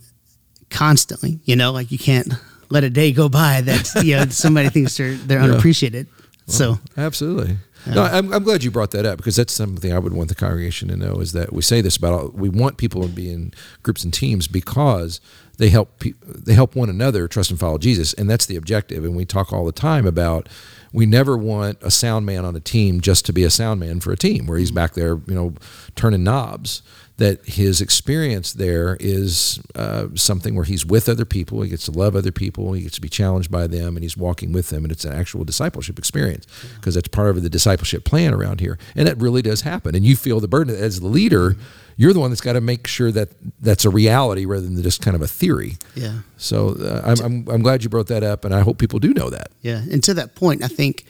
constantly. 0.70 1.40
You 1.44 1.56
know, 1.56 1.72
like 1.72 1.90
you 1.90 1.98
can't 1.98 2.32
let 2.70 2.84
a 2.84 2.90
day 2.90 3.12
go 3.12 3.28
by 3.28 3.60
that 3.62 4.04
you 4.04 4.16
know 4.16 4.26
somebody 4.30 4.68
thinks 4.68 4.96
they're 4.96 5.14
they're 5.14 5.40
unappreciated. 5.40 6.06
so 6.46 6.78
Absolutely. 6.96 7.56
No, 7.86 8.02
I'm, 8.02 8.32
I'm 8.34 8.42
glad 8.42 8.64
you 8.64 8.70
brought 8.70 8.90
that 8.90 9.06
up 9.06 9.16
because 9.18 9.36
that's 9.36 9.52
something 9.52 9.92
I 9.92 9.98
would 9.98 10.12
want 10.12 10.28
the 10.28 10.34
congregation 10.34 10.88
to 10.88 10.96
know 10.96 11.20
is 11.20 11.32
that 11.32 11.52
we 11.52 11.62
say 11.62 11.80
this 11.80 11.96
about 11.96 12.12
all, 12.12 12.28
we 12.34 12.48
want 12.50 12.76
people 12.76 13.00
to 13.02 13.08
be 13.08 13.30
in 13.30 13.52
groups 13.82 14.04
and 14.04 14.12
teams 14.12 14.46
because 14.46 15.20
they 15.56 15.70
help 15.70 15.98
pe- 16.00 16.12
they 16.26 16.52
help 16.54 16.76
one 16.76 16.90
another 16.90 17.28
trust 17.28 17.50
and 17.50 17.58
follow 17.58 17.78
Jesus 17.78 18.12
and 18.14 18.28
that's 18.28 18.44
the 18.46 18.56
objective 18.56 19.04
and 19.04 19.16
we 19.16 19.24
talk 19.24 19.52
all 19.52 19.64
the 19.64 19.72
time 19.72 20.06
about 20.06 20.48
we 20.92 21.06
never 21.06 21.36
want 21.36 21.78
a 21.80 21.90
sound 21.90 22.26
man 22.26 22.44
on 22.44 22.56
a 22.56 22.60
team 22.60 23.00
just 23.00 23.24
to 23.26 23.32
be 23.32 23.44
a 23.44 23.50
sound 23.50 23.80
man 23.80 24.00
for 24.00 24.12
a 24.12 24.16
team 24.16 24.46
where 24.46 24.58
he's 24.58 24.70
back 24.72 24.92
there 24.94 25.20
you 25.26 25.34
know 25.34 25.54
turning 25.94 26.24
knobs 26.24 26.82
that 27.18 27.44
his 27.44 27.80
experience 27.80 28.52
there 28.52 28.96
is 29.00 29.60
uh, 29.74 30.06
something 30.14 30.54
where 30.54 30.64
he's 30.64 30.86
with 30.86 31.08
other 31.08 31.24
people, 31.24 31.62
he 31.62 31.70
gets 31.70 31.84
to 31.84 31.90
love 31.90 32.14
other 32.14 32.30
people, 32.30 32.72
he 32.72 32.82
gets 32.82 32.94
to 32.94 33.00
be 33.00 33.08
challenged 33.08 33.50
by 33.50 33.66
them, 33.66 33.96
and 33.96 34.04
he's 34.04 34.16
walking 34.16 34.52
with 34.52 34.70
them, 34.70 34.84
and 34.84 34.92
it's 34.92 35.04
an 35.04 35.12
actual 35.12 35.44
discipleship 35.44 35.98
experience 35.98 36.46
because 36.76 36.94
that's 36.94 37.08
part 37.08 37.30
of 37.30 37.42
the 37.42 37.50
discipleship 37.50 38.04
plan 38.04 38.32
around 38.32 38.60
here, 38.60 38.78
and 38.94 39.06
that 39.08 39.18
really 39.18 39.42
does 39.42 39.62
happen. 39.62 39.96
And 39.96 40.04
you 40.04 40.14
feel 40.14 40.38
the 40.38 40.48
burden 40.48 40.74
as 40.74 41.00
the 41.00 41.08
leader. 41.08 41.56
You're 41.96 42.12
the 42.12 42.20
one 42.20 42.30
that's 42.30 42.40
got 42.40 42.52
to 42.52 42.60
make 42.60 42.86
sure 42.86 43.10
that 43.10 43.30
that's 43.60 43.84
a 43.84 43.90
reality 43.90 44.46
rather 44.46 44.64
than 44.64 44.80
just 44.80 45.02
kind 45.02 45.16
of 45.16 45.22
a 45.22 45.26
theory. 45.26 45.78
Yeah. 45.96 46.20
So 46.36 46.76
uh, 46.80 47.02
I'm, 47.04 47.24
I'm, 47.24 47.48
I'm 47.48 47.62
glad 47.62 47.82
you 47.82 47.90
brought 47.90 48.06
that 48.06 48.22
up, 48.22 48.44
and 48.44 48.54
I 48.54 48.60
hope 48.60 48.78
people 48.78 49.00
do 49.00 49.12
know 49.12 49.30
that. 49.30 49.48
Yeah, 49.62 49.82
and 49.90 50.00
to 50.04 50.14
that 50.14 50.36
point, 50.36 50.62
I 50.62 50.68
think 50.68 51.04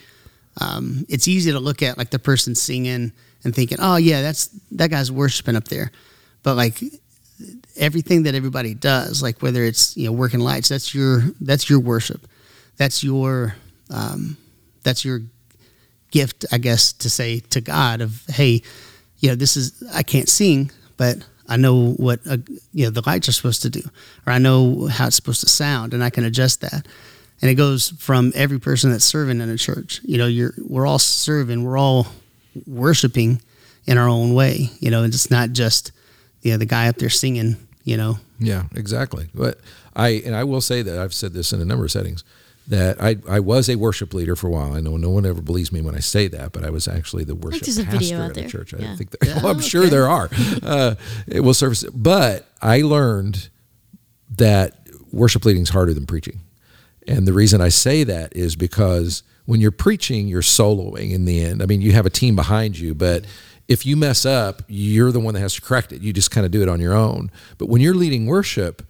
um, 0.59 1.05
it's 1.07 1.27
easy 1.27 1.51
to 1.51 1.59
look 1.59 1.83
at 1.83 1.99
like 1.99 2.09
the 2.09 2.17
person 2.17 2.55
singing 2.55 3.13
and 3.43 3.53
thinking, 3.55 3.77
"Oh 3.81 3.97
yeah, 3.97 4.21
that's 4.21 4.49
that 4.71 4.89
guy's 4.89 5.11
worshiping 5.11 5.55
up 5.55 5.65
there," 5.65 5.91
but 6.43 6.55
like 6.55 6.81
everything 7.77 8.23
that 8.23 8.35
everybody 8.35 8.73
does, 8.73 9.21
like 9.21 9.41
whether 9.41 9.63
it's 9.63 9.95
you 9.95 10.05
know 10.05 10.11
working 10.11 10.39
lights, 10.39 10.69
that's 10.69 10.93
your 10.93 11.23
that's 11.41 11.69
your 11.69 11.79
worship, 11.79 12.27
that's 12.77 13.03
your 13.03 13.55
um, 13.89 14.37
that's 14.83 15.03
your 15.03 15.21
gift, 16.11 16.45
I 16.51 16.57
guess, 16.57 16.93
to 16.93 17.09
say 17.09 17.39
to 17.51 17.61
God 17.61 18.01
of, 18.01 18.23
"Hey, 18.27 18.61
you 19.19 19.29
know, 19.29 19.35
this 19.35 19.57
is 19.57 19.83
I 19.93 20.03
can't 20.03 20.29
sing, 20.29 20.71
but." 20.97 21.17
I 21.51 21.57
know 21.57 21.93
what 21.93 22.23
you 22.73 22.83
know 22.83 22.89
the 22.91 23.01
lights 23.07 23.27
are 23.27 23.31
supposed 23.31 23.63
to 23.63 23.71
do, 23.71 23.81
or 24.27 24.33
I 24.33 24.37
know 24.37 24.85
how 24.85 25.07
it's 25.07 25.15
supposed 25.15 25.41
to 25.41 25.49
sound, 25.49 25.95
and 25.95 26.03
I 26.03 26.11
can 26.11 26.23
adjust 26.23 26.61
that 26.61 26.85
and 27.41 27.49
it 27.49 27.55
goes 27.55 27.89
from 27.91 28.31
every 28.35 28.59
person 28.59 28.91
that's 28.91 29.05
serving 29.05 29.41
in 29.41 29.49
a 29.49 29.57
church. 29.57 30.01
You 30.03 30.17
know, 30.17 30.27
you're 30.27 30.53
we're 30.57 30.85
all 30.85 30.99
serving, 30.99 31.63
we're 31.63 31.77
all 31.77 32.07
worshiping 32.65 33.41
in 33.85 33.97
our 33.97 34.07
own 34.07 34.33
way. 34.33 34.69
You 34.79 34.91
know, 34.91 35.03
it's 35.03 35.29
not 35.31 35.51
just 35.51 35.91
you 36.41 36.51
know 36.51 36.57
the 36.57 36.65
guy 36.65 36.87
up 36.87 36.97
there 36.97 37.09
singing. 37.09 37.55
You 37.83 37.97
know. 37.97 38.19
Yeah, 38.39 38.63
exactly. 38.75 39.27
But 39.33 39.59
I 39.95 40.21
and 40.25 40.35
I 40.35 40.43
will 40.43 40.61
say 40.61 40.81
that 40.81 40.97
I've 40.99 41.13
said 41.13 41.33
this 41.33 41.51
in 41.53 41.61
a 41.61 41.65
number 41.65 41.85
of 41.85 41.91
settings 41.91 42.23
that 42.67 43.01
I 43.01 43.17
I 43.27 43.39
was 43.39 43.67
a 43.67 43.75
worship 43.77 44.13
leader 44.13 44.35
for 44.35 44.47
a 44.47 44.51
while. 44.51 44.73
I 44.73 44.79
know 44.79 44.95
no 44.95 45.09
one 45.09 45.25
ever 45.25 45.41
believes 45.41 45.71
me 45.71 45.81
when 45.81 45.95
I 45.95 45.99
say 45.99 46.27
that, 46.27 46.51
but 46.51 46.63
I 46.63 46.69
was 46.69 46.87
actually 46.87 47.23
the 47.23 47.33
worship 47.35 47.63
there's 47.63 47.79
a 47.79 47.83
pastor 47.83 47.97
video 47.99 48.21
out 48.21 48.29
at 48.31 48.37
a 48.37 48.39
there. 48.41 48.49
church. 48.49 48.73
I 48.75 48.77
Yeah. 48.79 48.95
think 48.95 49.09
there, 49.11 49.35
well, 49.37 49.47
I'm 49.47 49.57
Oh, 49.57 49.61
sure 49.61 49.81
okay. 49.83 49.89
there 49.89 50.07
are. 50.07 50.29
Uh, 50.61 50.95
it 51.27 51.39
will 51.39 51.55
service, 51.55 51.83
but 51.93 52.47
I 52.61 52.81
learned 52.81 53.49
that 54.37 54.77
worship 55.11 55.45
leading 55.45 55.63
is 55.63 55.69
harder 55.69 55.93
than 55.93 56.05
preaching. 56.05 56.41
And 57.07 57.27
the 57.27 57.33
reason 57.33 57.59
I 57.61 57.69
say 57.69 58.03
that 58.03 58.35
is 58.35 58.55
because 58.55 59.23
when 59.49 59.59
you're 59.59 59.71
preaching, 59.71 60.27
you're 60.27 60.43
soloing 60.43 61.11
in 61.11 61.25
the 61.25 61.43
end. 61.43 61.63
I 61.63 61.65
mean, 61.65 61.81
you 61.81 61.91
have 61.93 62.05
a 62.05 62.09
team 62.11 62.35
behind 62.35 62.77
you, 62.77 62.93
but 62.93 63.25
if 63.67 63.83
you 63.83 63.97
mess 63.97 64.23
up, 64.23 64.61
you're 64.67 65.11
the 65.11 65.19
one 65.19 65.33
that 65.33 65.39
has 65.39 65.55
to 65.55 65.61
correct 65.61 65.91
it. 65.91 66.03
You 66.03 66.13
just 66.13 66.29
kind 66.29 66.45
of 66.45 66.51
do 66.51 66.61
it 66.61 66.69
on 66.69 66.79
your 66.79 66.93
own. 66.93 67.31
But 67.57 67.67
when 67.67 67.81
you're 67.81 67.95
leading 67.95 68.27
worship, 68.27 68.83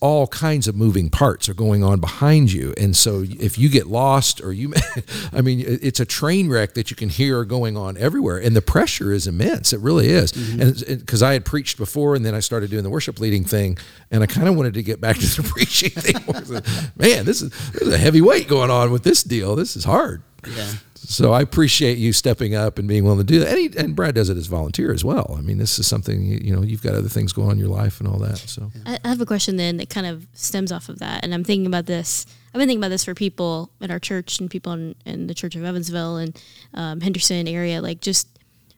all 0.00 0.28
kinds 0.28 0.68
of 0.68 0.76
moving 0.76 1.10
parts 1.10 1.48
are 1.48 1.54
going 1.54 1.82
on 1.82 1.98
behind 1.98 2.52
you. 2.52 2.72
And 2.76 2.96
so 2.96 3.24
if 3.26 3.58
you 3.58 3.68
get 3.68 3.88
lost 3.88 4.40
or 4.40 4.52
you, 4.52 4.72
I 5.32 5.40
mean, 5.40 5.64
it's 5.66 5.98
a 5.98 6.04
train 6.04 6.48
wreck 6.48 6.74
that 6.74 6.90
you 6.90 6.96
can 6.96 7.08
hear 7.08 7.44
going 7.44 7.76
on 7.76 7.96
everywhere. 7.96 8.38
And 8.38 8.54
the 8.54 8.62
pressure 8.62 9.12
is 9.12 9.26
immense. 9.26 9.72
It 9.72 9.80
really 9.80 10.08
is. 10.08 10.32
Mm-hmm. 10.32 10.60
And 10.60 11.00
because 11.00 11.22
I 11.22 11.32
had 11.32 11.44
preached 11.44 11.78
before 11.78 12.14
and 12.14 12.24
then 12.24 12.34
I 12.34 12.40
started 12.40 12.70
doing 12.70 12.84
the 12.84 12.90
worship 12.90 13.18
leading 13.18 13.44
thing 13.44 13.76
and 14.10 14.22
I 14.22 14.26
kind 14.26 14.48
of 14.48 14.56
wanted 14.56 14.74
to 14.74 14.82
get 14.82 15.00
back 15.00 15.16
to 15.16 15.26
the 15.26 15.42
preaching 15.48 15.90
thing. 15.90 16.92
Man, 16.96 17.24
this 17.24 17.42
is, 17.42 17.50
there's 17.72 17.92
a 17.92 17.98
heavy 17.98 18.20
weight 18.20 18.46
going 18.46 18.70
on 18.70 18.92
with 18.92 19.02
this 19.02 19.24
deal. 19.24 19.56
This 19.56 19.74
is 19.74 19.84
hard. 19.84 20.22
Yeah. 20.46 20.70
So 21.06 21.32
I 21.32 21.40
appreciate 21.40 21.98
you 21.98 22.12
stepping 22.12 22.54
up 22.54 22.78
and 22.78 22.86
being 22.86 23.04
willing 23.04 23.18
to 23.18 23.24
do 23.24 23.38
that. 23.40 23.48
And, 23.48 23.58
he, 23.58 23.78
and 23.78 23.96
Brad 23.96 24.14
does 24.14 24.28
it 24.28 24.36
as 24.36 24.46
a 24.46 24.50
volunteer 24.50 24.92
as 24.92 25.04
well. 25.04 25.34
I 25.38 25.40
mean, 25.40 25.58
this 25.58 25.78
is 25.78 25.86
something 25.86 26.22
you, 26.22 26.38
you 26.42 26.54
know 26.54 26.62
you've 26.62 26.82
got 26.82 26.94
other 26.94 27.08
things 27.08 27.32
going 27.32 27.48
on 27.48 27.52
in 27.54 27.58
your 27.58 27.68
life 27.68 28.00
and 28.00 28.08
all 28.08 28.18
that. 28.18 28.38
So 28.38 28.70
I 28.84 28.98
I 29.04 29.08
have 29.08 29.20
a 29.20 29.26
question 29.26 29.56
then 29.56 29.78
that 29.78 29.88
kind 29.90 30.06
of 30.06 30.26
stems 30.34 30.72
off 30.72 30.88
of 30.88 30.98
that, 30.98 31.24
and 31.24 31.32
I'm 31.32 31.44
thinking 31.44 31.66
about 31.66 31.86
this. 31.86 32.26
I've 32.48 32.58
been 32.58 32.68
thinking 32.68 32.80
about 32.80 32.88
this 32.88 33.04
for 33.04 33.14
people 33.14 33.70
in 33.80 33.90
our 33.90 33.98
church 33.98 34.40
and 34.40 34.50
people 34.50 34.72
in, 34.72 34.94
in 35.04 35.26
the 35.26 35.34
Church 35.34 35.54
of 35.54 35.64
Evansville 35.64 36.16
and 36.16 36.42
um, 36.74 37.00
Henderson 37.00 37.46
area. 37.46 37.82
Like, 37.82 38.00
just 38.00 38.26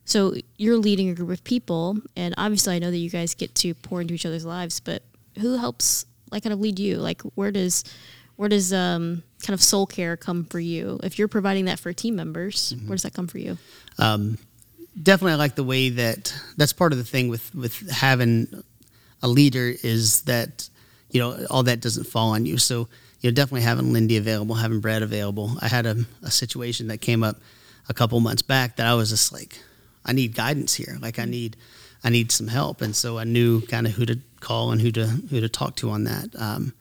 so 0.04 0.34
you're 0.56 0.76
leading 0.76 1.08
a 1.08 1.14
group 1.14 1.30
of 1.30 1.44
people, 1.44 1.98
and 2.16 2.34
obviously, 2.36 2.74
I 2.74 2.78
know 2.80 2.90
that 2.90 2.96
you 2.96 3.10
guys 3.10 3.34
get 3.34 3.54
to 3.56 3.74
pour 3.74 4.00
into 4.00 4.14
each 4.14 4.26
other's 4.26 4.44
lives, 4.44 4.80
but 4.80 5.04
who 5.38 5.56
helps, 5.56 6.04
like, 6.32 6.42
kind 6.42 6.52
of 6.52 6.58
lead 6.60 6.78
you? 6.78 6.96
Like, 6.96 7.22
where 7.36 7.52
does 7.52 7.84
where 8.40 8.48
does 8.48 8.72
um, 8.72 9.22
kind 9.42 9.52
of 9.52 9.62
soul 9.62 9.84
care 9.84 10.16
come 10.16 10.46
for 10.46 10.58
you? 10.58 10.98
If 11.02 11.18
you're 11.18 11.28
providing 11.28 11.66
that 11.66 11.78
for 11.78 11.92
team 11.92 12.16
members, 12.16 12.74
where 12.86 12.94
does 12.94 13.02
that 13.02 13.12
come 13.12 13.26
for 13.26 13.36
you? 13.36 13.58
definitely 15.02 15.32
I 15.32 15.34
like 15.34 15.56
the 15.56 15.62
way 15.62 15.90
that 15.90 16.34
that's 16.56 16.72
part 16.72 16.92
of 16.92 16.98
the 16.98 17.04
thing 17.04 17.28
with 17.28 17.54
with 17.54 17.90
having 17.90 18.64
a 19.22 19.28
leader 19.28 19.74
is 19.82 20.22
that 20.22 20.70
you 21.10 21.20
know 21.20 21.44
all 21.50 21.64
that 21.64 21.80
doesn't 21.82 22.04
fall 22.04 22.30
on 22.30 22.46
you. 22.46 22.56
So 22.56 22.88
you 23.20 23.30
know 23.30 23.34
definitely 23.34 23.60
having 23.60 23.92
Lindy 23.92 24.16
available, 24.16 24.54
having 24.54 24.80
Brad 24.80 25.02
available. 25.02 25.58
I 25.60 25.68
had 25.68 25.84
a, 25.84 26.06
a 26.22 26.30
situation 26.30 26.88
that 26.88 27.02
came 27.02 27.22
up 27.22 27.36
a 27.90 27.92
couple 27.92 28.18
months 28.20 28.40
back 28.40 28.76
that 28.76 28.86
I 28.86 28.94
was 28.94 29.10
just 29.10 29.34
like, 29.34 29.60
I 30.06 30.14
need 30.14 30.34
guidance 30.34 30.72
here. 30.72 30.96
Like 30.98 31.18
I 31.18 31.26
need 31.26 31.58
I 32.02 32.08
need 32.08 32.32
some 32.32 32.48
help, 32.48 32.80
and 32.80 32.96
so 32.96 33.18
I 33.18 33.24
knew 33.24 33.60
kind 33.66 33.86
of 33.86 33.92
who 33.92 34.06
to 34.06 34.18
call 34.40 34.72
and 34.72 34.80
who 34.80 34.90
to 34.92 35.06
who 35.06 35.42
to 35.42 35.48
talk 35.50 35.76
to 35.76 35.90
on 35.90 36.04
that. 36.04 36.30
Um, 36.38 36.72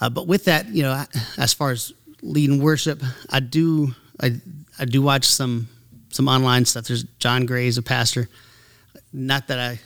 uh, 0.00 0.10
but 0.10 0.26
with 0.26 0.44
that, 0.44 0.68
you 0.68 0.82
know, 0.82 0.92
I- 0.92 1.06
as 1.38 1.52
far 1.54 1.70
as 1.70 1.92
leading 2.22 2.60
worship, 2.62 3.02
I 3.30 3.40
do 3.40 3.94
I 4.20 4.36
I 4.78 4.84
do 4.84 5.02
watch 5.02 5.24
some 5.24 5.68
some 6.10 6.28
online 6.28 6.64
stuff. 6.64 6.86
There's 6.86 7.04
John 7.18 7.46
Gray 7.46 7.66
is 7.66 7.78
a 7.78 7.82
pastor. 7.82 8.28
Not 9.12 9.48
that 9.48 9.58
I 9.58 9.80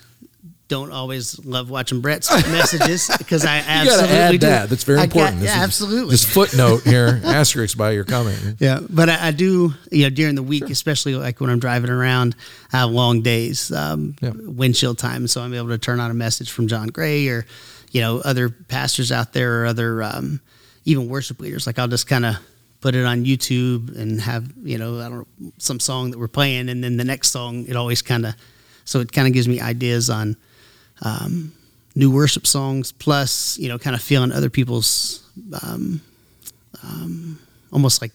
don't 0.68 0.92
always 0.92 1.44
love 1.44 1.68
watching 1.68 2.00
Brett's 2.00 2.30
messages 2.48 3.10
because 3.18 3.44
I 3.44 3.58
you 3.58 3.62
got 3.64 3.70
absolutely 3.98 4.08
to 4.08 4.14
add 4.22 4.30
do. 4.30 4.38
that. 4.38 4.68
That's 4.70 4.84
very 4.84 5.00
important. 5.02 5.36
got- 5.36 5.40
This 5.42 5.50
yeah, 5.50 5.56
is- 5.58 5.64
absolutely. 5.64 6.10
This 6.12 6.24
footnote 6.24 6.82
here, 6.84 7.20
asterisk 7.24 7.76
by 7.76 7.90
your 7.90 8.04
comment. 8.04 8.56
Yeah, 8.60 8.78
but 8.88 9.08
I, 9.10 9.28
I 9.28 9.30
do, 9.32 9.74
you 9.90 10.04
know, 10.04 10.10
during 10.10 10.36
the 10.36 10.44
week, 10.44 10.70
especially 10.70 11.16
like 11.16 11.40
when 11.40 11.50
I'm 11.50 11.58
driving 11.58 11.90
around, 11.90 12.36
I 12.72 12.78
have 12.78 12.90
long 12.90 13.20
days, 13.22 13.72
um, 13.72 14.14
Yeah. 14.20 14.30
windshield 14.34 14.98
time, 14.98 15.26
so 15.26 15.40
I'm 15.42 15.54
able 15.54 15.68
to 15.70 15.78
turn 15.78 15.98
on 15.98 16.12
a 16.12 16.14
message 16.14 16.52
from 16.52 16.68
John 16.68 16.86
Gray 16.86 17.26
or, 17.26 17.46
you 17.90 18.00
know, 18.00 18.20
other 18.20 18.48
pastors 18.48 19.10
out 19.12 19.32
there 19.32 19.62
or 19.62 19.66
other, 19.66 20.02
um, 20.02 20.40
even 20.84 21.08
worship 21.08 21.40
leaders. 21.40 21.66
Like 21.66 21.78
I'll 21.78 21.88
just 21.88 22.06
kind 22.06 22.24
of 22.24 22.36
put 22.80 22.94
it 22.94 23.04
on 23.04 23.24
YouTube 23.24 23.96
and 23.98 24.20
have, 24.20 24.50
you 24.62 24.78
know, 24.78 25.00
I 25.00 25.08
don't 25.08 25.26
know, 25.40 25.52
some 25.58 25.78
song 25.78 26.10
that 26.10 26.18
we're 26.18 26.28
playing, 26.28 26.68
and 26.70 26.82
then 26.82 26.96
the 26.96 27.04
next 27.04 27.28
song, 27.28 27.66
it 27.66 27.76
always 27.76 28.00
kind 28.02 28.24
of, 28.24 28.34
so 28.84 29.00
it 29.00 29.12
kind 29.12 29.28
of 29.28 29.34
gives 29.34 29.46
me 29.46 29.60
ideas 29.60 30.08
on 30.08 30.36
um, 31.02 31.52
new 31.94 32.10
worship 32.10 32.46
songs, 32.46 32.92
plus, 32.92 33.58
you 33.58 33.68
know, 33.68 33.78
kind 33.78 33.94
of 33.94 34.00
feeling 34.02 34.32
other 34.32 34.48
people's, 34.48 35.28
um, 35.62 36.00
um, 36.82 37.38
almost 37.70 38.00
like 38.00 38.12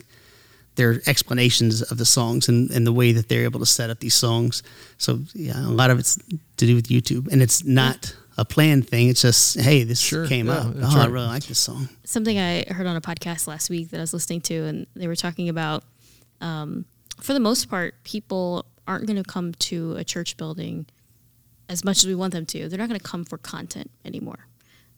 their 0.76 1.02
explanations 1.06 1.82
of 1.84 1.98
the 1.98 2.06
songs 2.06 2.50
and, 2.50 2.72
and 2.72 2.88
the 2.88 2.92
way 2.92 3.12
that 3.12 3.30
they're 3.30 3.44
able 3.44 3.60
to 3.60 3.66
set 3.66 3.90
up 3.90 4.00
these 4.00 4.16
songs. 4.16 4.64
So 4.98 5.20
yeah, 5.34 5.60
a 5.60 5.70
lot 5.70 5.92
of 5.92 6.00
it's 6.00 6.16
to 6.58 6.66
do 6.66 6.76
with 6.76 6.88
YouTube, 6.88 7.32
and 7.32 7.42
it's 7.42 7.64
not 7.64 8.16
a 8.38 8.46
planned 8.46 8.88
thing. 8.90 9.10
It's 9.10 9.22
just 9.22 9.60
hey, 9.60 9.84
this 9.84 10.00
Sure, 10.00 10.28
came 10.28 10.48
yeah, 10.48 10.54
up. 10.54 10.74
that's 10.76 10.96
Oh, 10.96 11.00
I 11.00 11.06
really 11.06 11.28
like 11.28 11.46
this 11.46 11.60
song. 11.60 11.90
something 12.04 12.38
I 12.38 12.64
heard 12.70 12.86
on 12.88 12.96
a 12.96 13.02
podcast 13.02 13.48
last 13.48 13.70
week 13.70 13.90
that 13.92 13.98
I 13.98 14.02
was 14.02 14.14
listening 14.14 14.42
to, 14.42 14.56
and 14.66 14.88
they 14.96 15.08
were 15.08 15.16
talking 15.16 15.50
about, 15.50 15.84
um, 16.42 16.86
for 17.22 17.34
the 17.34 17.40
most 17.40 17.70
part, 17.70 17.96
people 18.04 18.66
aren't 18.88 19.08
going 19.08 19.22
to 19.22 19.24
come 19.30 19.54
to 19.54 19.96
a 19.96 20.04
church 20.04 20.38
building 20.38 20.86
as 21.70 21.84
much 21.84 21.98
as 22.00 22.08
we 22.08 22.14
want 22.16 22.34
them 22.34 22.46
to. 22.46 22.68
They're 22.70 22.78
not 22.78 22.90
going 22.90 23.00
to 23.00 23.06
come 23.06 23.26
for 23.26 23.38
content 23.38 23.90
anymore. 24.04 24.48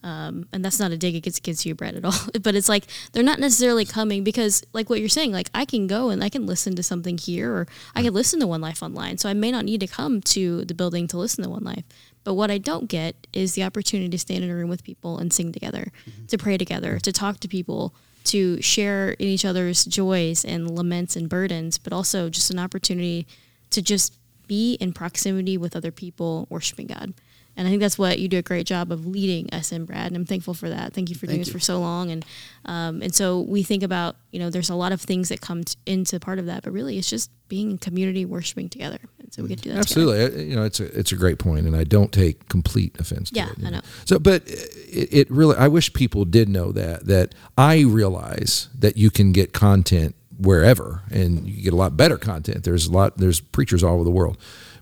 Um, 0.07 0.47
and 0.53 0.63
that's 0.63 0.79
not 0.79 0.93
a 0.93 0.97
dig 0.97 1.15
against 1.15 1.39
against 1.39 1.65
you, 1.65 1.75
Brett, 1.75 1.95
at 1.95 2.05
all. 2.05 2.13
but 2.41 2.55
it's 2.55 2.69
like 2.69 2.85
they're 3.11 3.23
not 3.23 3.39
necessarily 3.39 3.83
coming 3.83 4.23
because, 4.23 4.63
like 4.71 4.89
what 4.89 5.01
you're 5.01 5.09
saying, 5.09 5.33
like 5.33 5.49
I 5.53 5.65
can 5.65 5.85
go 5.85 6.09
and 6.09 6.23
I 6.23 6.29
can 6.29 6.45
listen 6.45 6.77
to 6.77 6.83
something 6.83 7.17
here, 7.17 7.51
or 7.51 7.67
I 7.93 8.03
can 8.03 8.13
listen 8.13 8.39
to 8.39 8.47
One 8.47 8.61
Life 8.61 8.81
online. 8.81 9.17
So 9.17 9.27
I 9.27 9.33
may 9.33 9.51
not 9.51 9.65
need 9.65 9.81
to 9.81 9.87
come 9.87 10.21
to 10.21 10.63
the 10.63 10.73
building 10.73 11.07
to 11.09 11.17
listen 11.17 11.43
to 11.43 11.49
One 11.49 11.65
Life. 11.65 11.83
But 12.23 12.35
what 12.35 12.49
I 12.49 12.57
don't 12.57 12.87
get 12.87 13.27
is 13.33 13.53
the 13.53 13.63
opportunity 13.63 14.07
to 14.09 14.17
stand 14.17 14.45
in 14.45 14.49
a 14.49 14.55
room 14.55 14.69
with 14.69 14.81
people 14.81 15.17
and 15.17 15.33
sing 15.33 15.51
together, 15.51 15.91
to 16.29 16.37
pray 16.37 16.57
together, 16.57 16.99
to 16.99 17.11
talk 17.11 17.41
to 17.41 17.49
people, 17.49 17.93
to 18.25 18.61
share 18.61 19.11
in 19.11 19.27
each 19.27 19.43
other's 19.43 19.83
joys 19.83 20.45
and 20.45 20.71
laments 20.71 21.17
and 21.17 21.27
burdens, 21.27 21.77
but 21.77 21.91
also 21.91 22.29
just 22.29 22.49
an 22.49 22.59
opportunity 22.59 23.27
to 23.71 23.81
just 23.81 24.17
be 24.47 24.75
in 24.75 24.93
proximity 24.93 25.57
with 25.57 25.75
other 25.75 25.91
people 25.91 26.47
worshiping 26.49 26.87
God. 26.87 27.13
And 27.57 27.67
I 27.67 27.71
think 27.71 27.81
that's 27.81 27.97
what 27.97 28.19
you 28.19 28.27
do 28.27 28.37
a 28.37 28.43
great 28.43 28.67
job 28.67 28.91
of 28.91 29.07
leading 29.07 29.49
SM 29.51 29.85
Brad, 29.85 30.05
and 30.07 30.15
I'm 30.15 30.25
thankful 30.25 30.53
for 30.53 30.69
that. 30.69 30.93
Thank 30.93 31.09
you 31.09 31.15
for 31.15 31.25
doing 31.25 31.37
Thank 31.39 31.45
this 31.45 31.51
for 31.51 31.59
so 31.59 31.79
long. 31.79 32.11
And 32.11 32.23
um, 32.65 33.01
and 33.01 33.13
so 33.13 33.41
we 33.41 33.63
think 33.63 33.81
about 33.81 34.15
you 34.31 34.39
know 34.39 34.51
there's 34.51 34.69
a 34.69 34.75
lot 34.75 34.91
of 34.91 35.01
things 35.01 35.29
that 35.29 35.41
come 35.41 35.63
t- 35.63 35.75
into 35.87 36.19
part 36.19 36.37
of 36.37 36.45
that, 36.45 36.63
but 36.63 36.71
really 36.71 36.99
it's 36.99 37.09
just 37.09 37.31
being 37.47 37.71
in 37.71 37.77
community 37.79 38.25
worshiping 38.25 38.69
together. 38.69 38.99
And 39.19 39.33
so 39.33 39.41
we 39.41 39.49
get 39.49 39.57
to 39.59 39.63
do 39.63 39.69
that. 39.71 39.79
Absolutely, 39.79 40.45
you 40.45 40.55
know 40.55 40.63
it's 40.63 40.79
a 40.79 40.85
it's 40.97 41.11
a 41.11 41.15
great 41.15 41.39
point, 41.39 41.65
and 41.65 41.75
I 41.75 41.83
don't 41.83 42.11
take 42.11 42.47
complete 42.47 42.99
offense. 42.99 43.31
to 43.31 43.35
Yeah, 43.35 43.49
it, 43.49 43.57
you 43.57 43.67
I 43.67 43.69
know. 43.71 43.81
So, 44.05 44.19
but 44.19 44.43
it, 44.47 45.09
it 45.11 45.31
really, 45.31 45.57
I 45.57 45.67
wish 45.67 45.91
people 45.93 46.25
did 46.25 46.49
know 46.49 46.71
that 46.73 47.07
that 47.07 47.33
I 47.57 47.81
realize 47.81 48.69
that 48.77 48.97
you 48.97 49.09
can 49.09 49.31
get 49.31 49.53
content 49.53 50.15
wherever, 50.37 51.01
and 51.09 51.47
you 51.47 51.63
get 51.63 51.73
a 51.73 51.77
lot 51.77 51.97
better 51.97 52.17
content. 52.17 52.63
There's 52.63 52.85
a 52.85 52.91
lot. 52.91 53.17
There's 53.17 53.39
preachers 53.39 53.83
all 53.83 53.95
over 53.95 54.03
the 54.03 54.11
world, 54.11 54.37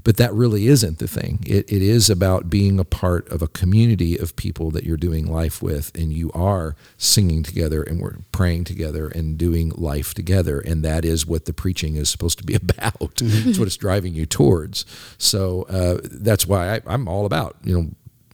but 0.05 0.17
that 0.17 0.31
really 0.33 0.67
isn't 0.67 0.99
the 0.99 1.07
thing. 1.07 1.39
It, 1.47 1.69
it 1.69 1.81
is 1.81 2.11
about 2.11 2.47
being 2.47 2.79
a 2.79 2.85
part 2.85 3.27
of 3.29 3.41
a 3.41 3.47
community 3.47 4.15
of 4.17 4.35
people 4.35 4.69
that 4.71 4.83
you're 4.83 4.97
doing 4.97 5.25
life 5.25 5.63
with, 5.63 5.91
and 5.95 6.13
you 6.13 6.31
are 6.33 6.75
singing 6.95 7.41
together 7.41 7.81
and 7.81 7.99
we're 7.99 8.17
praying 8.31 8.65
together 8.65 9.07
and 9.07 9.35
doing 9.35 9.69
life 9.75 10.13
together. 10.13 10.59
And 10.59 10.85
that 10.85 11.05
is 11.05 11.25
what 11.25 11.45
the 11.45 11.53
preaching 11.53 11.95
is 11.95 12.07
supposed 12.07 12.37
to 12.37 12.43
be 12.43 12.53
about. 12.55 13.15
Mm-hmm. 13.15 13.49
it's 13.49 13.57
what 13.57 13.67
it's 13.67 13.77
driving 13.77 14.13
you 14.13 14.27
towards. 14.27 14.85
So 15.17 15.63
uh, 15.63 16.01
that's 16.03 16.45
why 16.45 16.75
I, 16.75 16.81
I'm 16.85 17.07
all 17.07 17.25
about, 17.25 17.57
you 17.63 17.75
know, 17.75 17.89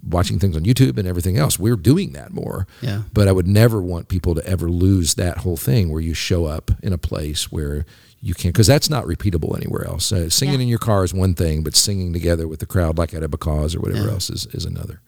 watching 0.05 0.39
things 0.39 0.57
on 0.57 0.63
YouTube 0.63 0.97
and 0.97 1.07
everything 1.07 1.38
else. 1.38 1.57
We're 1.57 1.77
doing 1.77 2.12
that 2.13 2.34
more. 2.34 2.67
Yeah. 2.81 3.03
But 3.13 3.29
I 3.29 3.31
would 3.31 3.47
never 3.47 3.81
want 3.81 4.10
people 4.10 4.36
to 4.36 4.45
ever 4.45 4.69
lose 4.69 5.13
that 5.13 5.38
whole 5.39 5.57
thing 5.57 5.89
where 5.89 6.01
you 6.01 6.13
show 6.13 6.45
up 6.45 6.69
in 6.84 6.91
a 6.91 6.97
place 6.97 7.49
where 7.49 7.86
you 8.21 8.36
can, 8.36 8.51
because 8.51 8.67
that's 8.67 8.89
not 8.89 9.05
repeatable 9.05 9.55
anywhere 9.57 9.86
else. 9.86 10.12
Uh, 10.12 10.29
singing 10.29 10.55
yeah. 10.55 10.62
in 10.62 10.67
your 10.67 10.79
car 10.79 11.03
is 11.03 11.13
one 11.13 11.34
thing, 11.34 11.63
but 11.63 11.75
singing 11.75 12.13
together 12.13 12.47
with 12.47 12.60
the 12.60 12.67
crowd, 12.67 12.97
like 12.97 13.13
at 13.13 13.23
a 13.23 13.27
because 13.27 13.75
or 13.75 13.79
whatever 13.79 14.05
yeah. 14.05 14.13
else, 14.13 14.29
is, 14.29 14.45
is 14.47 14.63
another. 14.63 15.01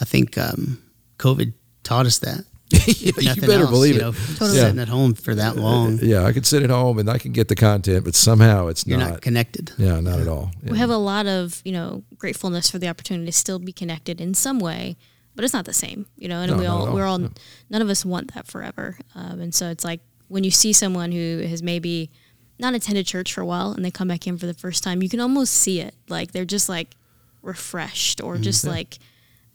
I 0.00 0.04
think 0.04 0.36
um, 0.36 0.82
COVID 1.18 1.52
taught 1.84 2.06
us 2.06 2.18
that. 2.18 2.44
yeah, 2.86 3.12
you 3.34 3.40
better 3.40 3.62
else, 3.62 3.70
believe 3.70 3.94
you 3.94 4.00
know, 4.02 4.10
it. 4.10 4.16
Totally. 4.36 4.58
Sitting 4.58 4.78
at 4.78 4.88
home 4.88 5.14
for 5.14 5.34
that 5.34 5.56
long. 5.56 5.98
Yeah, 6.02 6.24
I 6.24 6.32
can 6.32 6.44
sit 6.44 6.62
at 6.62 6.68
home 6.68 6.98
and 6.98 7.08
I 7.08 7.16
can 7.16 7.32
get 7.32 7.48
the 7.48 7.54
content, 7.54 8.04
but 8.04 8.14
somehow 8.14 8.66
it's 8.66 8.86
You're 8.86 8.98
not, 8.98 9.10
not 9.10 9.20
connected. 9.22 9.72
Yeah, 9.78 10.00
not 10.00 10.20
at 10.20 10.28
all. 10.28 10.50
We 10.62 10.76
have 10.76 10.90
a 10.90 10.98
lot 10.98 11.26
of 11.26 11.62
you 11.64 11.72
know 11.72 12.04
gratefulness 12.18 12.70
for 12.70 12.78
the 12.78 12.88
opportunity 12.88 13.24
to 13.24 13.32
still 13.32 13.58
be 13.58 13.72
connected 13.72 14.20
in 14.20 14.34
some 14.34 14.58
way, 14.58 14.98
but 15.34 15.44
it's 15.46 15.54
not 15.54 15.64
the 15.64 15.72
same. 15.72 16.06
You 16.16 16.28
know, 16.28 16.40
and 16.42 16.52
no, 16.52 16.58
we 16.58 16.66
all, 16.66 16.88
all, 16.88 16.94
we're 16.94 17.06
all 17.06 17.18
no. 17.18 17.30
none 17.70 17.80
of 17.80 17.88
us 17.88 18.04
want 18.04 18.34
that 18.34 18.46
forever, 18.46 18.98
um, 19.14 19.40
and 19.40 19.54
so 19.54 19.70
it's 19.70 19.84
like 19.84 20.00
when 20.26 20.44
you 20.44 20.50
see 20.50 20.74
someone 20.74 21.10
who 21.10 21.46
has 21.48 21.62
maybe 21.62 22.10
not 22.58 22.74
attended 22.74 23.06
church 23.06 23.32
for 23.32 23.40
a 23.40 23.46
while 23.46 23.72
and 23.72 23.84
they 23.84 23.90
come 23.90 24.08
back 24.08 24.26
in 24.26 24.38
for 24.38 24.46
the 24.46 24.54
first 24.54 24.82
time, 24.82 25.02
you 25.02 25.08
can 25.08 25.20
almost 25.20 25.54
see 25.54 25.80
it. 25.80 25.94
Like 26.08 26.32
they're 26.32 26.44
just 26.44 26.68
like 26.68 26.94
refreshed 27.42 28.20
or 28.20 28.34
mm-hmm. 28.34 28.42
just 28.42 28.66
like 28.66 28.98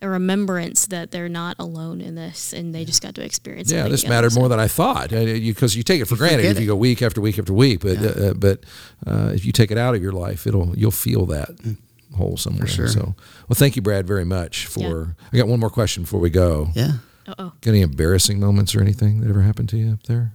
a 0.02 0.08
remembrance 0.08 0.86
that 0.88 1.10
they're 1.10 1.28
not 1.28 1.56
alone 1.58 2.00
in 2.00 2.14
this 2.14 2.52
and 2.52 2.74
they 2.74 2.84
just 2.84 3.02
got 3.02 3.14
to 3.14 3.24
experience 3.24 3.72
yeah 3.72 3.88
this 3.88 4.06
mattered 4.06 4.32
so. 4.32 4.40
more 4.40 4.48
than 4.48 4.60
i 4.60 4.68
thought 4.68 5.08
because 5.08 5.26
uh, 5.26 5.30
you, 5.30 5.54
you, 5.78 5.82
take 5.82 6.00
it 6.00 6.04
for 6.04 6.14
you 6.14 6.18
granted 6.18 6.44
if 6.44 6.60
you 6.60 6.66
go 6.66 6.76
week 6.76 7.00
after 7.00 7.20
week 7.20 7.38
after 7.38 7.54
week 7.54 7.80
but 7.80 7.98
yeah. 7.98 8.08
uh, 8.08 8.34
but 8.34 8.64
uh, 9.06 9.30
if 9.34 9.46
you 9.46 9.52
take 9.52 9.70
it 9.70 9.78
out 9.78 9.94
of 9.94 10.02
your 10.02 10.12
life 10.12 10.46
it'll 10.46 10.76
you'll 10.76 10.90
feel 10.90 11.24
that 11.24 11.48
mm. 11.56 11.76
hole 12.16 12.36
somewhere 12.36 12.66
sure. 12.66 12.86
so 12.86 13.14
well 13.48 13.54
thank 13.54 13.76
you 13.76 13.82
brad 13.82 14.06
very 14.06 14.24
much 14.24 14.66
for 14.66 14.80
yeah. 14.80 15.28
i 15.32 15.36
got 15.38 15.48
one 15.48 15.58
more 15.58 15.70
question 15.70 16.02
before 16.02 16.20
we 16.20 16.28
go 16.28 16.68
yeah 16.74 16.92
Uh-oh. 17.26 17.52
got 17.62 17.70
any 17.70 17.80
embarrassing 17.80 18.38
moments 18.38 18.74
or 18.74 18.82
anything 18.82 19.20
that 19.20 19.30
ever 19.30 19.40
happened 19.40 19.70
to 19.70 19.78
you 19.78 19.92
up 19.92 20.02
there 20.02 20.32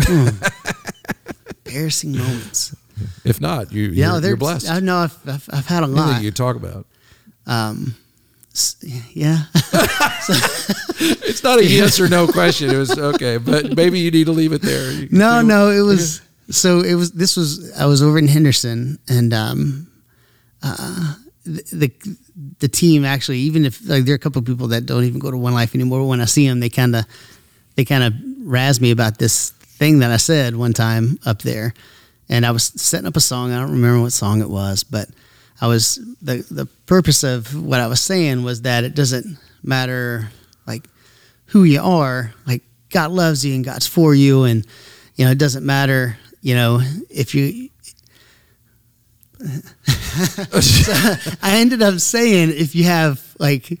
mm. 0.00 0.52
embarrassing 1.72 2.16
moments 2.16 2.76
if 3.24 3.40
not 3.40 3.72
you 3.72 3.84
yeah 3.84 4.12
you're, 4.12 4.28
you're 4.28 4.36
blessed 4.36 4.70
i 4.70 4.80
know 4.80 4.98
I've, 4.98 5.28
I've, 5.28 5.48
I've 5.52 5.66
had 5.66 5.82
a 5.82 5.86
lot 5.86 6.22
you 6.22 6.30
talk 6.30 6.56
about 6.56 6.86
um 7.46 7.94
yeah. 9.12 9.44
it's 9.54 11.42
not 11.42 11.58
a 11.58 11.64
yes 11.66 11.98
or 12.00 12.08
no 12.08 12.26
question. 12.26 12.70
It 12.70 12.76
was 12.76 12.98
okay, 12.98 13.38
but 13.38 13.76
maybe 13.76 13.98
you 14.00 14.10
need 14.10 14.26
to 14.26 14.32
leave 14.32 14.52
it 14.52 14.62
there. 14.62 14.92
You, 14.92 15.08
no, 15.10 15.40
you, 15.40 15.46
no, 15.46 15.70
it 15.70 15.80
was 15.80 16.20
okay. 16.20 16.52
so 16.52 16.80
it 16.80 16.94
was. 16.94 17.12
This 17.12 17.36
was 17.36 17.72
I 17.78 17.86
was 17.86 18.02
over 18.02 18.18
in 18.18 18.28
Henderson, 18.28 18.98
and 19.08 19.32
um, 19.32 19.90
uh, 20.62 21.14
the, 21.44 21.62
the 21.72 22.16
the 22.58 22.68
team 22.68 23.04
actually, 23.04 23.38
even 23.38 23.64
if 23.64 23.80
like 23.88 24.04
there 24.04 24.12
are 24.12 24.16
a 24.16 24.20
couple 24.20 24.40
of 24.40 24.44
people 24.44 24.68
that 24.68 24.84
don't 24.84 25.04
even 25.04 25.18
go 25.18 25.30
to 25.30 25.36
One 25.36 25.54
Life 25.54 25.74
anymore, 25.74 26.06
when 26.06 26.20
I 26.20 26.26
see 26.26 26.46
them, 26.46 26.60
they 26.60 26.68
kind 26.68 26.94
of 26.94 27.06
they 27.76 27.84
kind 27.86 28.04
of 28.04 28.12
razz 28.44 28.80
me 28.80 28.90
about 28.90 29.18
this 29.18 29.52
thing 29.82 29.98
that 29.98 30.12
I 30.12 30.16
said 30.16 30.54
one 30.54 30.72
time 30.72 31.18
up 31.26 31.42
there, 31.42 31.74
and 32.28 32.46
I 32.46 32.52
was 32.52 32.66
setting 32.80 33.08
up 33.08 33.16
a 33.16 33.20
song. 33.20 33.50
I 33.50 33.58
don't 33.58 33.72
remember 33.72 34.00
what 34.00 34.12
song 34.12 34.40
it 34.40 34.48
was, 34.48 34.84
but 34.84 35.08
I 35.60 35.66
was 35.66 35.96
the 36.22 36.46
the 36.48 36.66
purpose 36.86 37.24
of 37.24 37.52
what 37.60 37.80
I 37.80 37.88
was 37.88 38.00
saying 38.00 38.44
was 38.44 38.62
that 38.62 38.84
it 38.84 38.94
doesn't 38.94 39.36
matter 39.60 40.30
like 40.68 40.86
who 41.46 41.64
you 41.64 41.82
are, 41.82 42.32
like 42.46 42.62
God 42.90 43.10
loves 43.10 43.44
you 43.44 43.56
and 43.56 43.64
God's 43.64 43.88
for 43.88 44.14
you, 44.14 44.44
and 44.44 44.64
you 45.16 45.24
know 45.24 45.32
it 45.32 45.38
doesn't 45.38 45.66
matter, 45.66 46.16
you 46.42 46.54
know, 46.54 46.80
if 47.10 47.34
you. 47.34 47.68
so 50.60 50.92
I 51.42 51.56
ended 51.56 51.82
up 51.82 51.98
saying 51.98 52.50
if 52.50 52.76
you 52.76 52.84
have 52.84 53.34
like 53.40 53.80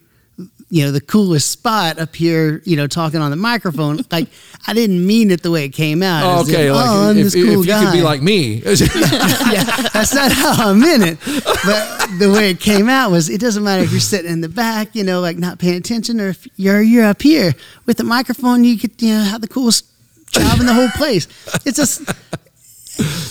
you 0.72 0.82
know, 0.82 0.90
the 0.90 1.02
coolest 1.02 1.50
spot 1.50 1.98
up 1.98 2.16
here, 2.16 2.62
you 2.64 2.76
know, 2.76 2.86
talking 2.86 3.20
on 3.20 3.30
the 3.30 3.36
microphone. 3.36 4.00
like, 4.10 4.28
I 4.66 4.72
didn't 4.72 5.06
mean 5.06 5.30
it 5.30 5.42
the 5.42 5.50
way 5.50 5.66
it 5.66 5.74
came 5.74 6.02
out. 6.02 6.24
Oh, 6.24 6.40
okay. 6.44 6.72
Like, 6.72 6.88
oh, 6.88 7.10
I'm 7.10 7.18
if, 7.18 7.24
this 7.24 7.34
cool 7.34 7.60
if 7.60 7.66
guy. 7.66 7.80
you 7.80 7.86
could 7.88 7.92
be 7.92 8.00
like 8.00 8.22
me. 8.22 8.54
yeah, 8.64 9.88
that's 9.92 10.14
not 10.14 10.32
how 10.32 10.70
I 10.70 10.72
meant 10.72 11.02
it. 11.02 11.18
But 11.66 12.18
the 12.18 12.32
way 12.32 12.48
it 12.48 12.58
came 12.58 12.88
out 12.88 13.10
was 13.10 13.28
it 13.28 13.38
doesn't 13.38 13.62
matter 13.62 13.82
if 13.82 13.90
you're 13.90 14.00
sitting 14.00 14.32
in 14.32 14.40
the 14.40 14.48
back, 14.48 14.94
you 14.94 15.04
know, 15.04 15.20
like 15.20 15.36
not 15.36 15.58
paying 15.58 15.76
attention, 15.76 16.18
or 16.22 16.28
if 16.28 16.48
you're, 16.56 16.80
you're 16.80 17.04
up 17.04 17.20
here 17.20 17.52
with 17.84 17.98
the 17.98 18.04
microphone, 18.04 18.64
you 18.64 18.78
could, 18.78 18.92
you 19.02 19.12
know, 19.12 19.24
have 19.24 19.42
the 19.42 19.48
coolest 19.48 19.84
job 20.30 20.58
in 20.58 20.64
the 20.64 20.72
whole 20.72 20.88
place. 20.96 21.28
It's 21.66 21.76
just, 21.76 22.10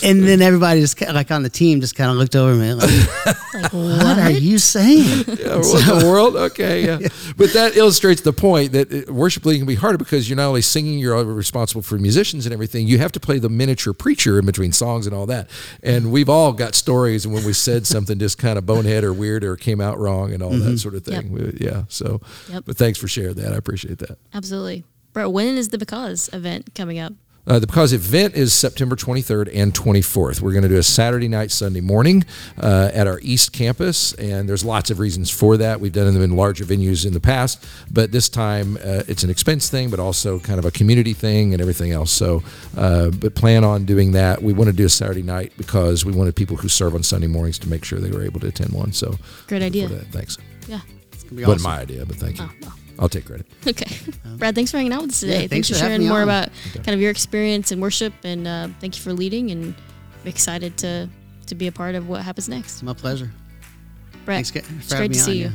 and 0.02 0.22
then 0.22 0.42
everybody 0.42 0.80
just 0.80 1.00
like 1.00 1.30
on 1.30 1.42
the 1.42 1.48
team 1.48 1.80
just 1.80 1.94
kind 1.94 2.10
of 2.10 2.16
looked 2.16 2.34
over 2.34 2.54
me 2.54 2.74
like, 2.74 2.90
like 3.54 3.72
what, 3.72 4.04
what, 4.04 4.18
are 4.18 4.30
you 4.30 4.58
saying? 4.58 5.24
Yeah, 5.28 5.56
what 5.56 5.64
so, 5.64 5.98
the 5.98 6.06
world? 6.06 6.36
Okay, 6.36 6.84
yeah. 6.84 6.98
yeah. 7.00 7.08
But 7.36 7.52
that 7.52 7.76
illustrates 7.76 8.20
the 8.20 8.32
point 8.32 8.72
that 8.72 8.92
uh, 8.92 9.12
worship 9.12 9.44
leading 9.44 9.60
can 9.60 9.66
be 9.66 9.74
harder 9.74 9.98
because 9.98 10.28
you're 10.28 10.36
not 10.36 10.48
only 10.48 10.62
singing, 10.62 10.98
you're 10.98 11.22
responsible 11.24 11.82
for 11.82 11.96
musicians 11.98 12.46
and 12.46 12.52
everything. 12.52 12.86
You 12.88 12.98
have 12.98 13.12
to 13.12 13.20
play 13.20 13.38
the 13.38 13.48
miniature 13.48 13.92
preacher 13.92 14.38
in 14.38 14.46
between 14.46 14.72
songs 14.72 15.06
and 15.06 15.14
all 15.14 15.26
that. 15.26 15.48
And 15.82 16.10
we've 16.10 16.28
all 16.28 16.52
got 16.52 16.74
stories 16.74 17.26
when 17.26 17.44
we 17.44 17.52
said 17.52 17.86
something 17.86 18.18
just 18.18 18.38
kind 18.38 18.58
of 18.58 18.66
bonehead 18.66 19.04
or 19.04 19.12
weird 19.12 19.44
or 19.44 19.56
came 19.56 19.80
out 19.80 19.98
wrong 19.98 20.32
and 20.32 20.42
all 20.42 20.50
mm-hmm. 20.50 20.72
that 20.72 20.78
sort 20.78 20.94
of 20.94 21.04
thing. 21.04 21.36
Yep. 21.36 21.54
Yeah. 21.60 21.84
So, 21.88 22.20
yep. 22.48 22.64
but 22.66 22.76
thanks 22.76 22.98
for 22.98 23.08
sharing 23.08 23.34
that. 23.34 23.52
I 23.52 23.56
appreciate 23.56 23.98
that. 23.98 24.18
Absolutely. 24.34 24.84
Bro, 25.12 25.30
when 25.30 25.56
is 25.56 25.68
the 25.68 25.78
Because 25.78 26.30
event 26.32 26.74
coming 26.74 26.98
up? 26.98 27.12
Uh, 27.44 27.58
the 27.58 27.66
Because 27.66 27.92
event 27.92 28.34
is 28.34 28.52
September 28.52 28.94
23rd 28.94 29.50
and 29.52 29.74
24th. 29.74 30.40
We're 30.40 30.52
going 30.52 30.62
to 30.62 30.68
do 30.68 30.76
a 30.76 30.82
Saturday 30.82 31.26
night, 31.26 31.50
Sunday 31.50 31.80
morning 31.80 32.24
uh, 32.56 32.90
at 32.94 33.08
our 33.08 33.18
East 33.20 33.52
Campus, 33.52 34.12
and 34.14 34.48
there's 34.48 34.64
lots 34.64 34.90
of 34.90 35.00
reasons 35.00 35.28
for 35.28 35.56
that. 35.56 35.80
We've 35.80 35.92
done 35.92 36.12
them 36.14 36.22
in 36.22 36.36
larger 36.36 36.64
venues 36.64 37.04
in 37.04 37.12
the 37.12 37.20
past, 37.20 37.66
but 37.90 38.12
this 38.12 38.28
time 38.28 38.76
uh, 38.76 39.02
it's 39.08 39.24
an 39.24 39.30
expense 39.30 39.68
thing, 39.68 39.90
but 39.90 39.98
also 39.98 40.38
kind 40.38 40.60
of 40.60 40.64
a 40.64 40.70
community 40.70 41.14
thing 41.14 41.52
and 41.52 41.60
everything 41.60 41.90
else. 41.90 42.12
So, 42.12 42.44
uh, 42.76 43.10
but 43.10 43.34
plan 43.34 43.64
on 43.64 43.86
doing 43.86 44.12
that. 44.12 44.40
We 44.40 44.52
want 44.52 44.70
to 44.70 44.76
do 44.76 44.86
a 44.86 44.88
Saturday 44.88 45.22
night 45.22 45.52
because 45.56 46.04
we 46.04 46.12
wanted 46.12 46.36
people 46.36 46.56
who 46.56 46.68
serve 46.68 46.94
on 46.94 47.02
Sunday 47.02 47.26
mornings 47.26 47.58
to 47.60 47.68
make 47.68 47.84
sure 47.84 47.98
they 47.98 48.12
were 48.12 48.24
able 48.24 48.38
to 48.40 48.46
attend 48.46 48.72
one. 48.72 48.92
So, 48.92 49.16
great 49.48 49.62
idea. 49.62 49.88
Thanks. 49.88 50.38
Yeah, 50.68 50.78
it's 51.12 51.24
gonna 51.24 51.36
be 51.36 51.42
awesome. 51.42 51.54
wasn't 51.54 51.64
my 51.64 51.80
idea, 51.80 52.06
but 52.06 52.16
thank 52.16 52.38
you. 52.38 52.44
Oh, 52.48 52.52
well. 52.62 52.74
I'll 52.98 53.08
take 53.08 53.26
credit. 53.26 53.46
Okay. 53.66 53.86
Brad, 54.36 54.54
thanks 54.54 54.70
for 54.70 54.76
hanging 54.76 54.92
out 54.92 55.02
with 55.02 55.10
us 55.10 55.20
today. 55.20 55.42
Yeah, 55.42 55.48
thanks, 55.48 55.50
thanks, 55.50 55.68
for, 55.68 55.74
for 55.74 55.80
sharing 55.80 56.06
more 56.06 56.18
on. 56.18 56.24
about 56.24 56.48
okay. 56.70 56.80
kind 56.80 56.94
of 56.94 57.00
your 57.00 57.10
experience 57.10 57.72
in 57.72 57.80
worship, 57.80 58.12
and 58.24 58.46
uh, 58.46 58.68
thank 58.80 58.96
you 58.96 59.02
for 59.02 59.12
leading. 59.12 59.50
And 59.50 59.74
I'm 60.22 60.28
excited 60.28 60.76
to 60.78 61.08
to 61.46 61.54
be 61.54 61.66
a 61.66 61.72
part 61.72 61.94
of 61.94 62.08
what 62.08 62.22
happens 62.22 62.48
next. 62.48 62.82
My 62.82 62.94
pleasure. 62.94 63.30
Brad, 64.24 64.46
thanks 64.46 64.54
it's 64.54 64.94
great 64.94 65.12
to 65.12 65.18
see 65.18 65.38
you. 65.38 65.50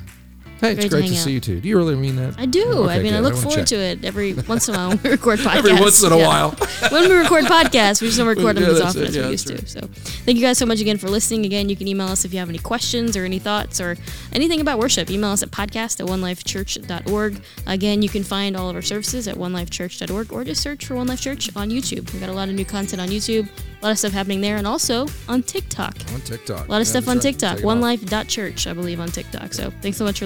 Hey, 0.60 0.72
it's 0.74 0.88
great, 0.88 1.06
to, 1.06 1.10
to 1.10 1.16
see 1.16 1.34
you 1.34 1.40
too. 1.40 1.62
Do 1.62 1.70
you 1.70 1.78
really 1.78 1.96
mean 1.96 2.16
that? 2.16 2.40
I 2.40 2.46
do. 2.46 2.64
Okay, 2.64 2.96
I 2.96 2.98
mean, 2.98 3.12
good. 3.12 3.18
I 3.18 3.20
look 3.20 3.34
I 3.34 3.38
forward 3.38 3.58
check. 3.58 3.68
to 3.68 3.76
it 3.76 4.04
every 4.04 4.34
once 4.34 4.68
in 4.68 4.76
a 4.76 4.78
while 4.78 4.90
when 4.90 5.00
we 5.04 5.10
record 5.12 5.40
podcasts. 5.40 5.56
every 5.56 5.74
once 5.74 6.04
in 6.04 6.12
a 6.12 6.18
yeah. 6.18 6.28
while. 6.28 6.52
when 6.90 7.10
we 7.10 7.16
record 7.16 7.46
podcasts, 7.46 8.02
we 8.02 8.08
just 8.08 8.18
don't 8.18 8.28
record 8.28 8.56
them 8.58 8.64
as 8.64 8.82
often 8.82 9.04
it. 9.04 9.10
as 9.10 9.16
yeah, 9.16 9.26
we 9.26 9.32
used 9.32 9.50
right. 9.50 9.60
to. 9.60 9.68
So, 9.68 9.82
thank 9.82 10.38
you 10.38 10.44
guys 10.44 10.58
so 10.58 10.66
much 10.66 10.82
again 10.82 10.98
for 10.98 11.10
listening. 11.10 11.46
Again, 11.46 11.70
you 11.70 11.76
can 11.76 11.88
email 11.88 12.08
us 12.08 12.26
if 12.26 12.34
you 12.34 12.40
have 12.40 12.50
any 12.50 12.58
questions 12.60 13.16
or 13.16 13.24
any 13.26 13.40
thoughts 13.40 13.80
or 13.80 13.98
anything 14.34 14.60
about 14.62 14.80
worship. 14.80 15.12
Email 15.12 15.30
us 15.30 15.44
at 15.44 15.52
podcast 15.52 16.00
at 16.00 16.08
onelifechurch.org. 16.08 17.42
Again, 17.68 18.02
you 18.02 18.10
can 18.10 18.24
find 18.24 18.58
all 18.58 18.70
of 18.70 18.76
our 18.76 18.82
services 18.82 19.28
at 19.28 19.36
onelifechurch.org 19.36 20.34
or 20.34 20.44
just 20.44 20.62
search 20.62 20.86
for 20.86 20.96
One 20.96 21.08
Life 21.08 21.22
Church 21.22 21.56
on 21.56 21.70
YouTube. 21.70 22.12
We've 22.14 22.22
got 22.22 22.30
a 22.30 22.34
lot 22.34 22.50
of 22.50 22.56
new 22.56 22.66
content 22.66 23.02
on 23.02 23.10
YouTube, 23.10 23.48
a 23.82 23.86
lot 23.86 23.92
of 23.92 24.00
stuff 24.00 24.12
happening 24.12 24.42
there, 24.42 24.58
and 24.58 24.66
also 24.66 25.08
on 25.28 25.44
TikTok. 25.44 25.96
On 26.14 26.22
TikTok. 26.22 26.68
A 26.68 26.72
lot 26.72 26.82
of 26.82 26.88
yeah, 26.88 26.92
stuff 26.92 27.08
on 27.08 27.18
right. 27.18 27.22
TikTok. 27.24 27.58
OneLife.church, 27.60 28.68
I 28.68 28.74
believe, 28.74 29.00
on 29.00 29.10
TikTok. 29.10 29.54
So, 29.54 29.72
thanks 29.82 29.98
so 29.98 30.04
much 30.04 30.20
for 30.20 30.26